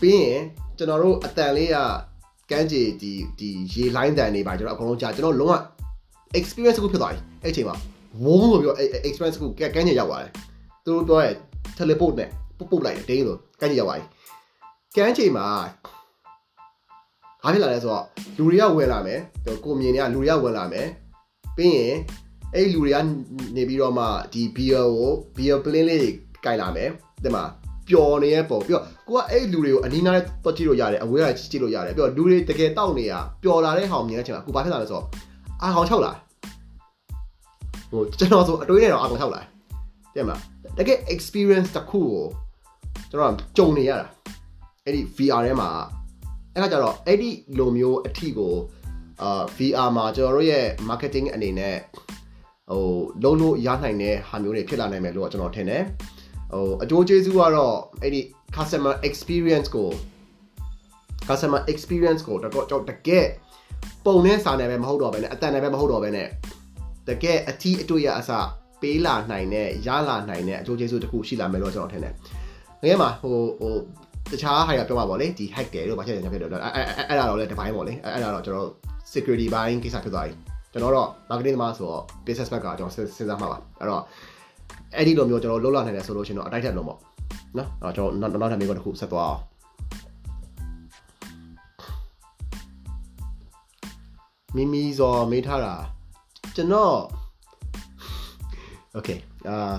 [0.00, 0.42] ပြီးရင်
[0.78, 1.76] ကျွန်တော်တို့အတန်လေးက
[2.50, 5.54] ကန်းချေဒီဒီရေလိုင်းတန်နေပါကျွန်တော်အကုန်လုံးကြာကျွန်တော်လုံးဝ
[6.38, 7.76] experience ကိုဖြစ်သွားပြီအဲ့ချိန်မှာ
[8.24, 8.74] ဝုန်းလို့ပြော
[9.06, 10.32] experience ကိုကန်းချေရောက်သွားတယ်
[10.84, 11.30] သူတို့ပြောရဲ
[11.78, 14.06] teleport နဲ့ပုတ်ပုတ်လိုက်တယ်ဒိန်းလို့ကန်းချေရောက်သွားပြီ
[14.96, 15.46] ကန်းချေမှာ
[17.42, 18.04] ဘာဖြစ်လာလဲဆိုတော့
[18.36, 19.20] လူတွေကဝင်လာမယ်
[19.64, 20.86] ကိုမြင်နေကလူတွေကဝင်လာမယ်
[21.56, 21.94] ပြီးရင်
[22.54, 22.96] အဲ့လူတွေက
[23.56, 26.00] နေပြီးတော့မှဒီ beer ကို beer plane လေး
[26.44, 26.88] ကြိုက်လာမယ်
[27.24, 27.44] ဒီမှာ
[27.88, 35.04] ပျော်နေရဲ့ပုံပြီးတော့ကိုကအဲ့လူတွေကိုအနီးနားနဲ့တွက်ကြည့်လို့ရတယ်အဝေးကကြည့်လို့ရတယ်ပြီးတော့လူတွေတကယ်တောက်နေရပျော်လာတဲ့ဟောင်မြင်တဲ့အချိန်မှာကိုဘာဖြစ်လာလဲဆိုတော့
[35.62, 36.12] အာဟောင်၆လာ
[37.90, 39.42] ဟိုကျွန်တော်ဆိုအတွေးနဲ့တော့အာဟောင်၆လာ
[40.14, 40.40] တဲ့မလား
[40.78, 42.24] တကယ် experience တစ်ခုကို
[43.10, 44.06] ကျွန်တော်ကြုံနေရတာ
[44.84, 45.68] အဲ့ဒီ VR ထဲမှာ
[46.54, 48.54] အဲ့ခါကျတော့အဲ့ဒီလိုမျိုးအထီကို
[49.22, 51.76] အာ VR မှာကျွန်တော်တို့ရဲ့ marketing အနေနဲ့
[52.70, 52.84] ဟို
[53.22, 55.82] လုံးလို့ရနိုင်တဲ့ဟာမျိုးတွေဖြစ်လာနိုင်မယ်လို့ကျွန်တော်ထင်တယ်
[56.52, 58.20] ဟိုအကျိုးကျေးဇူးကတော့အဲ့ဒီ
[58.56, 59.90] customer experience ကို
[61.28, 63.26] customer experience ကိုတော့တော့တကယ်
[64.04, 66.28] ပုံနဲ့စာနယ်ပဲမဟုတ်တော့ဘဲနဲ့အတန်နယ်ပဲမဟုတ်တော့ဘဲနဲ့
[67.08, 68.30] တကယ်အထီးအတွေ့ရအစ
[68.82, 72.14] ပေးလာနိုင်တဲ့ရလာနိုင်တဲ့အကျိုးကျေးဇူးတစ်ခုရှိလာမယ်လို့ကျွန်တော်ထင်တယ်။
[72.84, 73.74] ငယ်မှာဟိုဟို
[74.32, 78.68] တခြားဟာရပြောမှာပေါ့လေဒီ hack တယ်လို့ဘာဖြစ်လဲညာဖြစ်တယ်အဲ့အဲ့အဲ့ဒါတော့လည်းဒီဘိုင်းပေါ့လေအဲ့ဒါတော့ကျွန်တော်
[79.12, 80.34] security ဘိုင်းကိစ္စဖြစ်သွားပြီ
[80.72, 84.02] ကျွန်တော်တော့ marketing သမားဆိုတော့ business back ကကျွန်တော်စဉ်းစားမှာပါအဲ့တော့
[84.96, 86.98] အဲ့ဒီလိုမျိုးကျွန်တော်လှုပ်လာနိုင်တယ်ဆိုလို့ရှင်တော့အတိုက်ထက်လုံးပေါ့
[87.56, 89.42] နော်အဲ့တော့ကျွန်တော်နောက်ထပ်မျိုးတစ်ခုဆက်သွားအောင်
[94.56, 95.74] မိမိဇော်မေးထားတာ
[96.56, 96.96] ကျွန်တော်
[98.96, 99.76] okay အာ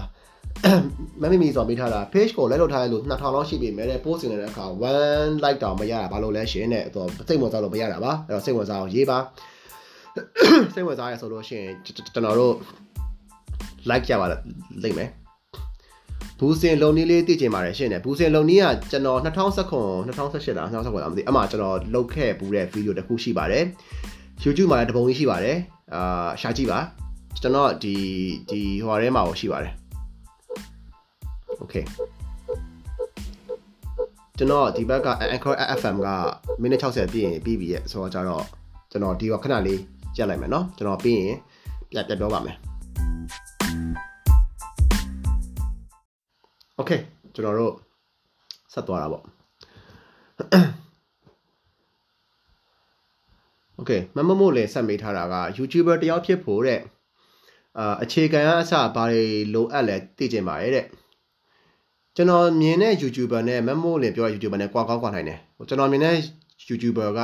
[1.21, 4.65] မမီမီဆိုပေးထားတာ page ကိုလိုက်လုပ်ထားရလို့2000လောက်ရှိပြီမဲ့တဲ့ post နေတဲ့အခါ
[5.05, 9.17] 1 like တောင်မရတာဘာလို့လဲရှင်တဲ့တော့စိတ်ဝင်စားလို့မရတာပါအဲ့တော့စိတ်ဝင်စားအောင်ရေးပါ
[10.73, 12.53] စိတ်ဝင်စားရဆိုလို့ရှိရင်ကျွန်တော်တို့
[13.89, 14.27] like ရပါ
[14.83, 15.09] လိမ့်မယ်
[16.39, 23.63] ဘူးစင်လုံနီးလေးသိချင်ပါတယ်ရှင်နဲ့ဘူးစင်လုံနီးကကျွန်တော်2019 2018လား2019လားမသိအမှကျွန်တော်လုပ်ခဲ့ဘူးတဲ့ဗီဒီယိုတစ်ခုရှိပါတယ်
[24.43, 25.57] YouTube မှာလည်းတပုံကြီးရှိပါတယ်
[25.94, 26.78] အာရှာကြည့်ပါ
[27.42, 27.94] ကျွန်တော်ဒီ
[28.50, 29.74] ဒီဟိုထဲမှာရှိပါတယ်
[31.62, 31.84] okay
[34.38, 36.08] ကျွန်တော်ဒီဘက်က Anchor FM က
[36.60, 38.44] မိနစ်60ပြည့်ရင်ပြီးပြီရဲ့ဆိုတော့ကြတော့
[38.90, 39.80] ကျွန်တော်ဒီကခဏလေး
[40.16, 41.36] ကြက်လိုက်မယ်เนาะကျွန်တော်ပြီးရင်
[41.90, 42.56] ပြပြပြောပါမယ်
[46.78, 47.00] okay
[47.34, 47.74] ကျွန်တော်တို့
[48.72, 49.22] ဆက်သွားတာပေါ့
[53.78, 56.80] okay မမမို့လည်းဆက်မေးထားတာက YouTuber တယောက်ဖြစ်ဖို့တဲ့
[57.78, 59.24] အာအခြေခံအစဘာတွေ
[59.54, 60.86] လိုအပ်လဲသိချင်ပါတယ်တဲ့
[62.16, 66.16] ကျွန်တော်မြင်တဲ့ YouTuber နဲ့ Memo လင်ပြောတဲ့ YouTuber နဲ့ကွာကောင်းကွာနိုင်တယ်ကျွန်တော်မြင်တဲ့
[66.68, 67.20] YouTuber က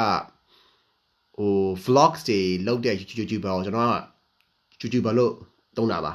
[1.38, 1.54] ဟို
[1.84, 3.94] vlogs တွေလုပ်တဲ့ YouTuber ကိုကျွန်တော်က
[4.80, 5.32] YouTuber လို့
[5.76, 6.12] သုံးတာပါ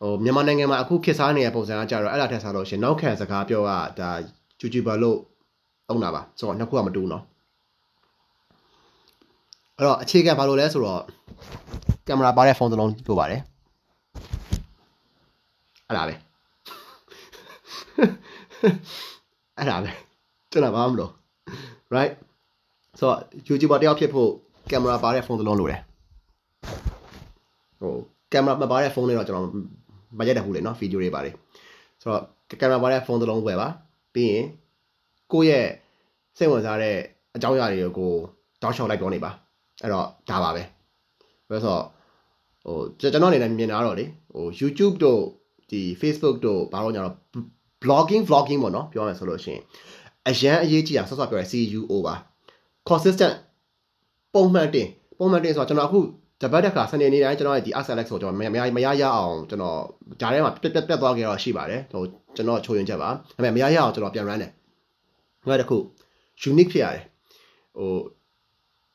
[0.00, 4.10] ဟိုမြန်မာနိုင်ငံမှာအခုခေတ်စားနေတဲ့ပုံစံကကြတော့အဲ့ဒါထက်စားလို့ရှင်နောက်ခံစကားပြောကဒါ
[4.60, 5.18] YouTuber လို့
[5.88, 7.22] သုံးတာပါဆိုတော့နှစ်ခုကမတူဘူးเนาะ
[9.77, 11.01] အဲ့တော့အခြေခံဘာလို့လဲဆိုတော့
[12.07, 13.41] ကင်မရာပါတဲ့ဖုန်းတစ်လုံးပို့ပါတယ်
[15.87, 16.13] အဲ့ဒါပဲ
[19.57, 19.89] အဲ့ဒါပဲ
[20.51, 21.11] ကျွန်တော်ဘာမှမလုပ်
[21.95, 22.13] right
[22.99, 24.29] ဆိုတော့ YouTuber တယောက်ဖြစ်ဖို့
[24.69, 25.81] ကင်မရာပါတဲ့ဖုန်းတစ်လုံးလိုတယ်
[27.79, 27.93] ဟို
[28.31, 29.45] ကင်မရာမပါတဲ့ဖုန်းတွေတော့ကျွန်တော်
[30.17, 31.33] မရိုက်တတ်ဘူးလေနော်ဗီဒီယိုတွေပါတယ်
[32.01, 32.23] ဆိုတော့
[32.59, 33.67] ကင်မရာပါတဲ့ဖုန်းတစ်လုံးဝယ်ပါ
[34.13, 34.45] ပြီးရင်
[35.31, 35.67] ကိုယ့်ရဲ့
[36.37, 36.95] စိတ်ဝင်စားတဲ့
[37.35, 38.11] အကြောင်းအရာတွေကို
[38.61, 39.31] တောက်လျှောက်လိုက်ပြောနေပါ
[39.85, 40.63] အဲ့တော့ဒါပါပဲ
[41.49, 41.83] ဘယ်ဆိုတော့
[42.65, 45.21] ဟိုကျွန်တော်အနေနဲ့မြင်တာတော့လေဟို YouTube တို့
[45.71, 47.15] ဒီ Facebook တို့ဘာလို့ညာတော့
[47.83, 49.61] blogging vlogging ပေါ့နော်ပြောရမယ်ဆိုလို့ရှိရင်
[50.29, 52.15] အရန်အရေးကြီးတာဆော့ဆော့ပြောရ CUO ပါ
[52.89, 53.35] consistent
[54.33, 54.87] ပုံမှန်တင်
[55.19, 55.99] ပုံမှန်တင်ဆိုတော့ကျွန်တော်အခု
[56.41, 59.79] တပတ်တက်ကစနေနေ့တိုင်းကျွန်တော်ရဲ့ဒီ SLX ကိုကျွန်တော်မရမရရအောင်ကျွန်တော်
[60.19, 62.03] ဂျာထဲမှာပြက်ပြက်ပြက်သွားခဲ့တော့ရှိပါတယ်ဟို
[62.35, 64.51] ကျွန်တော်ချိုးရင်ချက်ပါဒါပေမဲ့မရရအောင်ကျွန်တော်ပြန် run တယ်
[65.47, 65.77] ငါတခု
[66.49, 67.03] unique ဖြစ်ရတယ်
[67.77, 67.91] ဟို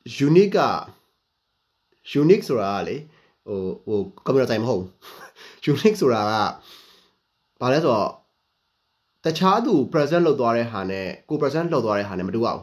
[0.05, 0.61] unique က
[2.21, 2.95] unique ဆိုတာကလေ
[3.45, 4.83] ဟိုဟို computer ဆိုင်မဟုတ်
[5.71, 6.33] unique ဆိုတာက
[7.61, 8.09] ဘာလဲဆိုတော့
[9.25, 12.61] တခြားသူ present လုပ်သွားတဲ့ဟာနဲ့ကို present လုပ်သွားတဲ့ဟာနဲ့မတူအောင်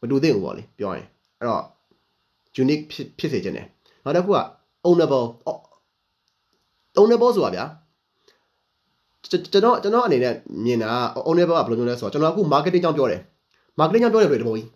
[0.00, 1.06] မတူသင့်ဘူးပေါ့လေပြောရင်
[1.38, 1.64] အဲ့တော့
[2.62, 3.66] unique ဖြစ်ဖြစ်စေခြင်းတယ်
[4.04, 4.38] နောက်တစ်ခုက
[4.86, 5.26] ownable
[7.00, 7.64] ownable ဆိုတာဗျာ
[9.30, 10.90] ကျွန်တော်ကျွန်တော်အနေနဲ့မြင်တာ
[11.28, 13.20] ownable ကဘယ်လိုမျိုးလဲဆိုတော့ကျွန်တော်အခု marketing ကြောင့်ပြောတယ်
[13.78, 14.68] marketing ကြောင့်ပြောတယ်ဆိုတပုံကြီး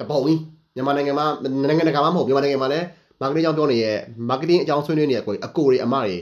[0.00, 0.38] တပုံကြီး
[0.74, 1.26] မြန်မာနိုင်ငံမှာ
[1.68, 2.86] နိုင်ငံတကာမှာမဟုတ်မြန်မာနိုင်ငံမှာလည်း
[3.20, 3.96] marketing ကြောင့်ပြောနေရဲ့
[4.30, 6.16] marketing အကြောင်းဆွေးနွေးနေရကိုအကိုတွေအမတွေ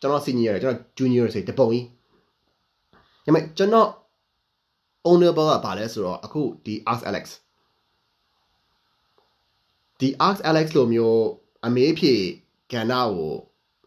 [0.00, 1.84] ကျွန်တော် senior တွေကျွန်တော် junior တွေတပုံကြီး
[3.24, 3.88] ဒါပေမဲ့ကျွန်တော်
[5.08, 7.24] ownable ကဘာလဲဆိုတော့အခုဒီ ask alex
[10.00, 11.24] ဒီ ask alex လိုမျိုး
[11.66, 12.14] အမေးဖြေ
[12.72, 13.32] ကဏ္ဍကို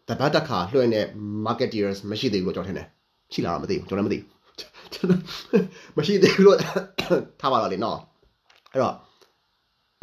[0.08, 1.00] တပတ်တစ်ခါလွှဲနေ
[1.46, 2.88] marketeers မရှိသေးဘူးလို့ကျွန်တော်ထင်တယ်
[3.32, 4.28] ရှိလားမသိဘူးကျွန်တော်လည်းမသိဘူး
[5.96, 6.58] မရှိသေးဘူးလို့
[7.40, 7.98] ထားပါတော့လေနော်
[8.72, 8.94] အဲ့တော့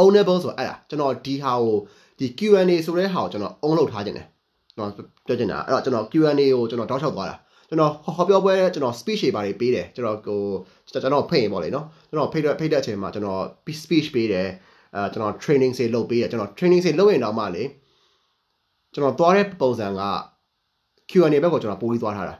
[0.01, 1.75] ownable ဆိုအဲ့ဒါကျွန်တော်ဒီဟာကို
[2.19, 4.27] ဒီ Q&A ဆိုတဲ့ဟာကိုကျွန်တော် own လုပ်ထားခြင်းတယ်
[4.75, 4.93] ကျွန်တော်
[5.27, 7.35] ပြောချင်တာအဲ့တော့ကျွန်တော် Q&A ကိုကျွန်တော်တောက်လျှောက်သွားတာ
[7.69, 10.41] ကျွန်တော်ဟောပြောပွဲကျွန်တော် speech တွေပါတယ်ပေးတယ်ကျွန်တော်ကို
[10.91, 13.41] ကျွန်တော်ဖိတ်ရင်ပေါ့လေနော်ကျွန်တော်ဖိတ်တဲ့ဖိတ်တဲ့အချိန်မှာကျွန်တော်
[13.83, 14.47] speech ပေးတယ်
[14.95, 17.63] အဲကျွန်တော် training တွေလုပ်ပေးတယ်ကျွန်တော် training တွေလုပ်ရင်တော့မှလေ
[18.93, 20.01] ကျွန်တော်သွားတဲ့ပုံစံက
[21.09, 22.35] Q&A ဘက်ကိုကျွန်တော်ပို့ပြီးသွားထားတာ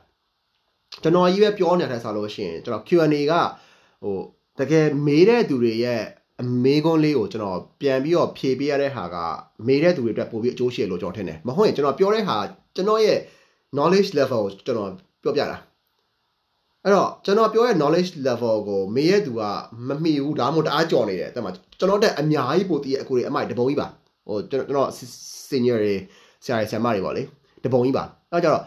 [1.04, 3.34] ကျွန်တော်ကြီးပဲပြောနေတဲ့ဆိုလို့ရှိရင်ကျွန်တော် Q&A က
[4.04, 4.18] ဟို
[4.60, 6.04] တကယ်မေးတဲ့သူတွေရဲ့
[6.42, 9.16] အမေးခွန်းလေးကိုကျွန်တော်ပြန်ပြီးတော့ဖြေပေးရတဲ့ဟာက
[9.68, 12.38] မေးတဲ့သူတွေအတွက်ပိုပြီးအကျိုးရှိလို့ကျွန်တော်ထင်တယ်မဟုတ်ရင်ကျွန်တော်ပြောတဲ့ဟာ
[12.76, 13.20] ကျွန်တော်ရဲ့
[13.76, 14.90] knowledge level ကိုကျွန်တော်
[15.24, 15.58] ပြောပြတာ
[16.84, 19.42] အဲ့တော့ကျွန်တော်ပြောရဲ့ knowledge level ကိုမေးရသူက
[19.88, 23.88] မမီဘူးဒါမှမဟုတ်တအားကြော်နေတယ်တဲ့မှာကျွန်တော်တက်အများကြီးပိုတည်ရဲ့အကူတွေအမိုက်တပုံကြီးပါ
[24.28, 24.90] ဟိုကျွန်တော်
[25.50, 25.96] senior တွေ
[26.44, 27.24] ဆရာတွေဆရာမတွေပေါ့လေ
[27.64, 28.64] တပုံကြီးပါအဲ့ကြတော့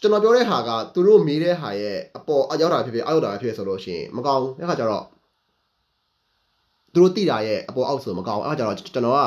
[0.00, 5.04] ကျွန်တော်ပြောတဲ့ဟာကသူတို့မေးတဲ့ဟာရဲ့အပေါ်အရောက်တာဖြစ်ဖြစ်အောက်တာဖြစ်ဖြစ်ဆိုလို့ရှိရင်မကောင်းဘူးအဲ့ခါကျတော့
[6.92, 9.22] သူတို့တိတာရဲ့အပေါ်အောက်ဆိုမကောင်းအဲ့ခါကျတော့ကျွန်တော်က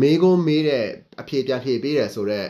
[0.00, 0.84] မေးကုန်မေးတဲ့
[1.20, 2.48] အဖြေပြန်ဖြေပေးတယ်ဆိုတော့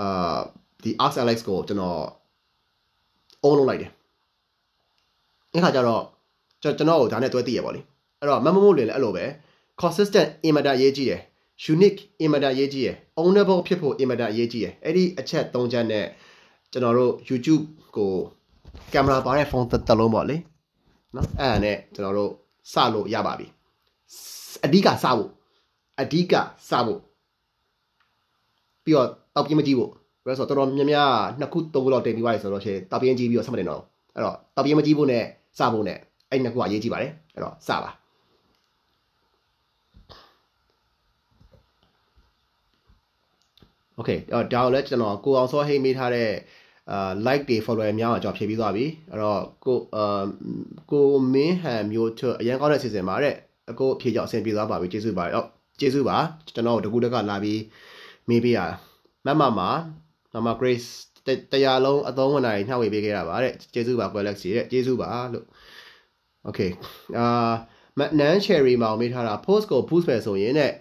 [0.00, 0.38] အာ
[0.82, 2.00] ဒီ Ask Alex ကိုကျွန်တော်
[3.48, 3.90] on လုပ်လိုက်တယ်
[5.52, 6.02] အဲ့ခါကျတော့
[6.62, 7.86] ကျွန်တော်ကိုဒါနဲ့တွဲသိရပါလိမ့်
[8.20, 9.24] အဲ့တော့မမမို့လင်လည်းအဲ့လိုပဲ
[9.80, 11.20] consistent အင်မတန်ရေးကြည့်တယ်
[11.72, 16.04] unique အင်မတန်ရေးကြည့်ရယ် ownable ဖြစ်ဖို့အင်မတန်ရေးကြည့်ရယ်အဲ့ဒီအချက်၃ချက်နဲ့
[16.72, 17.62] ကျွန်တော်တို့ YouTube
[17.96, 18.12] ကို
[18.92, 20.36] ကင်မရာပါတဲ့ဖုန်းတစ်လုံးပေါ့လေ
[21.14, 22.32] နော်အဲ့ဒါနဲ့ကျွန်တော်တို့
[22.73, 23.47] စလို့ရပါပြီ
[24.65, 25.29] အဓိကစဖို့
[26.01, 26.33] အဓိက
[26.69, 26.99] စဖို့
[28.83, 29.91] ပြီးတော့တောက်ပြင်းမကြည့်ဖို့
[30.25, 33.81] ဘယ်ဆိုတော့တော်တော်များများနှစ်ခုသုံးခုလောက်တင်ပြီးသွားပြီဆိုတော့ရှင်တောက်ပြင်းကြည့်ပြီးတော့ဆက်မတင်တော့
[34.15, 35.23] အဲ့တော့တောက်ပြင်းမကြည့်ဖို့နဲ့
[35.57, 35.97] စဖို့နဲ့
[36.29, 37.91] အဲ့နှစ်ခုကအရေးကြီးပါတယ်အဲ့တော့စပါ
[43.95, 46.29] โอเคဒါတော့လည်းကျွန်တော်ကိုအောင်စောဟိမေးထားတဲ့
[46.90, 50.24] အာ like တွေ follower များအောင်ကျွန်တော်ဖြည့်ပြီးသွားပြီအဲ့တော့ကိုအာ
[50.90, 53.34] ကိုမင်းဟန်မျိုးချအရင်ကောင်းတဲ့စီစဉ်ပါတဲ့
[53.70, 55.46] အကိုဖြည့်ကြောက်အဆင်ပြေသွားပါပြီကျေးဇူးပါဟုတ်
[55.80, 56.16] ကျေးဇူးပါ
[56.54, 57.60] ကျွန်တော်တကူတက်ကလာပြီး
[58.28, 58.58] မေးပေးရ
[59.26, 59.60] မမမ
[60.34, 60.88] မမ Grace
[61.52, 65.46] တရားလုံးအသုံးဝင်နိုင်နှောက်ဝေပေးခဲ့တာပါတဲ့ကျေးဇူးပါ Galaxy တဲ့ကျေးဇူးပါလို့
[66.48, 66.70] Okay
[67.18, 67.52] အာ
[67.98, 70.72] မနန်း cherry မောင်မေးထားတာ post ကို boost ပဲဆိုရင်တဲ့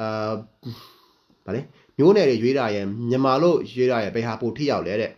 [0.00, 0.32] အာ
[1.46, 1.60] ဗာလေ
[1.98, 5.12] မျိုးနယ်တွေရွေးတာရဲ့မြန်မာလို့ရွေးတာရဲ့ဘယ်ဟာပိုထိရောက်လဲတဲ့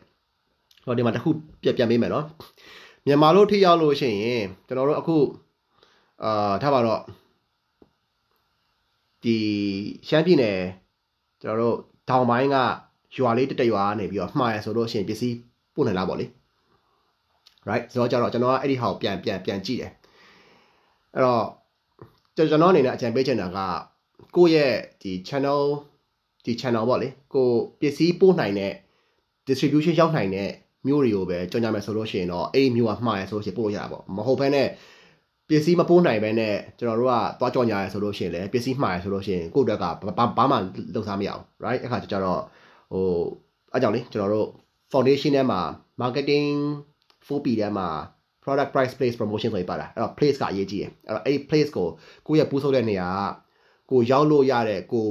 [0.84, 1.30] ဟောဒီမှာတစ်ခု
[1.62, 2.26] ပြပြန်ပေးမယ်နော်
[3.06, 5.16] မြန်မာလို့ထိရောက်လို့ရှိရင်ကျွန်တော်တို့အခု
[6.24, 7.00] အာထားပါတော့
[9.24, 9.36] ဒီ
[10.08, 10.58] ရှမ်းပြည်နယ်
[11.42, 11.76] ကျွန်တော်တို့
[12.10, 12.56] တောင်ပိုင်းက
[13.16, 15.36] ရွာလေးတက်တက်ရွာနေပြီးတော့မှားရဆိုလို့ရှိရင်ပစ္စည်း
[15.74, 16.26] ပို့နိုင်လားပေါ့လေ
[17.68, 19.92] right ဆိုတော့ကြတော့ကျွန်တော်ကအဲ့ဒီဟာကိုပြန်ပြန်ပြန်ကြည့်တယ်
[21.14, 21.44] အဲ့တော့
[22.36, 23.58] ကျွန်တော်အနေနဲ့အကြံပေးချင်တာက
[24.36, 24.72] ကိုယ့်ရဲ့
[25.02, 25.60] ဒီ channel
[26.44, 27.48] ဒီ channel ပေါ့လေကို
[27.80, 28.72] ပစ္စည်းပို့နိုင်တဲ့
[29.46, 30.50] distribution ရောက်နိုင်တဲ့
[30.86, 34.68] မျိုးတွေကိုပဲကြော်ညာမယ်ဆိုလို့ရှိရင်တော့အဲ့ဒီမျိုးကမှားရဆိုလို့ရှိရင်ပို့လို့ရတာပေါ့မဟုတ်ဘဲနဲ့
[35.48, 39.84] ပစ္စည်းမပို့နိုင်ဘဲနဲ့ကျွန်တော်တို့ကသွားကြော်ညာရဆိုလို့ရှိရင်လည်းပစ္စည်းမှားရဆိုလို့ရှိရင်ကိုယ့်အတွက်က
[40.38, 40.56] ဘာမှ
[40.94, 42.40] လုပ်စားမရအောင် right အခါကျတော့
[42.92, 43.06] ဟို
[43.74, 44.48] အကြောင်းလေကျွန်တော်တို့
[44.92, 45.60] foundation ထဲမှာ
[46.00, 46.48] marketing
[47.26, 47.88] 4P ထဲမှာ
[48.44, 51.88] product price place promotion ဆိုပြီးပါတာအဲ့တော့ place ကအရေးကြီးတယ်အဲ့တော့အဲ့ဒီ place ကို
[52.26, 53.10] ကိုယ့်ရဲ့ပူးဆုပ်တဲ့နေရာ
[53.90, 55.06] ကကိုရောက်လို့ရတဲ့ကို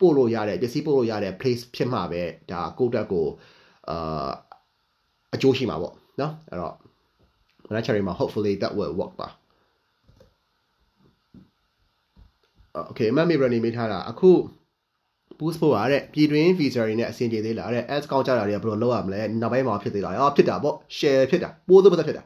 [0.00, 3.26] ပို့လို့ရတဲ့ပစ္စည်းပို့လို့ရတဲ့ place ဖြစ်မှာပဲဒါကိုယ့်အတွက်ကို
[3.90, 4.28] အာ
[5.34, 6.74] အကျိုးရှိမှာပေါ့နော်အဲ့တော့
[7.74, 9.28] naturally မှာ hopefully that will work ပါ
[12.90, 14.30] okay အမှတ်မိဘရနေမိထားတာအခု
[15.38, 22.24] boost ဖို့ရတဲ့ပြည်တွင်း visa တွေနဲ့အဆင်ပြေသေးလားတဲ့ ads ကောင်းကြတာတွေကဘယ်လိုလုပ်ရမလဲနောက်ပိုင်းမှာဖြစ်သေးလားအော်ဖြစ်တာပေါ့ share ဖြစ်တာပိုးသွပတ်ဖြစ်တာ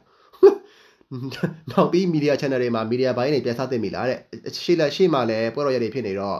[1.71, 4.19] နောက်ပြီး media channel တွေမှာ media ဘိုင်းတွေပြန်စသင့်ပြီလားတဲ့
[4.63, 6.37] ရှေ့လက်ရှေ့မှာလည်းပွဲတော်ရည်တွေဖြစ်နေတော့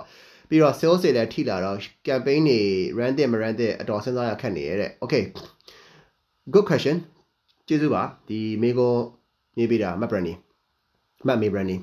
[0.50, 2.60] ပြီးတော့ sales တွေလည်းထိလာတော့ campaign တွေ
[3.00, 5.24] run တဲ့မ run တဲ့အတော်စဉ်းစားရခက်နေရတဲ့ okay
[6.52, 6.98] good question
[7.68, 8.94] ကျေးဇူးပါဒီမေကို
[9.58, 10.40] နေပြတာမတ် branding
[11.28, 11.82] မတ်မေ branding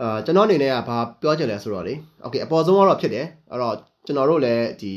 [0.00, 4.92] အာကျွန်တော်အနေနဲ့ကဘာပြောချင်လဲဆိုတော့လေ okay အပေါ်ဆုံးကတော့ဖြစ်တယ်အဲ့တော့ကျွန်တော်တို့လည်းဒီ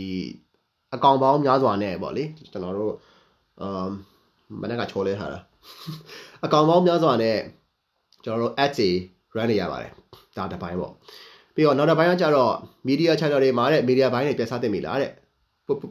[0.93, 2.93] အကောင့်ပေါင်းများစွာနဲ့ပေါ့လေကျွန်တော်တို့
[3.61, 3.89] အမ်
[4.61, 5.39] မနေ့ကချော်လဲထားတာ
[6.45, 7.37] အကောင့်ပေါင်းများစွာနဲ့
[8.23, 8.89] ကျွန်တော်တို့ ads တွေ
[9.35, 9.91] run နေရပါတယ်
[10.37, 10.93] ဒါတစ်ပိုင်းပေါ့
[11.55, 12.53] ပြီးတော့နောက်တစ်ပိုင်းကကျတော့
[12.87, 15.11] media channel တွေမှာတဲ့ media ဘိုင်းတွေပြန်စသင့်ပြီလားတဲ့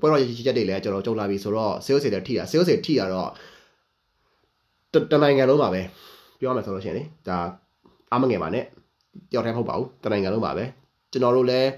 [0.00, 3.30] ပွဲတော်ရည်ချက်တွေလည်းကျွန်တော်ကြုံလာပြီဆိုတော့ sales တွေထိတာ sales တွေထိတာတော့
[5.12, 5.82] တနိုင်ငံလုံးပါပဲ
[6.40, 7.38] ပြောရမယ်ဆိုလို့ရှိရင်လေဒါ
[8.12, 8.64] အမငယ်ပါနဲ့
[9.30, 10.64] တယောက်တည်းမဟုတ်ပါဘူးတနိုင်ငံလုံးပါပဲ
[11.12, 11.70] ကျွန်တော်တို့လည်း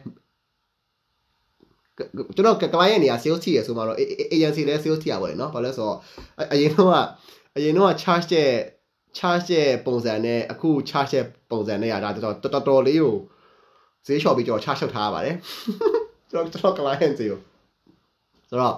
[2.34, 3.98] ကျွန်တော် client နေရာ sales ထိရဆိုမှတော့
[4.34, 5.96] agency လည်း sales ထိရပါလေနော်ဘာလို့လဲဆိုတော့
[6.52, 6.94] အရင်တော့က
[7.56, 8.50] အရင်တော့ charge တဲ့
[9.18, 13.14] charge တဲ့ပုံစံနဲ့အခု charge တဲ့ပုံစံနဲ့ရတာတော်တော်တော်လေးကို
[14.06, 15.36] ဈေးလျှော့ပြီးကျွန်တော် charge လျှောက်ထားရပါတယ်
[16.30, 17.40] ကျွန်တော်ကျွန်တော် client စီကို
[18.49, 18.75] ဆိုတော့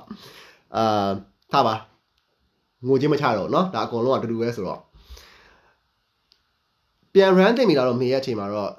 [0.76, 1.10] အာ
[1.52, 1.76] ထားပါ
[2.88, 4.80] ငိုချင်းမချတော့เนาะဒါအကုန်လုံးကတူတူပဲဆိုတော့
[7.14, 8.72] ပြန် run တင်မိလာတော့မေရဲ့အချိန်မှာတော့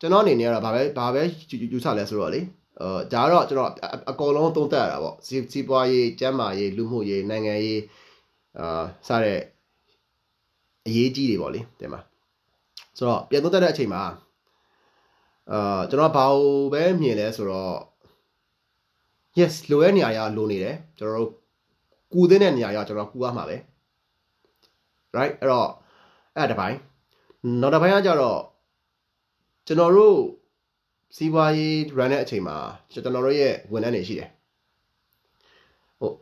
[0.00, 1.22] ကျွန်တော်အနေနဲ့ကတော့ဗာပဲဗာပဲ
[1.72, 2.40] ယူဆလဲဆိုတော့လေ
[2.80, 3.70] အဲဒါကတော့ကျွန်တော်
[4.10, 7.82] အကုန်လုံးသုံးသပ်ရတာပေါ့စီစီပွားရေးကျန်းမာရေးလူမှုရေးနိုင်ငံရေး
[8.58, 9.40] အာစတဲ့
[10.86, 12.00] အရေးကြီးတွေပေါ့လေတင်ပါ
[12.96, 14.02] ဆိုတော့ပြန်သုံးသပ်တဲ့အချိန်မှာ
[15.52, 17.76] အာကျွန်တော်ဘာလို့ပဲမြင်လဲဆိုတော့
[19.39, 21.31] yes လိုရဲ့နေရာရလိုနေတယ်ကျွန်တော်တို့
[22.13, 23.57] ကူတဲ့နေရာရကျွန်တော်ကူရမှာပဲ
[25.17, 25.69] right အဲ့တော့
[26.35, 26.77] အဲ့ဒါတစ်ပိုင်း
[27.61, 28.39] နောက်တစ်ပိုင်းကကြတော့
[29.67, 30.17] ကျွန်တော်တို့
[31.15, 32.57] စီးပွားရေး run တဲ့အချိန်မှာ
[32.91, 34.29] ကျွန်တော်တို့ရဲ့ဝန်ထမ်းတွေရှိတယ်
[35.99, 36.15] ဟုတ်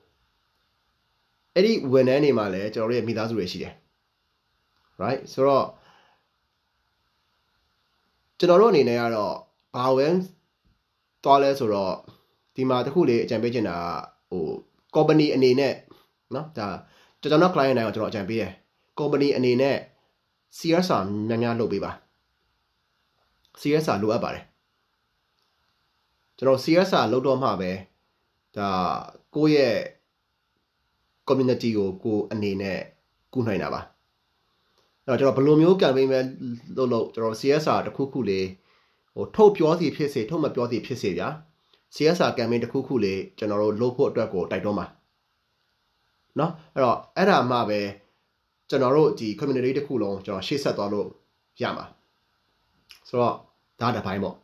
[1.55, 3.74] အဲ့ဒီဝန်ထမ်းတွေမှာလည်းကျွန်တော်တို့ရဲ့မိသားစုတွေရှိတယ်
[5.01, 5.66] right ဆိုတော့
[8.39, 9.36] ကျွန်တော်တို့အနေနဲ့ကတော့
[9.76, 10.16] ဘာဝင်
[11.24, 11.93] သွားလဲဆိုတော့
[12.59, 13.77] ဒီမှာတခုလေးအကြံပေးချင်တာ
[14.31, 14.45] ဟို
[14.95, 15.75] company အနေနဲ့
[16.33, 16.66] เนาะဒါ
[17.20, 18.53] ကျွန်တော် client တိုင်းကိုကျွန်တော်အကြံပေးတယ်
[18.99, 19.77] company အနေနဲ့
[20.59, 21.93] CSR များများလုပ်ပေးပါ
[23.61, 24.45] CSR လိုအပ်ပါတယ်
[26.37, 27.72] ကျွန်တော် CSR လုပ်တော့မှပဲ
[28.57, 28.68] ဒါ
[29.35, 29.77] ကိုယ့်ရဲ့
[31.29, 32.79] community ကိုကိုအနေနဲ့
[33.33, 33.81] ကူနိုင်တာပါ
[35.07, 36.20] အဲ့တော့ကျွန်တော်ဘယ်လိုမျိုး campaign ပဲ
[36.77, 38.47] လုပ်လို့ကျွန်တော် CSR တစ်ခုခုလေး
[39.14, 41.29] ဟိုထုတ်ပြောစီဖြစ်စေထုတ်မပြောစီဖြစ်စေဗျာ
[41.95, 44.87] CSR campaign တစ်ခုခုလေးကျွန်တော်တို့လုပ်ဖို့အတွက်ကိုတိုက်တွန်းပါ
[46.37, 47.81] เนาะအဲ့တော့အဲ့ဒါမှပဲ
[48.68, 51.09] ကျွန်တော်တို့ဒီ community တစ်ခုလုံးကျွန်တော်ရှေ့ဆက်သွားလို့
[51.62, 51.87] ရမှာ
[53.09, 53.35] ဆိုတော့
[53.81, 54.37] ဒါတစ်ပိုင်းပေါ့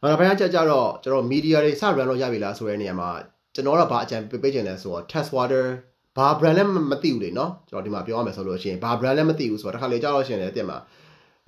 [0.00, 3.10] နောက်တစ်ပိုင်းကကြကြတော့ကျွန်တော် media တွေစ run လို့ရပြီလားဆိုတဲ့နေရာမှာ
[3.54, 5.64] ကျွန်တော်တို့ကဘာအကြံပေးချင်လဲဆိုတော့ test water
[6.16, 10.78] ဘာ brand လည်းမသိဘူးလေเนาะကျွန်တော်ဒီမှာပြောရမယ်ဆိုလို့ရှိရင်ဘာ brand လည်းမသိဘူးဆိုတော့တစ်ခါလေကြောက်လို့ရှိရင်လည်းတင်မှာ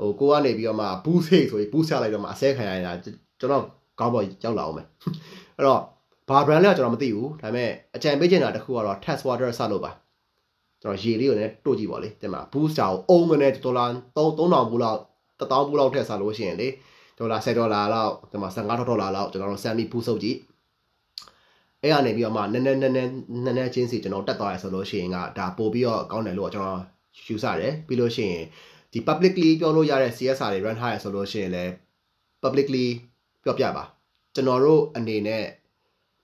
[0.00, 2.98] ဟိုကိုကနေပြီးတော့မှ boost ဟိတ်ဆိုပြီး boost ချလိုက်တော့မှအစဲခံရရင်
[3.40, 3.64] ကျွန်တော်
[3.99, 4.87] ကောင်းပေါ်ရောက်လာအောင်မယ်
[5.57, 5.81] အဲ့တော့
[6.29, 9.91] ဘာ brand လဲကျွန်တော်မသိဘူးဒါပေမဲ့အကြံပေးချင်တာတစ်ခုကတော့ test water စလို့ပါ
[10.81, 13.85] ကျွန်တော်ရေလေးကိုလည်းတို့ကြည့်ပါလေတင်မှာ booster ကိုအုံးမနဲ့ဒေါ်လာ
[14.15, 14.99] 3000ဘူးလောက်
[15.39, 16.67] 1000ဘူးလောက်ထည့်စားလို့ရှိရင်လေ
[17.17, 20.37] ဒေါ်လာ10ဒေါ်လာလောက်ဒီမှာ15ဒေါ်လာလောက်ကျွန်တော်တို့ semi ပူးစုပ်ကြည့်
[21.81, 23.11] အဲ့ကနေပြီးတော့မှနည်းနည်းနည်းနည်း
[23.45, 26.81] နည်းနည်းချင်းစီကျွန်တော်တက်သွားရဆိုလို့ရှိရင်ကဒါပို့ပြီးတော့ကောင်းတယ်လို့ကျွန်တော်
[27.27, 28.45] ယူဆတယ်ပြီးလို့ရှိရင်
[28.91, 31.71] ဒီ publicly ပြောလို့ရတဲ့ CSR တွေ run ထားရဆိုလို့ရှိရင်လည်း
[32.43, 32.85] publicly
[33.44, 33.84] ပြောပြပါ
[34.34, 35.44] ကျွန်တော်တို့အနေနဲ့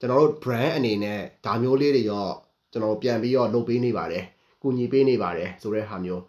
[0.01, 2.27] ကျွန်တော်တို့ brand အနေနဲ့ဒါမျိုးလေးတွေရော
[2.73, 4.25] ကျွန်တော်ပြန်ပြီးတော့လုပ်ပေးနေပါတယ်
[4.63, 6.23] ကူညီပေးနေပါတယ်ဆိုတဲ့ဟာမျိုး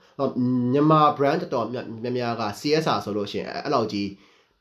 [0.74, 1.86] မြန်မာ brand တော်တော်များ
[2.18, 4.08] များက CSR ဆိုလို့ရှိရင်အဲ့လောက်ကြီး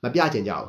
[0.03, 0.67] မပြချင်ကြအောင်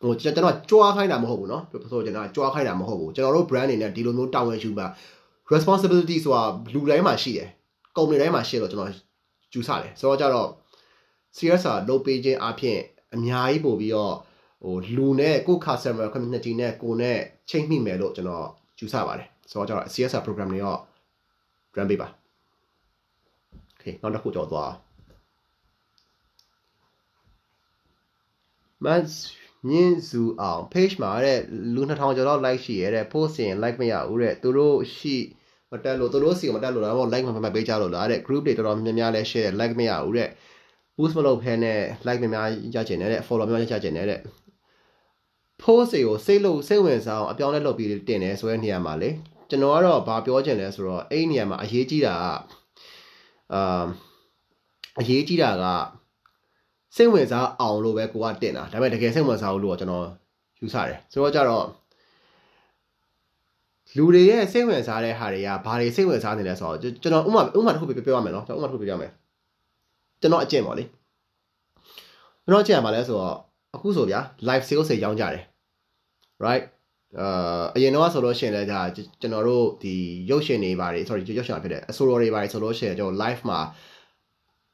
[0.00, 1.62] ဟိုကျွန်တော်ကြွားခိုင်းတာမဟုတ်ဘူးเนาะ
[1.92, 4.86] ဆိုကျွန်တော်ကြွားခိုင်းတာမဟုတ်ဘူးကျွန်တော်တို့ brand အနေနဲ့ဒီလိုမျိုးတာဝန်ယူပါ
[5.52, 6.42] responsibility ဆိုတာ
[6.74, 7.48] လူတိုင်းမှာရှိတယ်
[7.96, 8.90] ကုမ္ပဏီတိုင်းမှာရှိလို့ကျွန်တော်
[9.54, 10.48] ယူဆတယ်ဆိုတော့ကြတော့
[11.36, 12.78] CSR လုပ်ပေးခြင်းအပြင်
[13.15, 14.15] အများကြီးပို့ပြီးတော့
[14.63, 17.17] ဟိုလူနဲ့ကို customer community နဲ့ကိုနဲ့
[17.49, 18.47] ချိန်မိမယ်လို့ကျွန်တော်
[18.79, 20.79] ယူဆပါတယ်ဆိုတော့ကျတော့ CSR program တွေတော့
[21.77, 22.07] run ပေးပါ
[23.75, 24.71] Okay နောက်တစ်ခုကြောသွား
[28.85, 29.03] မတ်
[29.71, 31.39] ညင်းစုအောင် page မှာတဲ့
[31.75, 35.15] လူ2000ကျော်လောက် like ရှိရတဲ့ post ရင် like မရဘူးတဲ့သူတို့ရှိ
[35.71, 40.29] မတက်လို့သူတို့စီမတက်လို့လားပေါ့ like မမပေးကြလို့လားတဲ့ group တွေတော်တော်များများလဲ share like မရဘူးတဲ့
[40.97, 44.19] boost မလုပ်ဖဲနဲ့ like များများရချင်တယ်တဲ့ follow များများရချင်တယ်တဲ့
[45.61, 49.09] post တွေကိုစိတ်လို့စိတ်ဝင်စားအောင်အပြောင်းလဲလုပ်ပြီးတင်တယ်ဆိုတဲ့နေရာမှာလေ
[49.49, 52.25] ကျွန်တော်ကတော့ဘာပြောချင်လဲဆိုတော့အဲ့ဒီနေရာမှာအရေးကြီးတာက
[53.53, 53.85] အာ
[54.99, 55.65] အရေးကြီးတာက
[56.95, 60.05] စိတ်ဝင်စားအောင်လို့ပဲကိုကတင်တာဒါပေမဲ့တကယ်စိတ်ဝင်စားဘူးလို့ကျွန်တော်
[60.59, 61.65] ယူဆတယ်ဆိုတော့ကြတော့
[63.97, 69.11] လူတွေရဲ့စိတ်ဝင်စားတဲ့ဟာတွေကဘာတွေစိတ်ဝင်စားနေလဲဆိုတော့ကျွန်တော်ဥမာဥမာတစ်ခုပြောပြရမယ်နော်ကျွန်တော်ဥမာတစ်ခုပြောပြရမယ်
[70.25, 70.83] ကျွန်တော်အကျင့်ပေါ့လေ
[72.43, 73.35] ကျွန်တော်အကျင့်ရမှာလဲဆိုတော့
[73.75, 75.43] အခုဆိုဗျာ live sales တွေရောင်းကြတယ်
[76.45, 76.63] right
[77.19, 79.93] အာအရင်တော့ဆိုလို့ရှိရင်လည်းဒါကျွန်တော်တို့ဒီ
[80.29, 83.59] ရုပ်ရှင်တွေပါတယ် sorry ရုပ်ရှင်ဖြစ်တဲ့အဆိုတော်တွေပါတယ်ဆိုလို့ရှိရင်ကျွန်တော် live မှာ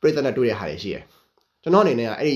[0.01, 1.03] ပြည်သက်နဲ့တွေ့တဲ့ဟာတွေရှိတယ်
[1.63, 2.35] ကျွန်တော်အနေနဲ့ကအဲ့ဒ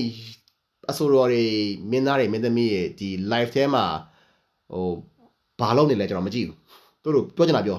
[0.90, 1.44] အဆိုတော်တွေ
[1.90, 3.84] မင်းသားတွေမင်းသမီးတွေဒီ live ထဲမှာ
[4.72, 4.88] ဟို
[5.60, 6.56] ဘာလုပ်နေလဲကျွန်တော်မကြည့်ဘူး
[7.04, 7.78] တို့တို့ပြောချင်တာပြော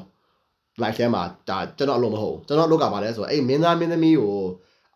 [0.83, 4.35] live ထဲမှာဒါကျွန်တော်အလုပ်မဟုတ်ဘူးကျွန်တော်အလုပ်ကပါလဲဆိုတော့အဲ့မင်းသားမင်းသမီးကို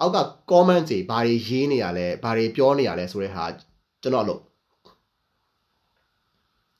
[0.01, 0.17] အောက်က
[0.51, 3.43] comment တွေဘာတွေရေးနေရလဲဘာတွေပြောနေရလဲဆိုတဲ့ဟာ
[4.01, 4.41] ကျွန်တော်အလုပ်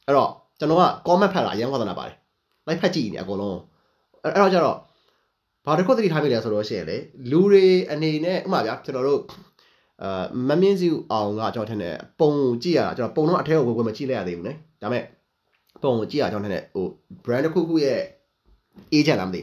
[0.05, 2.15] အဲ့တော့ကျွန်တော်က comment ဖတ်တာအရင်ဝါသနာပါတယ်
[2.67, 3.59] like ဖတ်ကြည့်နေအကုန်လုံး
[4.23, 4.77] အဲ့တော့ကျတော့
[5.65, 6.97] ဘာတစ်ခုသတိထားမိလဲဆိုတော့ရှိရင်လေ
[7.31, 9.21] လူတွေအနေနဲ့ဥပမာဗျာကျွန်တော်တို့
[10.03, 12.31] အာမမြင့်စုအောင်ကကျွန်တော်ထင်တယ်ပုံ
[12.63, 14.51] ကြည့်ရတာကျွန်တော်ပုံတော့အထဲကိုဝင်ဝင်မကြည့်လိုက်ရသေးဘူးね
[14.81, 15.03] ဒါပေမဲ့
[15.83, 16.85] ပုံကိုကြည့်ရကျွန်တော်ထင်တယ်ဟို
[17.23, 17.99] brand တစ်ခုခုရဲ့
[18.93, 19.41] agent လားမသိ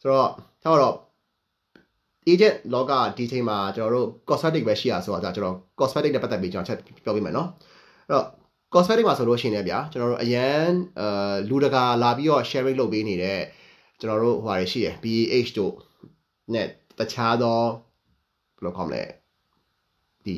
[0.00, 0.30] ဆိုတော့
[0.62, 0.96] ထားတော့
[2.30, 7.48] agent လောကဒီချိန်မှာကျွန်တော်တို့ cosmetic ပဲရှိရဆိုတာကျွန်တော် cosmetic နဲ့ပတ်သက်ပြီးကျွန်တော်ချက်ပြောပြမယ်နော်
[8.08, 8.26] အဲ့တော့
[8.74, 10.68] cosmetic မှာဆိုလို့ရှိရင်လည်းဗျာကျွန်တော်တို့အရန်
[11.00, 13.40] အဲလူတကာလာပြီးတော့ sharing လုပ်ပေးနေတဲ့
[14.00, 15.72] ကျွန်တော်တို့ဟိုဟာတွေရှိရယ် BH တို့
[16.54, 17.60] net တခြားသော
[18.56, 19.02] ဘယ်လိုခေါ်မလဲ
[20.26, 20.36] ဒီ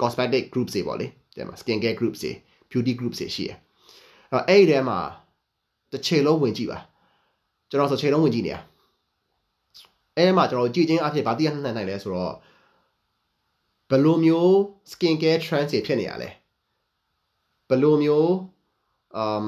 [0.00, 2.32] cosmetic groups တွေပေါ့လေတဲ့မှာ skin care groups တွေ
[2.70, 3.56] beauty groups တွေရှိရယ်
[4.32, 4.98] အဲ့တော့အဲ့ဒီထဲမှာ
[5.92, 6.78] တစ်ချိန်လုံးဝင်ကြည့်ပါ
[7.70, 8.56] ကျွန်တော်ဆိုချိန်လုံးဝင်ကြည့်နေရ
[10.18, 12.34] အဲ့မှာကျွန်တော်ကြည့်ချင်းအဖြစ်ဗာတိရနှံ့နိုင်လဲဆိုတော့
[13.90, 14.52] ဘယ်လိုမျိုး
[14.92, 16.28] skin care trends တွေဖြစ်နေရလဲ
[17.68, 18.28] ဘယ်လိုမျိုး
[19.22, 19.46] um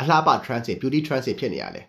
[0.00, 1.82] အလှပ trend တွေ beauty trend တွေဖြစ်နေရလဲ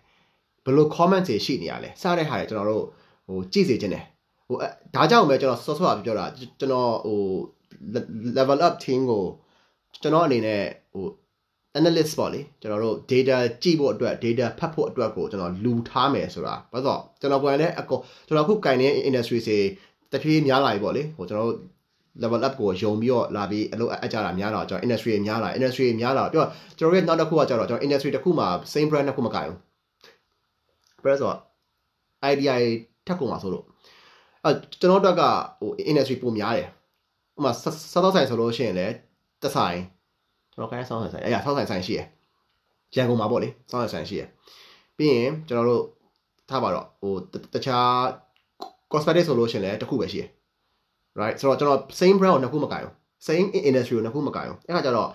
[0.64, 2.84] ဘယ်လို comment တွေရှိနေရလဲစတဲ့ဟာတွေကျွန်တော်တို့
[3.26, 4.04] ဟိုကြည့်စေခြင်းတယ်
[4.48, 4.56] ဟို
[4.94, 6.24] ဒါကြောင့်ပဲကျွန်တော်စောစောကပြောတာ
[6.58, 7.20] ကျွန်တော်ဟို
[8.36, 9.24] level up team ကို
[10.02, 10.62] ကျွန်တော်အနေနဲ့
[10.92, 11.04] ဟို
[11.78, 19.58] analyst ပေါ့လေကျွန်တော်တို့ data ကြည့်ဖို့အတွက် data ဖတ်ဖို့အတွက်ကိုကျွန်တော်လူထားမယ်ဆိုတာဘာလို့ကျွန်တော်ကိုယ်လည်းအကောကျွန်တော်ခုကင်နေတဲ့ industry တွေ
[20.12, 21.58] တဖြည်းများလာပြီပေါ့လေဟိုကျွန်တော်တို့
[22.22, 26.48] level up ကိုယုံပြီးတော့လာပြီးအလုပ်အပ်ကြတာများလာကျွန်တော် industry များလာ industry များလာပြီးတော့
[26.78, 29.56] ကျွန်တော်ရဲ့နောက်တစ်ခုကကျတော့ကျွန်တော် industry တစ်ခုမှာ same brand တစ်ခုမကင်ဘူး
[31.02, 31.38] brand ဆိုတော့
[32.30, 32.54] idea
[33.06, 33.64] ထက်ကုန်မှာဆိုလို့
[34.44, 34.50] အဲ
[34.80, 35.22] ကျွန်တော်တို့က
[35.60, 36.68] ဟို industry ပုံများတယ်
[37.36, 37.52] ဥပမာ
[37.92, 38.94] စားတော့ဆိုင်ဆိုလို့ရှိရင်လည်း
[39.42, 39.99] တဆိုင်ကျွန်
[40.60, 42.06] တော်ခိုင်းဆောင်းဆိုင်ဆိုင်အဲ့ရဆောင်းဆိုင်ဆိုင်ရှိရယ်
[42.96, 44.28] ရန်ကုန်မှာပေါ့လေဆောင်းဆိုင်ဆိုင်ရှိရယ်
[44.96, 45.84] ပြီးရင်ကျွန်တော်တို့
[46.50, 47.14] ထားပါတော့ဟို
[47.54, 47.90] တခြား
[48.92, 50.28] cosmetic ဆိုလို့ရှိရင်လည်းတစ်ခုပဲရှိရယ်
[51.20, 52.92] right ဆိုတော့ကျွန်တော် same brand ကိုနှစ်ခုမကင်ဘူး
[53.26, 55.08] same industry ကိုနှစ်ခုမကင်ဘူးအဲ့ခါကျတော့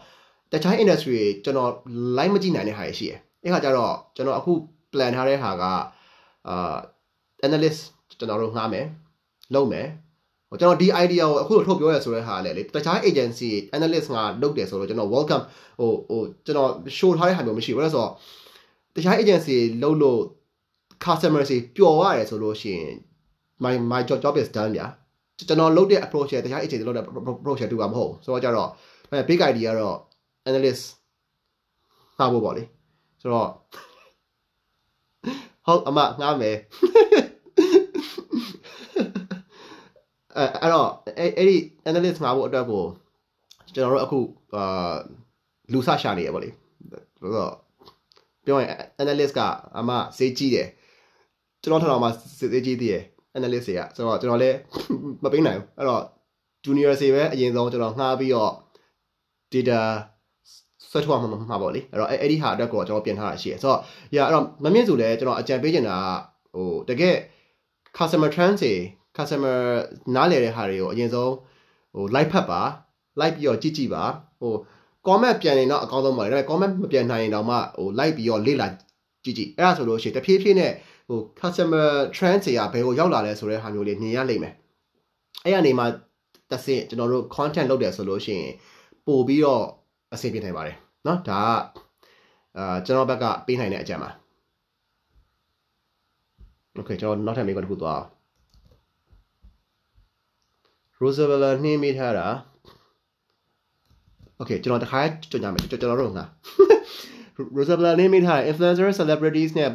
[0.52, 1.70] တခြား industry ကျွန်တော်
[2.18, 4.54] line မကြည့်နိုင်တဲ့ဟာရှိရယ်အဲ့ခါကျတော့ကျွန်တော်အခု
[4.92, 5.64] plan ထားတဲ့ဟာက
[6.48, 6.76] အာ
[7.48, 7.82] analyst
[8.20, 8.86] ကျွန်တော်တို့ငှားမယ်
[9.54, 9.88] လုပ်မယ်
[10.50, 15.44] ကျွန်တော်ဒီ idea ကိုအခုထုတ်ပြောရဆိုတဲ့ဟာလည်းလေတခြား agency analyst ငါလုပ်တယ်ဆိုတော့ကျွန်တော် welcome
[15.80, 18.12] ဟိုဟိုကျွန်တော် show ထားတဲ့ဟာမျိုးမရှိဘူးအဲ့ဆိုတော့
[18.96, 20.20] တခြား agency လုပ်လို့
[21.06, 22.94] customer စီပျော်ရတယ်ဆိုလို့ရှိရင်
[23.64, 24.88] my my job job is done ဗျာ
[25.38, 27.04] ကျွန်တော်လုပ်တဲ့ approach ရဲ့တခြား agency လုပ်တဲ့
[27.40, 28.70] approach တူတာမဟုတ်ဆိုတော့ကြတော့
[29.30, 29.98] big idea ကတော့
[30.50, 30.84] analyst
[32.18, 32.64] ငှားဖို့ပေါ့လေ
[33.22, 33.50] ဆိုတော့
[35.66, 36.56] ဟုတ်အမငှားမယ်
[40.38, 41.58] အဲအဲ့တော့အဲ့အဲ့ဒီ
[41.90, 42.84] analyst ငှားဖို့အတွက်ကို
[43.74, 44.20] ကျွန်တော်တို့အခု
[44.56, 44.96] အာ
[45.72, 46.50] လူဆရှာနေရပါလေ
[47.20, 47.54] ဆိုတော့
[48.46, 48.70] ပြောရင်
[49.02, 49.40] analyst က
[49.78, 50.68] အမစေးကြည့်တယ်
[51.62, 53.04] ကျွန်တော်ထထောင်မှာစေးကြည့်သေးတယ်
[53.38, 54.58] analyst တွေကဆိုတော့ကျွန်တော်လည်း
[55.24, 56.04] မပေးနိုင်ဘူးအဲ့တော့
[56.66, 58.52] junior တွေပဲအရင်ဆုံးကျွန်တော်ငှားပြီးတော့
[59.54, 59.80] data
[60.90, 63.80] ဆွဲထုတ်မှာမှာပေါ့လေအဲ့တော့အဲ့ဒီဟာအတွက်ကိုကျွန်တော်ပြင်ထားတာရှိရယ်ဆိုတော့
[64.16, 65.98] ရအဲ့တော့မမြင့်စုလဲကျွန်တော်အကြံပေးချင်တာ
[66.56, 67.16] ကဟိုတကယ်
[67.98, 68.74] customer trend တွေ
[69.17, 69.59] customer
[70.15, 71.33] နားလည်တဲ့ဟာတွေကိုအရင်ဆုံး
[71.95, 72.61] ဟို like ဖတ်ပါ
[73.21, 74.05] like ပြီးတော့ကြည့်ကြည့်ပါ
[74.41, 74.53] ဟို
[75.07, 78.69] comment ပြန်ရင်တော့အကောင်းဆုံးပါလေဒါပေမဲ့ comment မပြန်နိုင်ရင်တော့မှဟို like ပြီးတော့လေ့လာ
[79.25, 80.73] ကြည့်ကြည့်အဲ့ဒါဆိုလို့ရှိရင်တဖြည်းဖြည်းနဲ့
[81.09, 84.55] ဟို customer trend တွေကဘယ်ကိုရောက်လာလဲဆိုတဲ့ဟာမျိုးလေးမြင်ရလိမ့်မယ်
[85.45, 85.87] အဲ့ရနေမှာ
[86.51, 88.53] တဆင့်ကျွန်တော်တို့ content လုပ်တယ်ဆိုလို့ရှိရင်
[89.07, 89.65] ပို့ပြီးတော့
[90.15, 91.47] အဆင်ပြေနိုင်ပါတယ်เนาะဒါက
[92.59, 94.11] အာကျွန်တော်ဘက်ကပေးနိုင်တဲ့အကြံပါ
[96.77, 98.07] Okay ကျွန်တော်နောက်ထပ်မိကွန်းတစ်ခုသွားအောင်
[101.02, 102.28] Rosabella နှင်းမိထားတာ
[104.42, 105.02] Okay ကျွန်တော်တခါ
[105.32, 106.26] ကြွကြမယ်ကျွန်တော်တို့ငါ
[107.58, 109.70] Rosabella နှင်းမိထား influencer celebrities နဲ့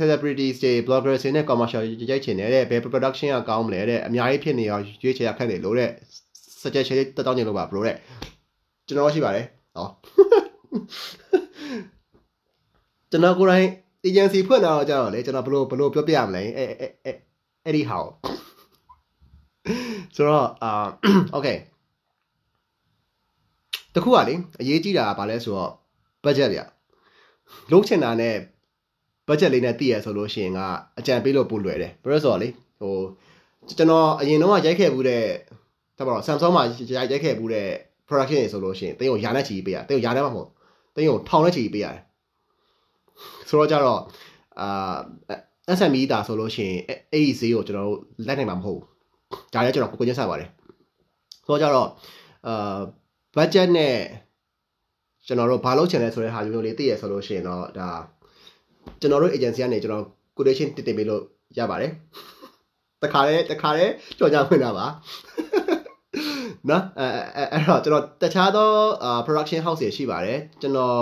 [0.00, 5.90] celebrities တွေ bloggers တွေနဲ့ commercial ရိုက်ချင်တယ်တဲ့ဘယ် production ကကောင်းမလဲတဲ့အများကြီးဖြစ်နေအောင်ရွေးချယ်ရခက်တယ်လို့တဲ့
[6.62, 7.96] suggestion လေးတက်တောင်းနေလို့ပါ bro တဲ့
[8.86, 9.46] ကျွန်တော်ရှိပါတယ်
[9.76, 9.88] ဟော
[13.10, 13.68] ကျွန်တော်ကိုယ်တိုင်
[14.06, 17.12] agency ဖွင့်လာတော့ကြတော့လေကျွန်တော်ဘလို့ဘလို့ပြောပြရမလဲအဲအဲအဲ
[17.64, 17.98] အဲ့ဒီဟာ
[20.16, 20.70] ဆိုတော့အာ
[21.36, 21.58] okay
[23.94, 25.70] တခုကလေအရေးကြီးတာကဘာလဲဆိုတော့
[26.24, 26.60] budget ဗျ
[27.70, 28.34] လုံးချင်တာနဲ့
[29.28, 30.60] budget လေးနဲ့တည်ရဆိုလို့ရှိရင်က
[30.98, 32.48] အကြံပေးလို့ပိုလွယ်တယ်ဘာလို့ဆိုတော့လေ
[32.80, 32.94] ဟို
[33.68, 35.24] ကျွန်တော်အရင်တော့ရိုက်ခဲ့ဘူးတဲ့
[35.98, 36.62] တပါတော့ Samsung မှာ
[36.96, 37.68] ရိုက်ရိုက်ခဲ့ဘူးတဲ့
[38.08, 40.48] production တွေဆိုလို့ရှိရင်တင်းကိုယာနဲ့ချီပေးရတင်းကိုယာနဲ့မဟုတ်
[40.94, 42.02] တင်းကိုထောင်နဲ့ချီပေးရတယ်
[43.48, 44.00] ဆိုတော့ကြတော့
[44.60, 44.94] အာ
[45.78, 46.80] SME တာဆိုလို့ရှိရင်
[47.12, 48.93] အဲ့ဒီဈေးကိုကျွန်တော်တို့လက်နိုင်မှာမဟုတ်ဘူး
[49.54, 50.48] ဒါလည်းကျွန်တော်ကိုကိုချင်းဆက်ပါတယ်
[51.46, 51.88] ဆိုတော့ကြတော့
[52.46, 52.80] အာ
[53.36, 53.96] budget နဲ့
[55.26, 57.88] ကျွန်တော်တို့ဘာလုပ်ချင်လဲဆိုတဲ့ဟာမျိုးလေးသိရဆိုလို့ရှိရင်တော့ဒါ
[59.00, 60.04] ကျွန်တော်တို့ agency ကနေကျွန်တော်
[60.36, 61.22] quotation တင်တင်ပေးလို့
[61.58, 61.92] ရပါတယ်
[63.02, 63.86] တခါလေတခါလေ
[64.18, 64.86] ကြော်ကြဖွင့်တာပါ
[66.70, 68.68] နော်အဲအဲ့တော့ကျွန်တော်တခြားသော
[69.26, 70.98] production house တွေရှိပါတယ်ကျွန်တော်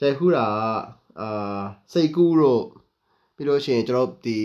[0.00, 0.46] ရိုက်ခူးတာ
[1.20, 1.60] အာ
[1.92, 2.62] စိတ်ကူးတို့
[3.36, 4.36] ပြီးလို့ရှိရင်ကျွန်တော်ဒီ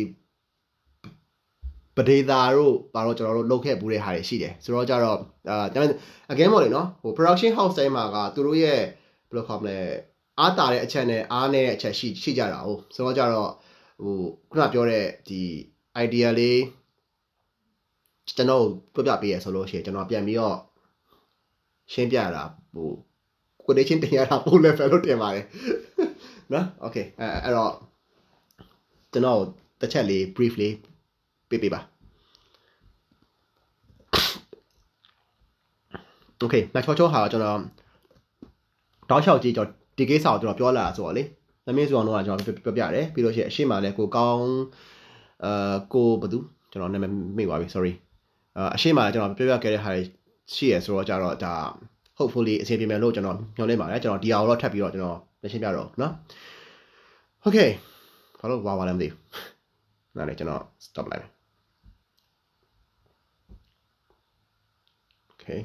[1.98, 5.18] ပဒေသာတို့ဘာလို့ကျွန်တော်တို့လုပ်ခဲ့ဘူးတဲ့ဟာတွေရှိတယ်ဆိုတော့ကြတော့
[5.50, 5.98] အာဒါပေမဲ့
[6.34, 8.80] again ပေါ့လေနော်ဟို production house တိုင်းမှာကသူတို့ရဲ့
[9.30, 9.78] ဘယ်လိုခေါ်မလဲ
[10.40, 13.52] အားတာတဲ့အချက်နဲ့အားနည်းတဲ့အချက်ရှိရှိကြတာဟုတ်ဆိုတော့ကြတော့
[14.04, 14.16] ဟို
[14.52, 15.42] ခုနပြောတဲ့ဒီ
[16.04, 16.62] idea လေး
[18.28, 20.58] ကျွန်တော်ပြပြပေးရဆိုလို့ရှိရင်ကျွန်တော်ပြန်ပြီးတော့
[21.94, 22.44] ရှင်းပြရတာ
[22.76, 22.90] ဟို
[23.64, 25.46] quotation တင်ရတာပို level လို့တင်ပါတယ်
[26.54, 27.74] နော် okay အဲအဲ့တော့
[29.12, 29.42] ကျွန်တော်
[29.82, 30.74] တစ်ချက်လေး brief လေး
[31.53, 31.81] ပေးပေးပါ
[36.43, 37.59] okay နောက်ချောချောဟာကျွန်တော်
[39.11, 41.23] တောက်လျှောက်ကြည့်ကျွန်တော်ဒီကိစ္စကိုကျွန်တော်ပြောလာတာဆိုတော့လေ
[41.67, 44.49] သမင်းဆိုအောင်တော့ကျွန်တော်ပြောပြရတယ်ပြီးလို့ရှိရင်အရှိမလည်းကိုကောင်း
[45.45, 46.39] အာကိုဘသူ
[46.71, 47.93] ကျွန်တော်နာမည်မေ့ပါပြီ sorry
[48.57, 49.91] အာအရှိမလည်းကျွန်တော်ပြောပြခဲ့တဲ့ဟာ
[50.55, 51.55] ရှိရဆိုတော့ကြတော့ဒါ
[52.19, 56.13] hopefully အဆင်ပြေမယ်လို့ကျွန်တော်မျှော်လင့်ပါတယ်ကျွန်တော်ဒီအောင်တော့ထပ်ပြီးတော့ကျွန်တော်လက်ရှင်းပြတော့เนาะ
[57.45, 57.71] okay
[58.41, 61.32] ဘာလို့ဝါဝါလဲမသိဘူးနားလေကျွန်တော် stop လိုက်
[65.44, 65.62] okay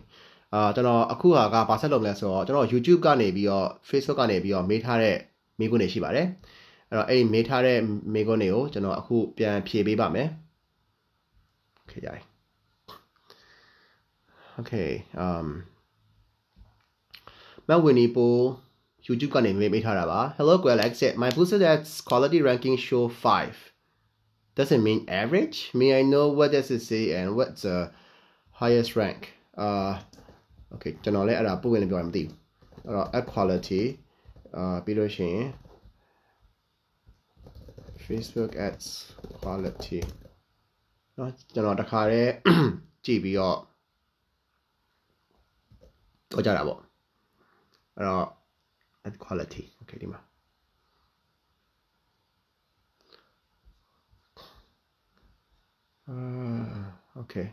[0.55, 5.17] အာကျွန်တော်အခုဟာကဘာဆက်လုပ်မလဲဆိုတော့ကျွန်တော် YouTube ကနေပြီးတော့ Facebook ကနေပြီးတော့မေးထားတဲ့
[5.59, 6.27] မေးခွန်းတွေရှိပါတယ်
[6.89, 7.79] အဲ့တော့အဲ့ဒီမေးထားတဲ့
[8.15, 10.29] မေးခွန်းတွေကိုကျွန်တော်အခုပြန်ဖြေပေးပါမယ်
[11.81, 12.25] okay ရတယ်
[14.61, 14.91] okay
[15.25, 15.49] um
[17.69, 18.35] မဝင်းနီပို
[19.07, 20.93] YouTube ကနေမေးပေးထားတာပါ Hello Alex
[21.23, 23.55] my boosted ads quality ranking show 5
[24.57, 27.79] does it mean average may I know what does it say and what's the
[28.61, 29.21] highest rank
[29.64, 29.94] uh
[30.74, 32.36] okay ကျွန်တော်လည်းအဲ့ဒါပို့ဝင်လည်းပြောရမသိဘူး
[32.86, 33.82] အဲ့တော့ ad quality
[34.56, 35.46] အာပြီးလို့ရှိရင်
[38.06, 38.88] Facebook ads
[39.40, 40.00] quality
[41.16, 42.32] เนาะကျွန်တော်တခါတည်း
[43.06, 43.58] ကြည့်ပြီးတော့
[46.32, 46.80] တော့ကြတာပေါ့
[47.96, 48.26] အဲ့တော့
[49.08, 50.20] ad quality okay ဒီမှာ
[56.12, 56.84] uh
[57.22, 57.48] okay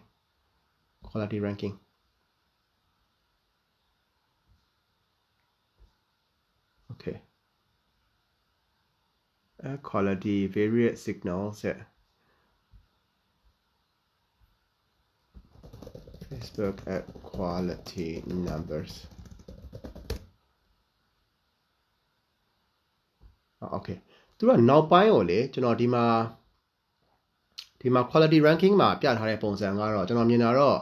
[1.09, 1.75] quality ranking
[9.67, 11.81] air quality various signals yeah.
[16.29, 18.11] facebook ad quality
[18.49, 18.93] numbers
[23.77, 23.99] okay
[24.37, 26.05] သူကနောက်ပိုင်းကိုလေကျွန်တော်ဒီမှာ
[27.81, 30.79] ဒီမှာ quality ranking မှာပြထားတဲ့ပုံစံကတော့ကျွန်တော်မြင်တာတော့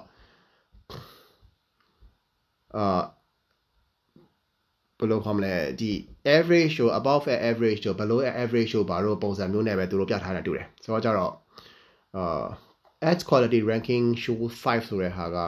[2.76, 3.00] အာ
[5.03, 5.91] ဘယ်လိုခေါ်မလဲဒီ
[6.37, 11.33] average ကို above average ကို below average ကိုဘာလို့ပုံစံမျိုးနဲ့ပဲသူတို့ပြထားတာတူတယ်ဆိုတော့ကြတော့
[12.17, 12.45] အာ
[13.09, 15.39] ads quality ranking show 5ဆိုတဲ့ဟာက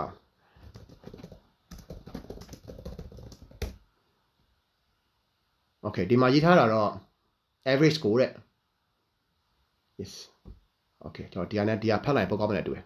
[5.88, 6.92] Okay ဒီမှာရေးထားတာတော့
[7.72, 8.32] average score တဲ့
[10.00, 10.14] yes
[11.06, 12.86] okay ကျွန်တော်ဒီဟာနဲ့ဒီဟာဖတ်လိုက်ပိုကောင်းမလဲတူတယ်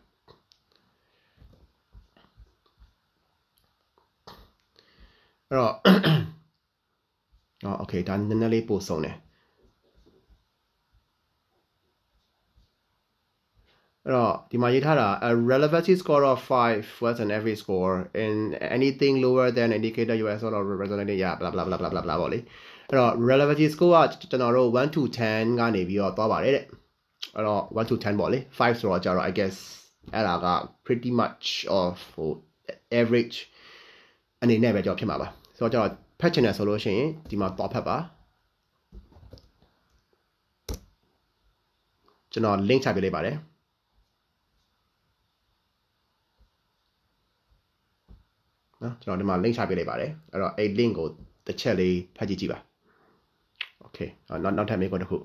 [5.50, 5.74] အဲ့တော့
[7.66, 9.16] ။အော် okay ဒါနည်းနည်းလေးပို့ဆုံးတယ်။
[14.06, 18.40] အဲ့တော့ဒီမှာရေးထားတာ a relevancy score of 5 was an average score and
[18.78, 22.04] anything lower than indicator you are sort of resonated yeah blah blah blah blah blah
[22.06, 22.40] blah ပေါ့လေ။
[22.90, 26.66] အဲ့တော့ relevancy score ကကျွန်တော်တို့1 to 10ကနေပြီးတော့သွားပါတယ်တဲ့။
[27.36, 29.56] အဲ့တော့1 to 10ပေါ့လေ။5ဆိုတော့ကျတော့ I guess
[30.16, 30.48] အဲ့ဒါက
[30.86, 31.46] pretty much
[31.82, 31.96] of
[33.02, 33.38] average
[34.42, 35.28] အနေနဲ့ပဲကြောက်ဖြစ်မှာပါ။
[35.58, 35.90] ဆိုတော့ကျတော့
[36.20, 37.98] ဖတ်ချင်တယ်ဆိုလို့ရှိရင်ဒီမှာတော့ဖတ်ပါ
[42.32, 43.36] ကျွန်တော် link ချပေးလိုက်ပါတယ်
[48.82, 51.08] နော်ကျွန်တော်ဒီမှာ link ချပေးလိုက်ပါတယ်အဲ့တော့အဲ့ link ကို
[51.48, 52.60] တစ်ချက်လေးဖတ်ကြည့်ကြည့်ပါ
[53.86, 55.18] okay နောက်နောက်ထပ်မေးခွန်းတစ်ခု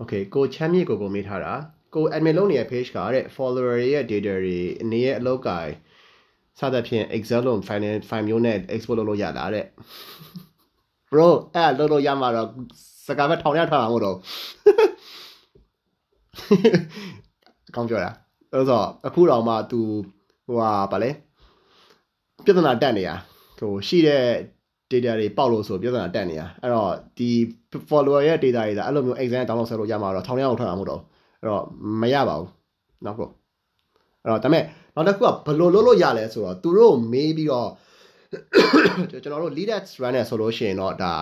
[0.00, 1.52] okay ကိုချမ်းမြေကိုကိုမေးထားတာ
[1.94, 5.70] ကို admin လုပ်နေတဲ့ page ကတဲ့ follower ရဲ့ data တွေအနေရဲ့အလုပ်ကိုင်
[6.58, 9.66] စသဖြင့် excel လုံး file file မျိုးနဲ့ export လုပ်လို့ရတာတဲ့
[11.10, 12.48] bro အဲ့လုပ်လို့ရမှာတော့
[13.06, 14.16] စကားပဲထောင်ရထားမှာမဟုတ်တော့
[17.74, 18.10] ကောင်းပြောတာ
[18.52, 19.80] အဲ့တော့အခုတော့မှ तू
[20.46, 21.10] ဟိုဟာဗာလဲ
[22.44, 23.10] ပြဿနာတက်နေရ
[23.58, 24.24] ဟိုရှိတဲ့
[24.90, 27.30] data တွေပေါက်လို့ဆိုပြဿနာတက်နေရအဲ့တော့ဒီ
[27.90, 31.02] follower ရဲ့ data တွေဒါအဲ့လိုမျိုး exam download ဆက်လို့ရမှာတော့ထောင်ရအောင်ထွက်မှာမဟုတ်တော့
[31.44, 31.64] အဲ့တော့
[32.00, 32.50] မရပါဘူး
[33.04, 33.28] နောက်ကို
[34.22, 34.64] အဲ့တော့ဒါပေမဲ့
[34.94, 37.70] နောက်တစ်ခုကဘယ်လိုလုပ်လို့ရလဲဆိုတော့သူတို့မေးပြီးတော့
[39.10, 41.12] ကျွန်တော်တို့ lead at run နဲ့ဆိုလို့ရှိရင်တော့ဒါ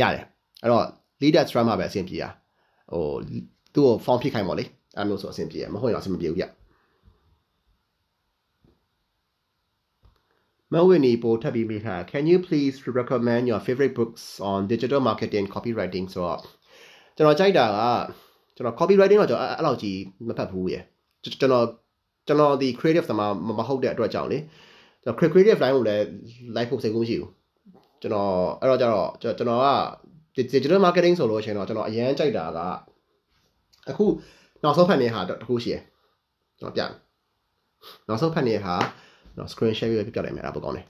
[0.00, 0.24] ရတယ်
[0.62, 0.84] အဲ့တော့
[1.20, 2.24] lead at run မှာပဲအဆင်ပြေရ
[2.92, 3.04] ဟို
[3.74, 4.64] သူ့ကို form ဖြစ်ခိုင်းပါလေ
[4.96, 6.46] အဲ့လိုဆိုအဆင်ပြေရမဟုတ်ရင်အဆင်မပြေဘူးဗျ
[10.72, 16.40] မဝင်းနီပိုထပ်ပြီးမိထား Can you please recommend your favorite books on digital marketing copywriting ဆိုတော့
[17.16, 17.80] ကျွန်တော်ကြိုက်တာက
[18.58, 19.98] ကျွန်တော် copywriting တော့ကျွန်တော်အဲ့လောက်ကြီး
[20.28, 20.82] မဖတ်ဘူးရယ်
[21.22, 21.66] ကျွန်တော်
[22.26, 24.38] ကျွန်တော်ဒီ creative သမားမဟုတ်တဲ့အတွက်ကြောင့်လေ
[25.02, 26.04] ကျွန်တော် creative line ကိုလည်း
[26.56, 27.30] live ဖို့စိတ်ကူးမရှိဘူး
[28.00, 29.68] ကျွန်တော်အဲ့တော့ကျတော့ကျွန်တော်က
[30.52, 32.58] digital marketing ဆိုလို့ရှိရင်တော့ကျွန်တော်အရန်ကြိုက်တာက
[33.90, 34.04] အခု
[34.62, 35.82] နောက်ဆုံးဖတ်နေတဲ့ဟာတခုရှိရယ်
[36.60, 36.82] ကျွန်တော်ပြ
[38.08, 38.74] နောက်ဆုံးဖတ်နေတဲ့ဟာ
[39.34, 40.86] ကျွန်တော် screen share ပြပြလိုက်မယ်အဲ့ဒါပိုကောင်းတယ်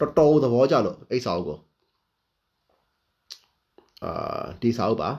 [0.00, 1.58] တော်တော်သဘောကျလို့အိတ်စာအုပ်ကို
[4.04, 5.10] အာဒီစာအုပ်ပါ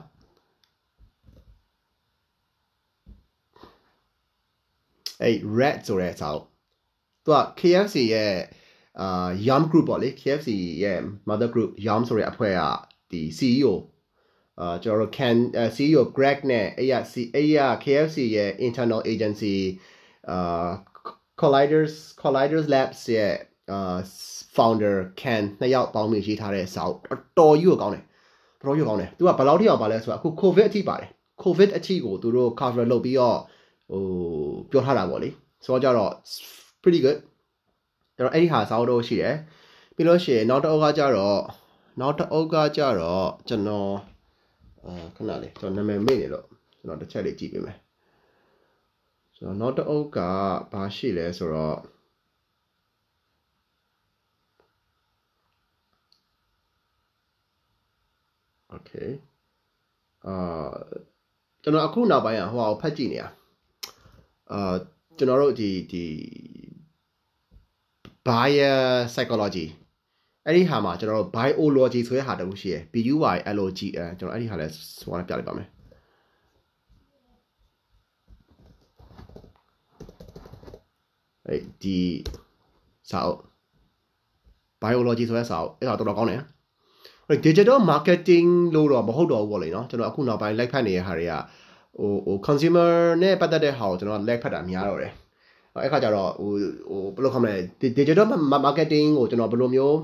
[5.22, 6.44] အဲ့ red ဆိုတဲ့စာအုပ်
[7.24, 8.32] သူက KFC ရဲ့
[9.00, 10.50] အာ Yum Group ပေါ့လေ KFC
[10.84, 10.98] ရဲ့
[11.28, 12.62] mother group Yum ဆိုတဲ့အဖွဲ့က
[13.10, 13.72] ဒီ CEO
[14.60, 15.36] အာကျွန်တော်တို့ can
[15.76, 16.94] CEO Greg နဲ့အဲ့ရ
[17.34, 19.56] အဲ့ရ KFC ရဲ့ internal agency
[20.30, 20.68] အာ
[21.40, 23.34] Colliders Colliders Labs ရဲ့
[23.72, 23.98] အာ
[24.56, 26.98] founder can နှစ်ယောက်ပေါင်းပြီးရေးထားတဲ့စာအုပ်
[27.38, 28.04] တော်ကြီးကိုကောင်းတယ်
[28.66, 31.08] တော်ကြီးကောင်းတယ်သူကဘယ်လောက်ထိအောင်ပါလဲဆိုတော့အခု covid အထိပါတယ်
[31.42, 33.38] covid အထိကိုသူတို့ cover လုပ်ပြီးတော့
[33.90, 34.02] ဟို
[34.70, 35.28] ပြောထားတာပေါ့လေ
[35.64, 36.12] ဆိုတော့ကြတော့
[36.82, 37.18] pretty good
[38.16, 39.34] ကျွန်တော်အဲ့ဒီဟာစာအုပ်တော့ရှိတယ်
[39.94, 41.40] ပြီးလို့ရှိရင်နောက်တစ်အုပ်ကကြတော့
[42.00, 43.90] နောက်တစ်အုပ်ကကြတော့ကျွန်တော်
[44.86, 46.44] အာခဏလေးကျွန်တော်နာမည်မေ့နေလို့
[46.78, 47.76] ကျွန်တော်တစ်ချက်လေးကြည့်ပေးမယ်
[49.36, 50.18] ဆိုတော့နောက်တစ်အုပ်က
[50.72, 51.76] ဘာရှိလဲဆိုတော့
[58.74, 59.10] okay
[60.26, 60.70] အာ
[61.62, 63.28] ကျွန်တော်အခုနောက်ပိုင်းကဟိုအောင်ဖတ်ကြည့်နေတာ
[64.52, 64.74] အာ
[65.18, 66.04] ကျွန်တော်တို့ဒီဒီ
[68.26, 68.80] buyer
[69.12, 69.66] psychology
[70.46, 75.68] အဲ့ဒီဟာမှာကျွန်တော်တို့ biology ဆိုတဲ့ဟာတခုရှိရယ် BUY LOG အဲကျွန်တော်အဲ့ဒီဟာလဲဆိုတော့ပြလိုက်ပါမယ်
[81.46, 81.98] အဲ့ဒီ
[83.10, 83.40] စာအုပ်
[84.82, 86.53] biology ဆိုတဲ့စာအုပ်အဲ့ဒါတော်တော်ကောင်းတယ်ဟို
[87.46, 91.34] digital marketing လို့တော့မဟုတ်တော့ဘူးပေါ့လေနော်ကျွန်တော်အခုနောက်ပိုင်း like ဖတ်နေတဲ့ဟာတွေက
[91.98, 92.90] ဟိုဟို consumer
[93.22, 95.12] နဲ့ပတ်သက်တဲ့ဟာကိုကျွန်တော် like ဖတ်တာများတော့တယ်
[95.82, 96.52] အဲ့ခါကျတော့ဟို
[96.90, 97.54] ဟိုဘယ်လိုခေါမလဲ
[97.98, 98.26] digital
[98.64, 99.96] marketing ကိုကျွန်တော်ဘယ်လိုမျိုး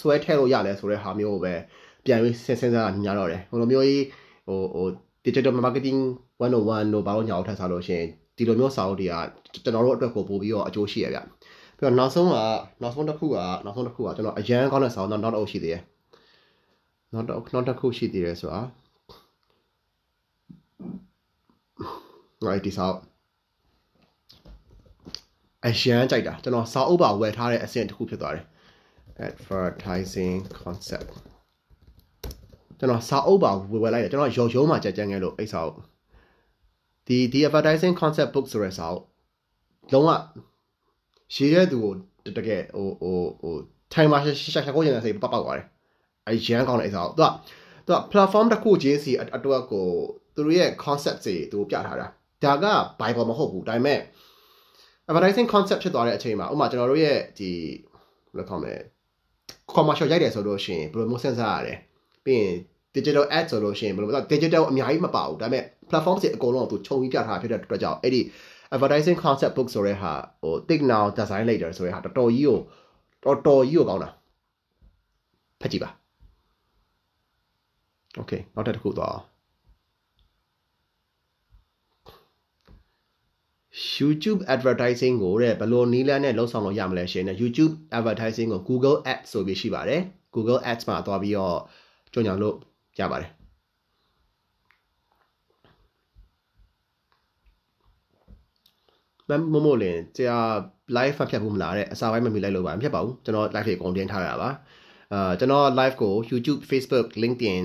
[0.00, 1.54] ဆွဲထည့်လို့ရလဲဆိုတဲ့ဟာမျိုးကိုပဲ
[2.04, 4.04] ပြန်ပြီးစဉ်းစားတာညာတော့တယ်ဟိုလိုမျိုးကြီး
[4.48, 4.86] ဟိုဟို
[5.26, 5.98] digital marketing
[6.40, 6.76] 101တို့ဘာ
[7.16, 9.14] လို့ညာအောင်ထပ်စားလို့ရှိရင်ဒီလိုမျိုးစာအုပ်တွေက
[9.64, 11.18] ကျွန်တော်တို့အတွက်ကိုပို့ပြီးတော့အကျိုးရှိရဗျ
[11.76, 12.36] ပြီးတော့နောက်ဆုံးက
[12.82, 15.82] နောက်ဆုံးတစ်ခုကနောက်ဆုံးတစ်ခုကကျွန်တော်အရန်ကောင်းတဲ့စာအုပ်နောက်နောက်တစ်အုပ်ရှိသေးတယ်
[17.16, 18.60] နောက်တော့နောက်တစ်ခုရှိသေးတယ်ဆိုတာ
[22.46, 23.00] right ဒီစာအုပ်
[25.66, 28.44] အရန်ကြိုက်တာကျွန်တော်စာအုပ်ပါဝယ်ထားတဲ့အဆင့်တစ်ခုဖြစ်သွားတယ်
[29.28, 31.10] advertising concept
[32.78, 35.78] ကျွန်တော်စာအုပ်ပါဝယ်ဝယ်လိုက်တယ်ကျွန်တော်ရော်ရုံးမှာကြက်ကြမ်းခဲ့လို့အဲ့စာအုပ်
[37.06, 39.04] ဒီဒီ advertising concept book ဆိုတဲ့စာအုပ်
[39.92, 40.10] လုံးဝ
[41.34, 43.54] ရေးတဲ့သူကိုတကယ်ဟိုဟိုဟို
[43.92, 45.66] ထိုင်မှာရှာရှာရှာကိုကျန်တဲ့စိတ်ပောက်ပောက်သွားတယ်
[46.26, 47.30] အဲ့ရန်ကောင်းတဲ့အဲ့စာအုပ်သူက
[47.86, 49.88] သူက platform တစ်ခုချင်းစီအတွက်ကို
[50.34, 52.06] သူတို့ရဲ့ concept တွေသူပြထားတာ
[52.44, 52.66] ဒါက
[53.00, 54.00] bible မဟုတ်ဘူးဒါပေမဲ့
[55.08, 57.50] advertising concept ဖြစ်သွားတဲ့အချိန်မှာဥပမာကျွန်တော်တို့ရဲ့ဒီ
[58.30, 58.74] ဘယ်လိုခေါ်မလဲ
[59.74, 61.74] commercial ရိုက်တယ်ဆိုလို့ရှိရင်ဘယ်လိုမျိုးစဉ်းစားရလဲ
[62.24, 62.54] ပြီးရင်
[62.96, 68.20] digital ad ဆိုလို့ရှိရင်ဘယ်လိုမျိုး digital အများကြီးမပါဘူးဒါပေမဲ့ platform တွေအကုန်လုံးကိုသူခြုံပြီးပြထားဖြစ်တဲ့အတွက်ကြောင့်အဲ့ဒီ
[68.74, 70.12] advertising concept book ဆိုတဲ့ဟာ
[70.42, 72.58] ဟို think now design later ဆိုတဲ့ဟာတော်တော်ကြီးကို
[73.24, 74.10] တော်တော်ကြီးကိုကောင်းတာ
[75.60, 75.90] ဖတ်ကြည့်ပါ
[78.20, 79.24] okay နောက်တစ်ခုသွားအောင်
[83.96, 90.00] YouTube advertising ကိုတဲ့ဘယ်လိုနည်းလမ်းနဲ့လှုပ်ဆောင်လို့ရမလဲရှင်နဲ့ YouTube advertising ကို Google Ads ဆိုပြီးရှိပါတယ်
[90.34, 91.56] Google Ads မှာသွားပြီးတော့
[92.12, 92.56] ကြော်ညာလို့
[93.00, 93.30] ရပါတယ်
[99.28, 100.38] မမမို့လင်ကြာ
[100.96, 104.50] live ဖတ်ဖြတ်ဖို့မလားတဲ့အစာပိုင်းမမီလိုက်လို့ပါမဖြစ်ပါဘူးကျွန်တော် live တွေအကုန်တင်ထားရတာပါ
[105.12, 107.64] အာကျွန်တော် live ကို YouTube Facebook LinkedIn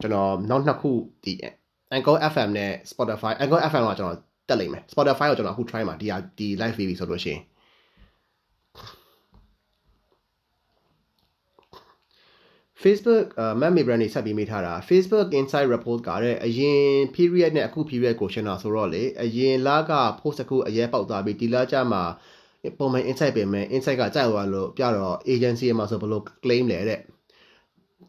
[0.00, 0.90] ကျွန်တော်နောက်နှစ်ခု
[1.24, 1.32] ဒီ
[1.96, 4.18] Anchor FM နဲ့ Spotify Anchor FM ကကျွန်တော်
[4.48, 6.06] တက်လိမ့်မယ် Spotify ကိုကျွန်တော်အခု try မှာဒီ
[6.38, 7.42] ဒီ live ပြီးပြီဆိုလို့ရှိရင်
[12.82, 16.82] Facebook အမမ်မီ brand နေဆက်ပြီးမိထားတာ Facebook Insight Report ကတဲ့အရင်
[17.14, 22.00] period နဲ့အခု period ကိုရှင်းတာဆိုတော့လေအရင်လက post တစ်ခုအရေးပေါက်သွားပြီးဒီလကျမှ
[22.78, 27.00] ပုံမှန် insight ပြင်မယ် insight ကကြိုက်သွားလို့ပြတော့ agency မှာဆိုဘယ်လို claim လဲတဲ့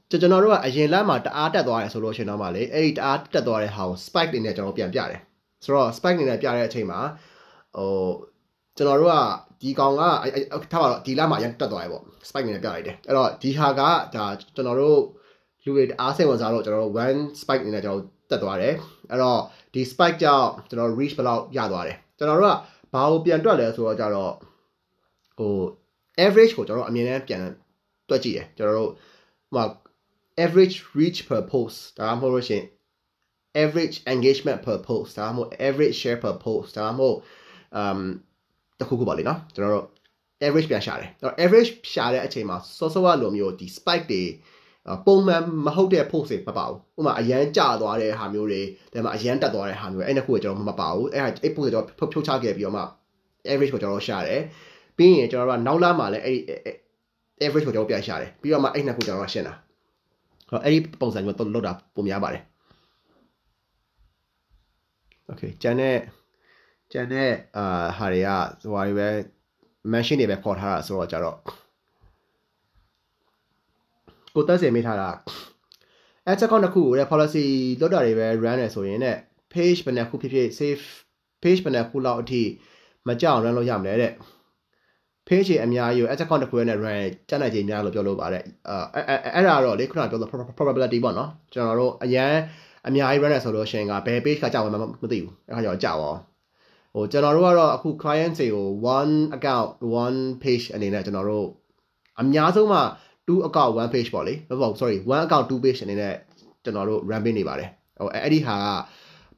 [0.09, 5.19] ကျွန်တော်တို့ကအရင်လမှာတအားတက်သွားတယ်ဆိုလို့ရှင်တော့မှလေအဲ့ဒီတအားတက်သွားတဲ့ဟာကို spike တွေနဲ့ကျွန်တော်ပြန်ပြတယ်
[5.63, 6.99] ဆိုတော့ spike နေနဲ့ပြတဲ့အချိန်မှာ
[7.77, 8.09] ဟို
[8.77, 9.15] ကျွန်တော်တို့က
[9.61, 10.01] ဒီကောင်က
[10.71, 13.81] ထားပါတော့ဒီလမှာရန်တက်သွားတယ်ပေါ့ spike နေနဲ့ပြလိုက်တယ်အဲ့တော့ဒီဟာက
[14.15, 14.25] ဒါ
[14.55, 14.99] ကျွန်တော်တို့
[15.63, 18.73] လူတွေအားစိတ်ဝင်စားလို့ကျွန်တော်တို့ one spike နေနဲ့ကျွန်တော်တက်သွားတယ်
[19.11, 19.39] အဲ့တော့
[19.73, 22.57] ဒီ spike ကြောင့်ကျွန်တော် reach ဘယ်လောက်ရသွားတယ်ကျွန်တော်တို့က
[22.93, 24.33] ဘာကိုပြန်တွက်လဲဆိုတော့ကြတော့
[25.37, 25.53] ဟို
[26.25, 27.43] average ကိုကျွန်တော်တို့အမြင်နဲ့ပြန်
[28.09, 28.91] တွက်ကြည့်တယ်ကျွန်တော်တို့
[29.55, 29.65] ဟို
[30.43, 32.65] average reach per post ဒါမှမဟုတ်လို့ရှိရင်
[33.63, 37.17] average engagement per post ဒါမှမဟုတ် average share per post ဒါမှမဟုတ်
[37.81, 37.99] um
[38.79, 39.85] တခုခုပါလေနော်ကျွန်တော်တို့
[40.45, 44.23] average ပြန်ရှာတယ်အဲ့တော့ average ရှာတဲ့အချိန်မှာစောစောကလိုမျိုးဒီ spike တွေ
[45.05, 48.61] ပုံမှန်မဟုတ်တဲ့ post တွေမပါဘူးဥပမာအရန်ကျသွားတဲ့ဟာမျိုးတွေ
[48.93, 52.83] ဒါမှအရန်တက်သွားတဲ့ဟာမျိုးတွေအဲ့နှစ်ခုကိုကျွန်တော်မပါဘူးအဲ့ဒါအဲ့ post တွေကျွန်တော်ဖြုတ်ချခဲ့ပြီးတော့မှ
[53.51, 54.41] average ကိုကျွန်တော်ရှာတယ်
[54.97, 56.39] ပြီးရင်ကျွန်တော်တို့ကနောက်လာမှလည်းအဲ့
[57.45, 59.53] average ကိုကျွန်တော်ပြန်ရှာတယ်ပြီးတော့မှအဲ့နှစ်ခုကျွန်တော်ရှင်းတာ
[60.49, 62.43] ဟောအဲ့ဒီပုံစံမျိုးတော့လောက်တာပုံများပါတယ်
[65.29, 65.97] okay ကျန်တဲ့
[66.91, 68.29] ကျန်တဲ့အာဟာတွေက
[68.61, 69.07] ဟိုဟာတွေပဲ
[69.91, 71.37] mention တွေပဲပေါ်ထားတာဆိုတော့ကြတော့
[74.33, 75.09] ကိုတက်စီမိထားတာ
[76.27, 77.45] ads account တစ်ခုကိုလည်း policy
[77.79, 79.11] လွတ်တာတွေပဲ run နေဆိုရင်ね
[79.53, 80.83] page ဘယ်နှခုဖြစ်ဖြစ် save
[81.43, 82.43] page ဘယ်နှခုလောက်အထိ
[83.07, 84.11] မကြောက် run လို့ရမလဲတဲ့
[85.27, 89.01] page အများကြီးကို ads account တစ်ခုနဲ့ run ကျန်တဲ့ချိန်များလို့ပြောလို့ပါတယ်အဲ
[89.35, 92.31] အဲ့ဒါတော့လေခုနပြောလို့ probability ပေါ့နော်ကျွန်တော်တို့အရန်
[92.87, 94.75] အများကြီး run နေဆိုလို့ရှိရင်ကဘယ် page ကကြောက်မှမ
[95.11, 96.15] သိဘူးအဲ့ခါကျတော့ကြောက်ရော
[96.93, 98.65] ဟိုကျွန်တော်တို့ကတော့အခု client တွေကို
[98.97, 99.69] one account
[100.03, 101.47] one page အနေနဲ့ကျွန်တော်တို့
[102.19, 102.79] အများဆုံးမှ
[103.27, 106.13] 2 account one page ပေါ့လေမဟုတ် sorry one account two page အနေနဲ့
[106.63, 108.65] ကျွန်တော်တို့ run ပေးနေပါတယ်ဟိုအဲ့ဒီဟာက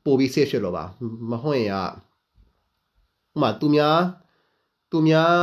[0.05, 0.83] ပို့ပြီး safe ဖြစ်လို့ပါ
[1.31, 3.97] မဟုတ်ရင်ကဥမာသူများ
[4.91, 5.33] သူများ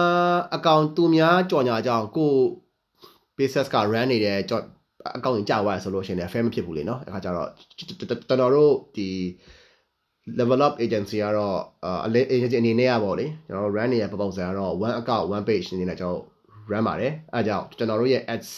[0.54, 2.32] အကောင့်သူများကြော်ညာကြအောင်ကို
[3.38, 4.62] business က run နေတယ်ကြော်
[5.16, 7.48] အကောင့်ကြီးကြာသွားဆိုလို့ရှိရင်လည်း fair မဖြစ်ဘူးလေနော်အခါကျတော့
[7.78, 9.08] ကျွန်တော်တို့ဒီ
[10.38, 11.58] level up agency ကတော့
[12.06, 16.20] အလေး agency အနေနဲ့ရပါလေကျွန်တော်တို့ run နေတဲ့ပုံစံကတော့ one account one page အနေနဲ့ကျွန်တော်
[16.70, 18.50] run ပါတယ်အဲကြောင့်ကျွန်တော်တို့ရဲ့ ads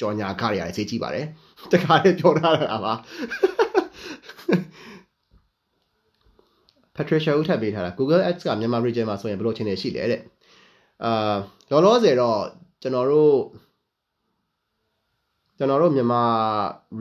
[0.00, 1.26] ကြော်ညာခတွေအရေးကြီးပါတယ်
[1.72, 2.92] တခါလေးပြောထားတာပါ
[6.95, 10.21] Patricia ဦးထပ်ပေးထားတာ Google Ads ကမြန်မာ region မှာဆိုရင်ဘယ်လိုအခြေအနေရှိလဲတဲ့
[11.03, 11.35] အာ
[11.71, 12.39] လောလောဆယ်တော့
[12.81, 13.35] ကျွန်တော်တို့
[15.57, 16.23] ကျွန်တော်တို့မြန်မာ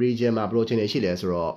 [0.03, 1.55] region မှာဘယ်လိုအခြေအနေရှိလဲဆိုတော့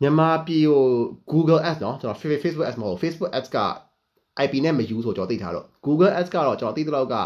[0.00, 0.84] မြန်မာပြည်ကို
[1.32, 3.58] Google Ads เนาะကျွန်တော် Facebook Ads မဟုတ် Facebook Ads က
[4.44, 7.16] IP နဲ့မယူဆိုကျွန်တော်သိထားတော့ Google Ads ကတော့ကျွန်တော်သိသလောက်က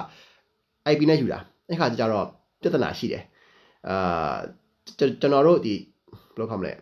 [0.92, 2.26] IP နဲ့ယူတာအဲ့ခါကျတော့
[2.62, 3.22] ပြဿနာရှိတယ်
[3.88, 4.36] အာ
[4.98, 5.74] ကျွန်တော်တို့ဒီ
[6.34, 6.72] ဘယ်လိုခေါ်မလဲ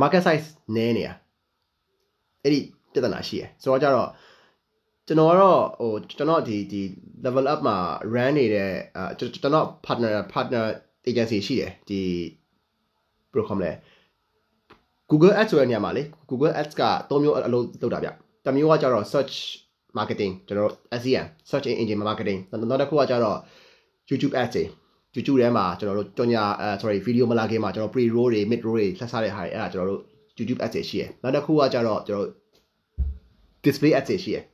[0.00, 1.14] market size နည်းနေတာ
[2.42, 2.60] အဲ့ဒီ
[2.92, 4.08] ပြဿနာရှိရယ်ဆိုတော့ကြတော့
[5.06, 6.82] ကျွန်တော်ကတော့ဟိုကျွန်တော်ဒီဒီ
[7.24, 7.76] level up မှာ
[8.14, 10.64] run နေတဲ့အာကျွန်တော် partner partner
[11.08, 12.00] agency ရှိတယ်ဒီ
[13.32, 13.72] ဘယ်လိုခေါ်မလဲ
[15.10, 18.08] Google Ads ဆိုတဲ့နေရာမှာလေ Google Ads က၃မျိုးအလုပ်လုပ်တာဗျ
[18.46, 19.34] တမျိုးကကျတော့ search
[19.98, 23.38] marketing ကျွန်တော်တို့ SEM search engine marketing နောက်တစ်ခုကကျတော့
[24.10, 24.64] YouTube Ads တွေ
[25.14, 30.02] YouTube ထဲမှာကျွန်တော်တို့ကြော်ညာအဲ sorry video မလာခင်မှာကျွန်တော် pre roll တွေ mid roll တွေဆက်စားတဲ့ဟာတွေအဲ့ဒါကျွန်တော်တို့
[30.38, 32.42] YouTube Ads တွေရှိရယ်နောက်တစ်ခုကကျတော့ကျွန်တော်တို့
[33.64, 34.44] display ads တွေရှိရယ်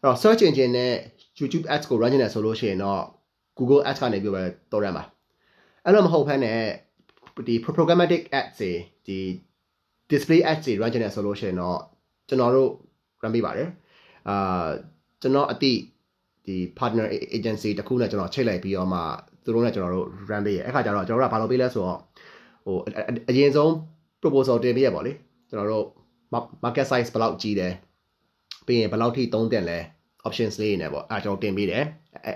[0.00, 0.92] အဲ့တော့ search engine နဲ့
[1.40, 3.00] YouTube ads ကို run နေတယ်ဆိုလို့ရှိရင်တော့
[3.58, 5.04] Google ads ကနေပြီးပဲတော်ရမှာ
[5.84, 6.58] အဲ့လိုမဟုတ်ဘဲနဲ့
[7.48, 8.72] ဒီ programmatic ads တွေ
[9.06, 9.18] ဒီ
[10.10, 11.78] display ads တွေ run နေတယ်ဆိုလို့ရှိရင်တော့
[12.28, 12.70] ကျွန်တော်တို့
[13.22, 13.68] run ပေးပါတယ်
[14.28, 14.66] အာ
[15.20, 15.72] ကျွန်တော်အတိ
[16.46, 17.06] ဒီ partner
[17.36, 19.00] agency တခုနဲ့ကျွန်တော်ချိတ်လိုက်ပြီးတော့မှ
[19.44, 21.98] သူတို့နဲ့ကျွန်တော်တို့ run ပေးရအဲ့ခါကျတော့ကျွန်တော်တို့ကဘာလုပ်ပေးလဲဆိုတော့
[22.64, 22.76] ဟို
[23.30, 23.70] အရင်ဆုံး
[24.20, 25.12] proposal တင်ပေးရပါလေ
[25.48, 25.86] ကျွန်တော်တို့
[26.64, 27.72] market size ဘယ်လောက်ကြီးတယ်
[28.66, 29.78] ပြီးရင်ဘယ်လောက်ထိသုံးတက်လဲ
[30.26, 31.84] options လေးနေပေါ့အဲကျွန်တော်တင်ပေးတယ်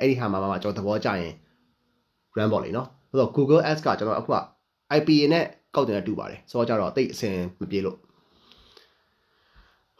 [0.01, 1.33] အဲ့ဒီဟာမှာမှကျွန်တော်သဘောကျရင်
[2.37, 4.37] run ပေါ့လေနော်ဆိုတော့ Google Ads ကကျွန်တော်အခုက
[4.99, 5.45] IPA နဲ့
[5.75, 7.97] ကောက်တင်ရတူပါတယ်ဆိုတော့ကြတော့တိတ်အဆင်မပြေလို့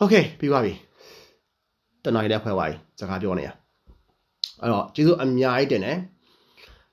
[0.03, 0.73] Okay ပြီးပါပြီ
[2.05, 3.51] တနိုင်တဲ့ဖွဲ့သွားပြီစကားပြောနေရ
[4.61, 5.99] အဲ့တော့ကျေးဇူးအများကြီးတင်တယ်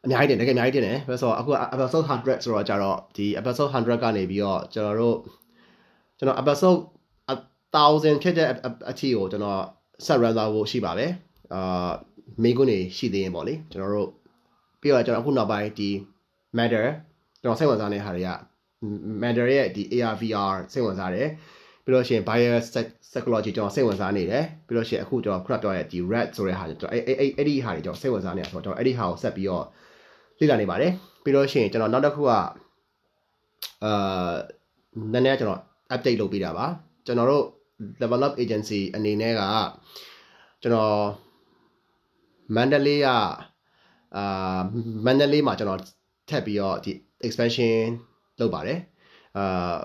[0.06, 5.18] အများကြီးတင်တကယ်အများကြီးတင်တယ်ဆိုတော့အခု episode 100ဆိုတော့ကြတော့ဒီ episode 100ကနေပြီးတော့ကျွန်တော်တို့
[6.18, 6.80] ကျွန်တော် episode
[7.76, 8.50] 1000ဖြစ်တဲ့
[8.90, 9.62] အထီကိုကျွန်တော်
[10.06, 11.06] ဆက် run သွားဖို့ရှိပါပဲ
[11.54, 11.90] အာ
[12.44, 14.10] မိကုန်းနေရှိသေးရင်ပေါ့လေကျွန်တော်တို့
[14.82, 15.90] ပြီးတော့ကျွန်တော်အခုနောက်ပိုင်းဒီ
[16.58, 16.86] matter
[17.42, 18.30] ကျွန်တော်စိတ်ဝင်စားနေတဲ့ဟာတွေက
[19.22, 21.28] matter ရဲ့ဒီ ARVR စိတ်ဝင်စားတယ်
[21.86, 22.56] ပြီးတော့ရှင် buyer
[23.12, 29.66] psychology ကျွန်တော်စိတ်ဝင်စားနေတယ်ပြီးတော့ရှင်အခုကျွန်တော်ခုနပြောတဲ့ဒီ red ဆိုတဲ့ဟာကျွန်တော်အဲ့အဲ့အဲ့ဒီဟာတွေကျွန်တော်စိတ်ဝင်စားနေတာဆိုတော့ကျွန်တော်အဲ့ဒီဟာကိုဆက်ပြီးတော့
[30.40, 30.92] လေ့လာနေပါတယ်
[31.24, 34.34] ပြီးတော့ရှင်ကျွန်တော်နောက်တစ်ခုကအာ
[35.14, 35.62] နည်းနည်းကျွန်တော်
[35.94, 36.66] update လုပ်ပေးတာပါ
[37.06, 37.46] ကျွန်တော်တို့
[38.02, 39.42] develop agency အနေနဲ့က
[40.62, 40.98] ကျွန်တော်
[42.56, 43.08] မန္တလေးက
[44.18, 44.62] အာ
[45.06, 45.82] မန္တလေးမှာကျွန်တော်
[46.30, 46.92] ထပ်ပြီးတော့ဒီ
[47.26, 47.86] expansion
[48.40, 48.80] လုပ်ပါတယ်
[49.38, 49.78] အာ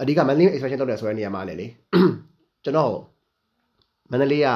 [0.00, 1.66] အဓိကမန္တလေး expansion လုပ်တယ်ဆိုတဲ့နေရာမှာလည်းလေ
[2.64, 2.92] ကျွန်တော်
[4.10, 4.48] မန္တလေးက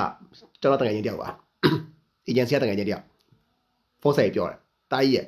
[0.61, 1.29] ကျွန်တော်တကယ်ချင်းတယောက်ပါ
[2.29, 3.05] agency ကတကယ်ချင်းတယောက်
[4.03, 4.59] ဖုန်းဆိုင်ပြောတယ်
[4.93, 5.27] တာကြီးရဲ့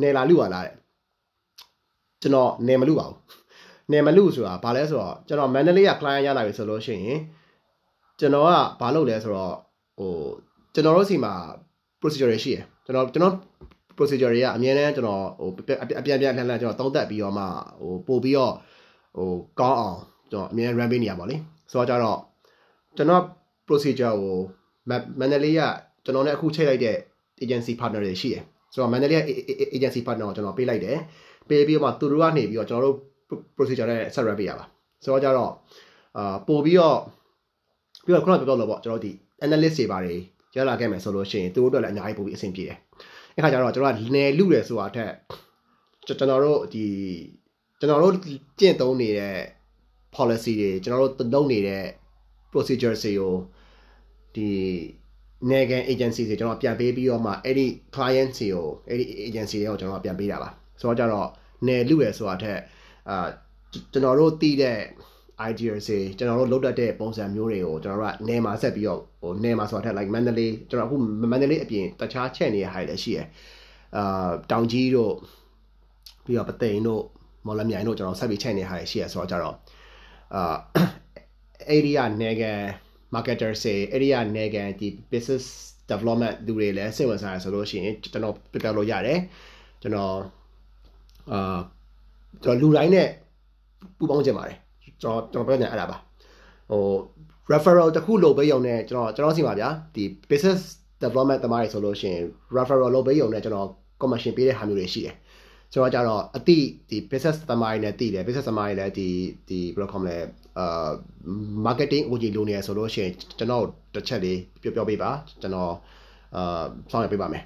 [0.00, 0.74] နယ်လာလူပါလားတဲ့
[2.22, 3.16] ကျွန်တော်နယ်မလူပါဘူး
[3.92, 7.18] နယ်မလူဆိုတာဘာလဲဆိုတော့ကျွန်တော်မန္တလေးက client ရလာပြီဆိုလို့ရှိရင်
[8.18, 8.50] ကျွန်တော်က
[8.80, 9.54] ဘာလုပ်လဲဆိုတော့
[9.98, 10.12] ဟို
[10.74, 11.32] ကျွန်တော်တို့စီမှာ
[12.00, 13.34] procedure တွေရှိတယ်ကျွန်တော်ကျွန်တော်
[13.96, 15.50] procedure တွေကအမြဲတမ်းကျွန်တော်ဟို
[16.00, 17.44] အပြန်ပြန်လှန်လှန်ကျွန်တော်သုံးသပ်ပြီးတော့မှ
[17.80, 18.54] ဟိုပို့ပြီးတော့
[19.16, 19.30] ဟို
[19.60, 19.98] ကောင်းအောင်
[20.30, 21.42] ကျွန်တော်အမြဲ run ပေးနေရပါလိမ့်
[21.72, 22.18] ဆိုတော့ကြတော့
[22.96, 23.22] ကျွန်တော်
[23.66, 24.36] procedure ကို
[25.20, 25.60] မန္တလေးက
[26.04, 26.96] ကျွန်တော်နဲ့အခုချိန်လိုက်တဲ့
[27.44, 28.42] agency partner တွေရှိတယ်
[28.72, 29.22] ဆိုတော့မန္တလေးက
[29.74, 30.98] agency partner ကိုကျွန်တော်ပေးလိုက်တယ်
[31.48, 32.96] ပေးပြီးတော့မှသူတို့ကနေပြီးတော့ကျွန်တော်တို့
[33.56, 34.64] procedure နဲ့ဆက် run ပေးရပါ
[35.04, 35.52] ဆိုတော့ကြတော့
[36.16, 36.98] အာပို့ပြီးတော့
[38.04, 39.12] ပြီးတော့ခုနကပြောလို့ပေါ့ကျွန်တော်ဒီ
[39.44, 40.18] analyst တွေပါတယ်
[40.56, 42.78] ရလာခဲ့မယ်ဆိုလို့ရှိရင်သူတို့အတွက်လည်းအများကြီးပို့ပြီးအဆင်ပြေတယ်
[43.34, 45.12] အဲ့ခါကျတော့ကျွန်တော်ကနယ်လူတယ်ဆိုတာထက်
[46.06, 46.84] ကျွန်တော်တို့ဒီ
[47.80, 48.14] ကျွန်တော်တို့
[48.58, 49.36] ကျင့်သုံးနေတဲ့
[50.14, 51.84] policy တွေကျွန်တော်တို့လုပ်နေတဲ့
[52.52, 53.32] procedure တွေကို
[54.34, 54.48] ဒီ
[55.50, 60.50] နယ်ကန် agency တွေကျွန်တော်ပြန်ပေးပြီးတော့မှအဲ့ဒီ client တွေကိုအဲ့ဒီ agency တွေကိုကျွန်တော်ပြန်ပေးတာပါ
[60.80, 61.28] ဆိုတော့ကြတော့
[61.66, 62.60] နယ်လူရယ်ဆိုတာထက်
[63.08, 63.26] အာ
[63.92, 64.78] ကျွန်တော်တို့တည်တဲ့
[65.50, 70.96] idea တွေကျွန်တော်တို့လုပ်တတ်တဲ့ပုံစံမျိုးတွေကိုကျွန်တော်တို့ကနေမှာဆက်ပြီးတော့ဟိုနေမှာဆိုတာထက် like မန္တလေးကျွန်တော်အခု
[71.32, 73.26] မန္တလေးအပြင်တခြားချက်နေရဟာလည်းရှိရယ်
[73.96, 75.14] အာတောင်ကြီးတို့
[76.24, 77.02] ပြီးတော့ပသိမ်တို့
[77.46, 79.56] မော်လမြိုင်တို့ကျွန်တော်ဆက်ပြီးချက်နေဟာလည်းရှိရယ်ဆိုတော့ကြတော့
[80.34, 80.56] အာ
[81.76, 82.60] area နေကန်
[83.14, 85.44] marketer တွေ area နေကန်ဒီ business
[85.90, 89.18] development သူတွေလည်းစိတ်ဝင်စားရဆိုလို့ရှိရင်ကျွန်တော်ပြပြလို့ရတယ်
[89.82, 90.14] ကျွန်တော်
[91.32, 91.58] အာ
[92.42, 93.08] ကျွန်တော်လူတိုင်းနဲ့
[93.98, 94.56] ပူပေါင်းကြပါတယ်
[95.02, 95.96] ကျွန်တော်ကျွန်တော်ပြောနေအဲ့ဒါပါ
[96.70, 96.84] ဟို
[97.52, 100.60] referral တခုလုပ်ပေးရုံနဲ့ကျွန်တော်ကျွန်တော်စီပါဗျာဒီ business
[101.02, 102.24] development တမားတွေဆိုလို့ရှိရင်
[102.56, 103.68] referral လုပ်ပေးရုံနဲ့ကျွန်တော်
[104.00, 105.14] commission ပေးတဲ့ဟာမျိုးတွေရှိတယ်
[105.72, 109.08] ကျွန်တော်ကြတော့အတိဒီ business သမားတွေနဲ့တည်တယ် business သမားတွေလည်းဒီ
[109.48, 110.16] ဒီဘယ်လိုခေါ်မလဲ
[110.58, 110.90] အာ
[111.66, 113.64] marketing ကိုကြီးလုပ်နေရဆိုလို့ရှိရင်ကျွန်တော်
[113.94, 115.10] တစ်ချက်လေးပြောပြောပေးပါ
[115.40, 115.72] ကျွန်တော်
[116.36, 117.44] အာဆောင်ရပေးပါမယ်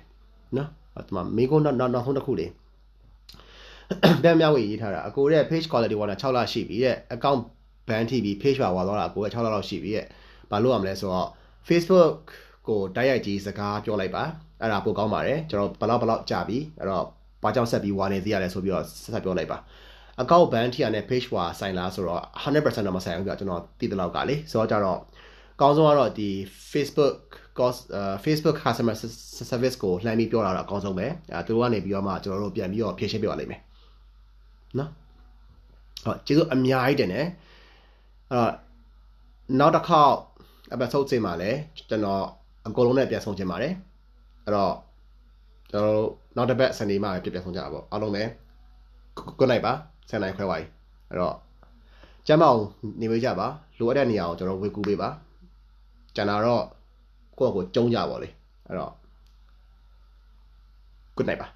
[0.57, 2.51] နော်အဲ့ဒါမိကုန်းနောက်နောက်ဆုံးတစ်ခုလေး
[4.23, 7.41] ဗန်မြောက်ဝေရေးထားတာအကိုရဲ့ page quality ဝါတာ6လရှိပြီတဲ့ account
[7.89, 10.07] ban ထိပြီး page ပါဝါသွားတာအကိုက6လလောက်ရှိပြီတဲ့
[10.51, 11.29] ဘာလို့ရမလဲဆိုတော့
[11.69, 12.15] Facebook
[12.69, 14.25] ကိုတိုက်ရိုက်ကြီးစကားပြောလိုက်ပါ
[14.61, 17.07] အဲ့ဒါပိုကောင်းပါတယ်ကျွန်တော်ဘလောက်ဘလောက်ကြာပြီအဲ့တော့
[17.45, 19.59] ဘာကြောင့်ဆက်ပြီးဝါနေသေးရလဲဆိုပြီးတော့ဆက်ပြောလိုက်ပါ
[20.23, 24.99] account ban ထိရတဲ့ page ဝါဆိုင်လားဆိုတော့100%တော့မဆိုင်ဘူးကြာကျွန်တော်သိတဲ့လောက်ကလေဆိုတော့ကြတော့
[25.61, 26.29] ကောင်းဆုံးကတော့ဒီ
[26.73, 27.17] Facebook
[27.59, 27.81] cost
[28.25, 28.95] Facebook customer
[29.51, 33.61] service ကိုလှမ်းပြီးပြောတာတော့အကောင်းဆုံးပဲအဲသူတို့ကနေပြီးတော့မှကျွန်တော်တို့ပြန်ပြီးတော့ဖြည့်ရှင်းပြပါလိမ့်မယ်
[34.79, 34.91] နော်
[36.05, 37.27] ဟုတ်ကျေးဇူးအများကြီးတင်တယ်
[38.33, 38.51] အဲ့
[39.59, 40.15] နောက်တစ်ခေါက်
[40.75, 41.59] episode 7မှာလည်း
[41.89, 42.23] ကျွန်တော်
[42.67, 43.73] အကုန်လုံးနဲ့ပြန်ဆောင်ချင်ပါတယ်
[44.45, 44.75] အဲ့တော့
[45.71, 48.23] ကျွန်တော်တို့ နောက်တစ်ပတ် Sunday မှာပြပြန်ဆောင်ကြတာပေါ့အားလုံးပဲ
[49.39, 49.73] good night ပါ
[50.09, 50.65] 10နိုင်ခွဲပါပြီ
[51.11, 51.37] အဲ့တော့
[52.27, 52.61] ကျမ်းမအောင်
[53.01, 53.47] နေပေးကြပါ
[53.79, 55.09] လိုအပ်တဲ့နေရာကိုကျွန်တော်ဝေကူပေးပါ
[56.17, 56.65] ကျန်တာတော့
[57.39, 58.29] ကိုယ့်ကိုယ်ကျုံးကြပါလေ
[58.67, 58.93] အဲ့တော့
[61.17, 61.49] good night ပါ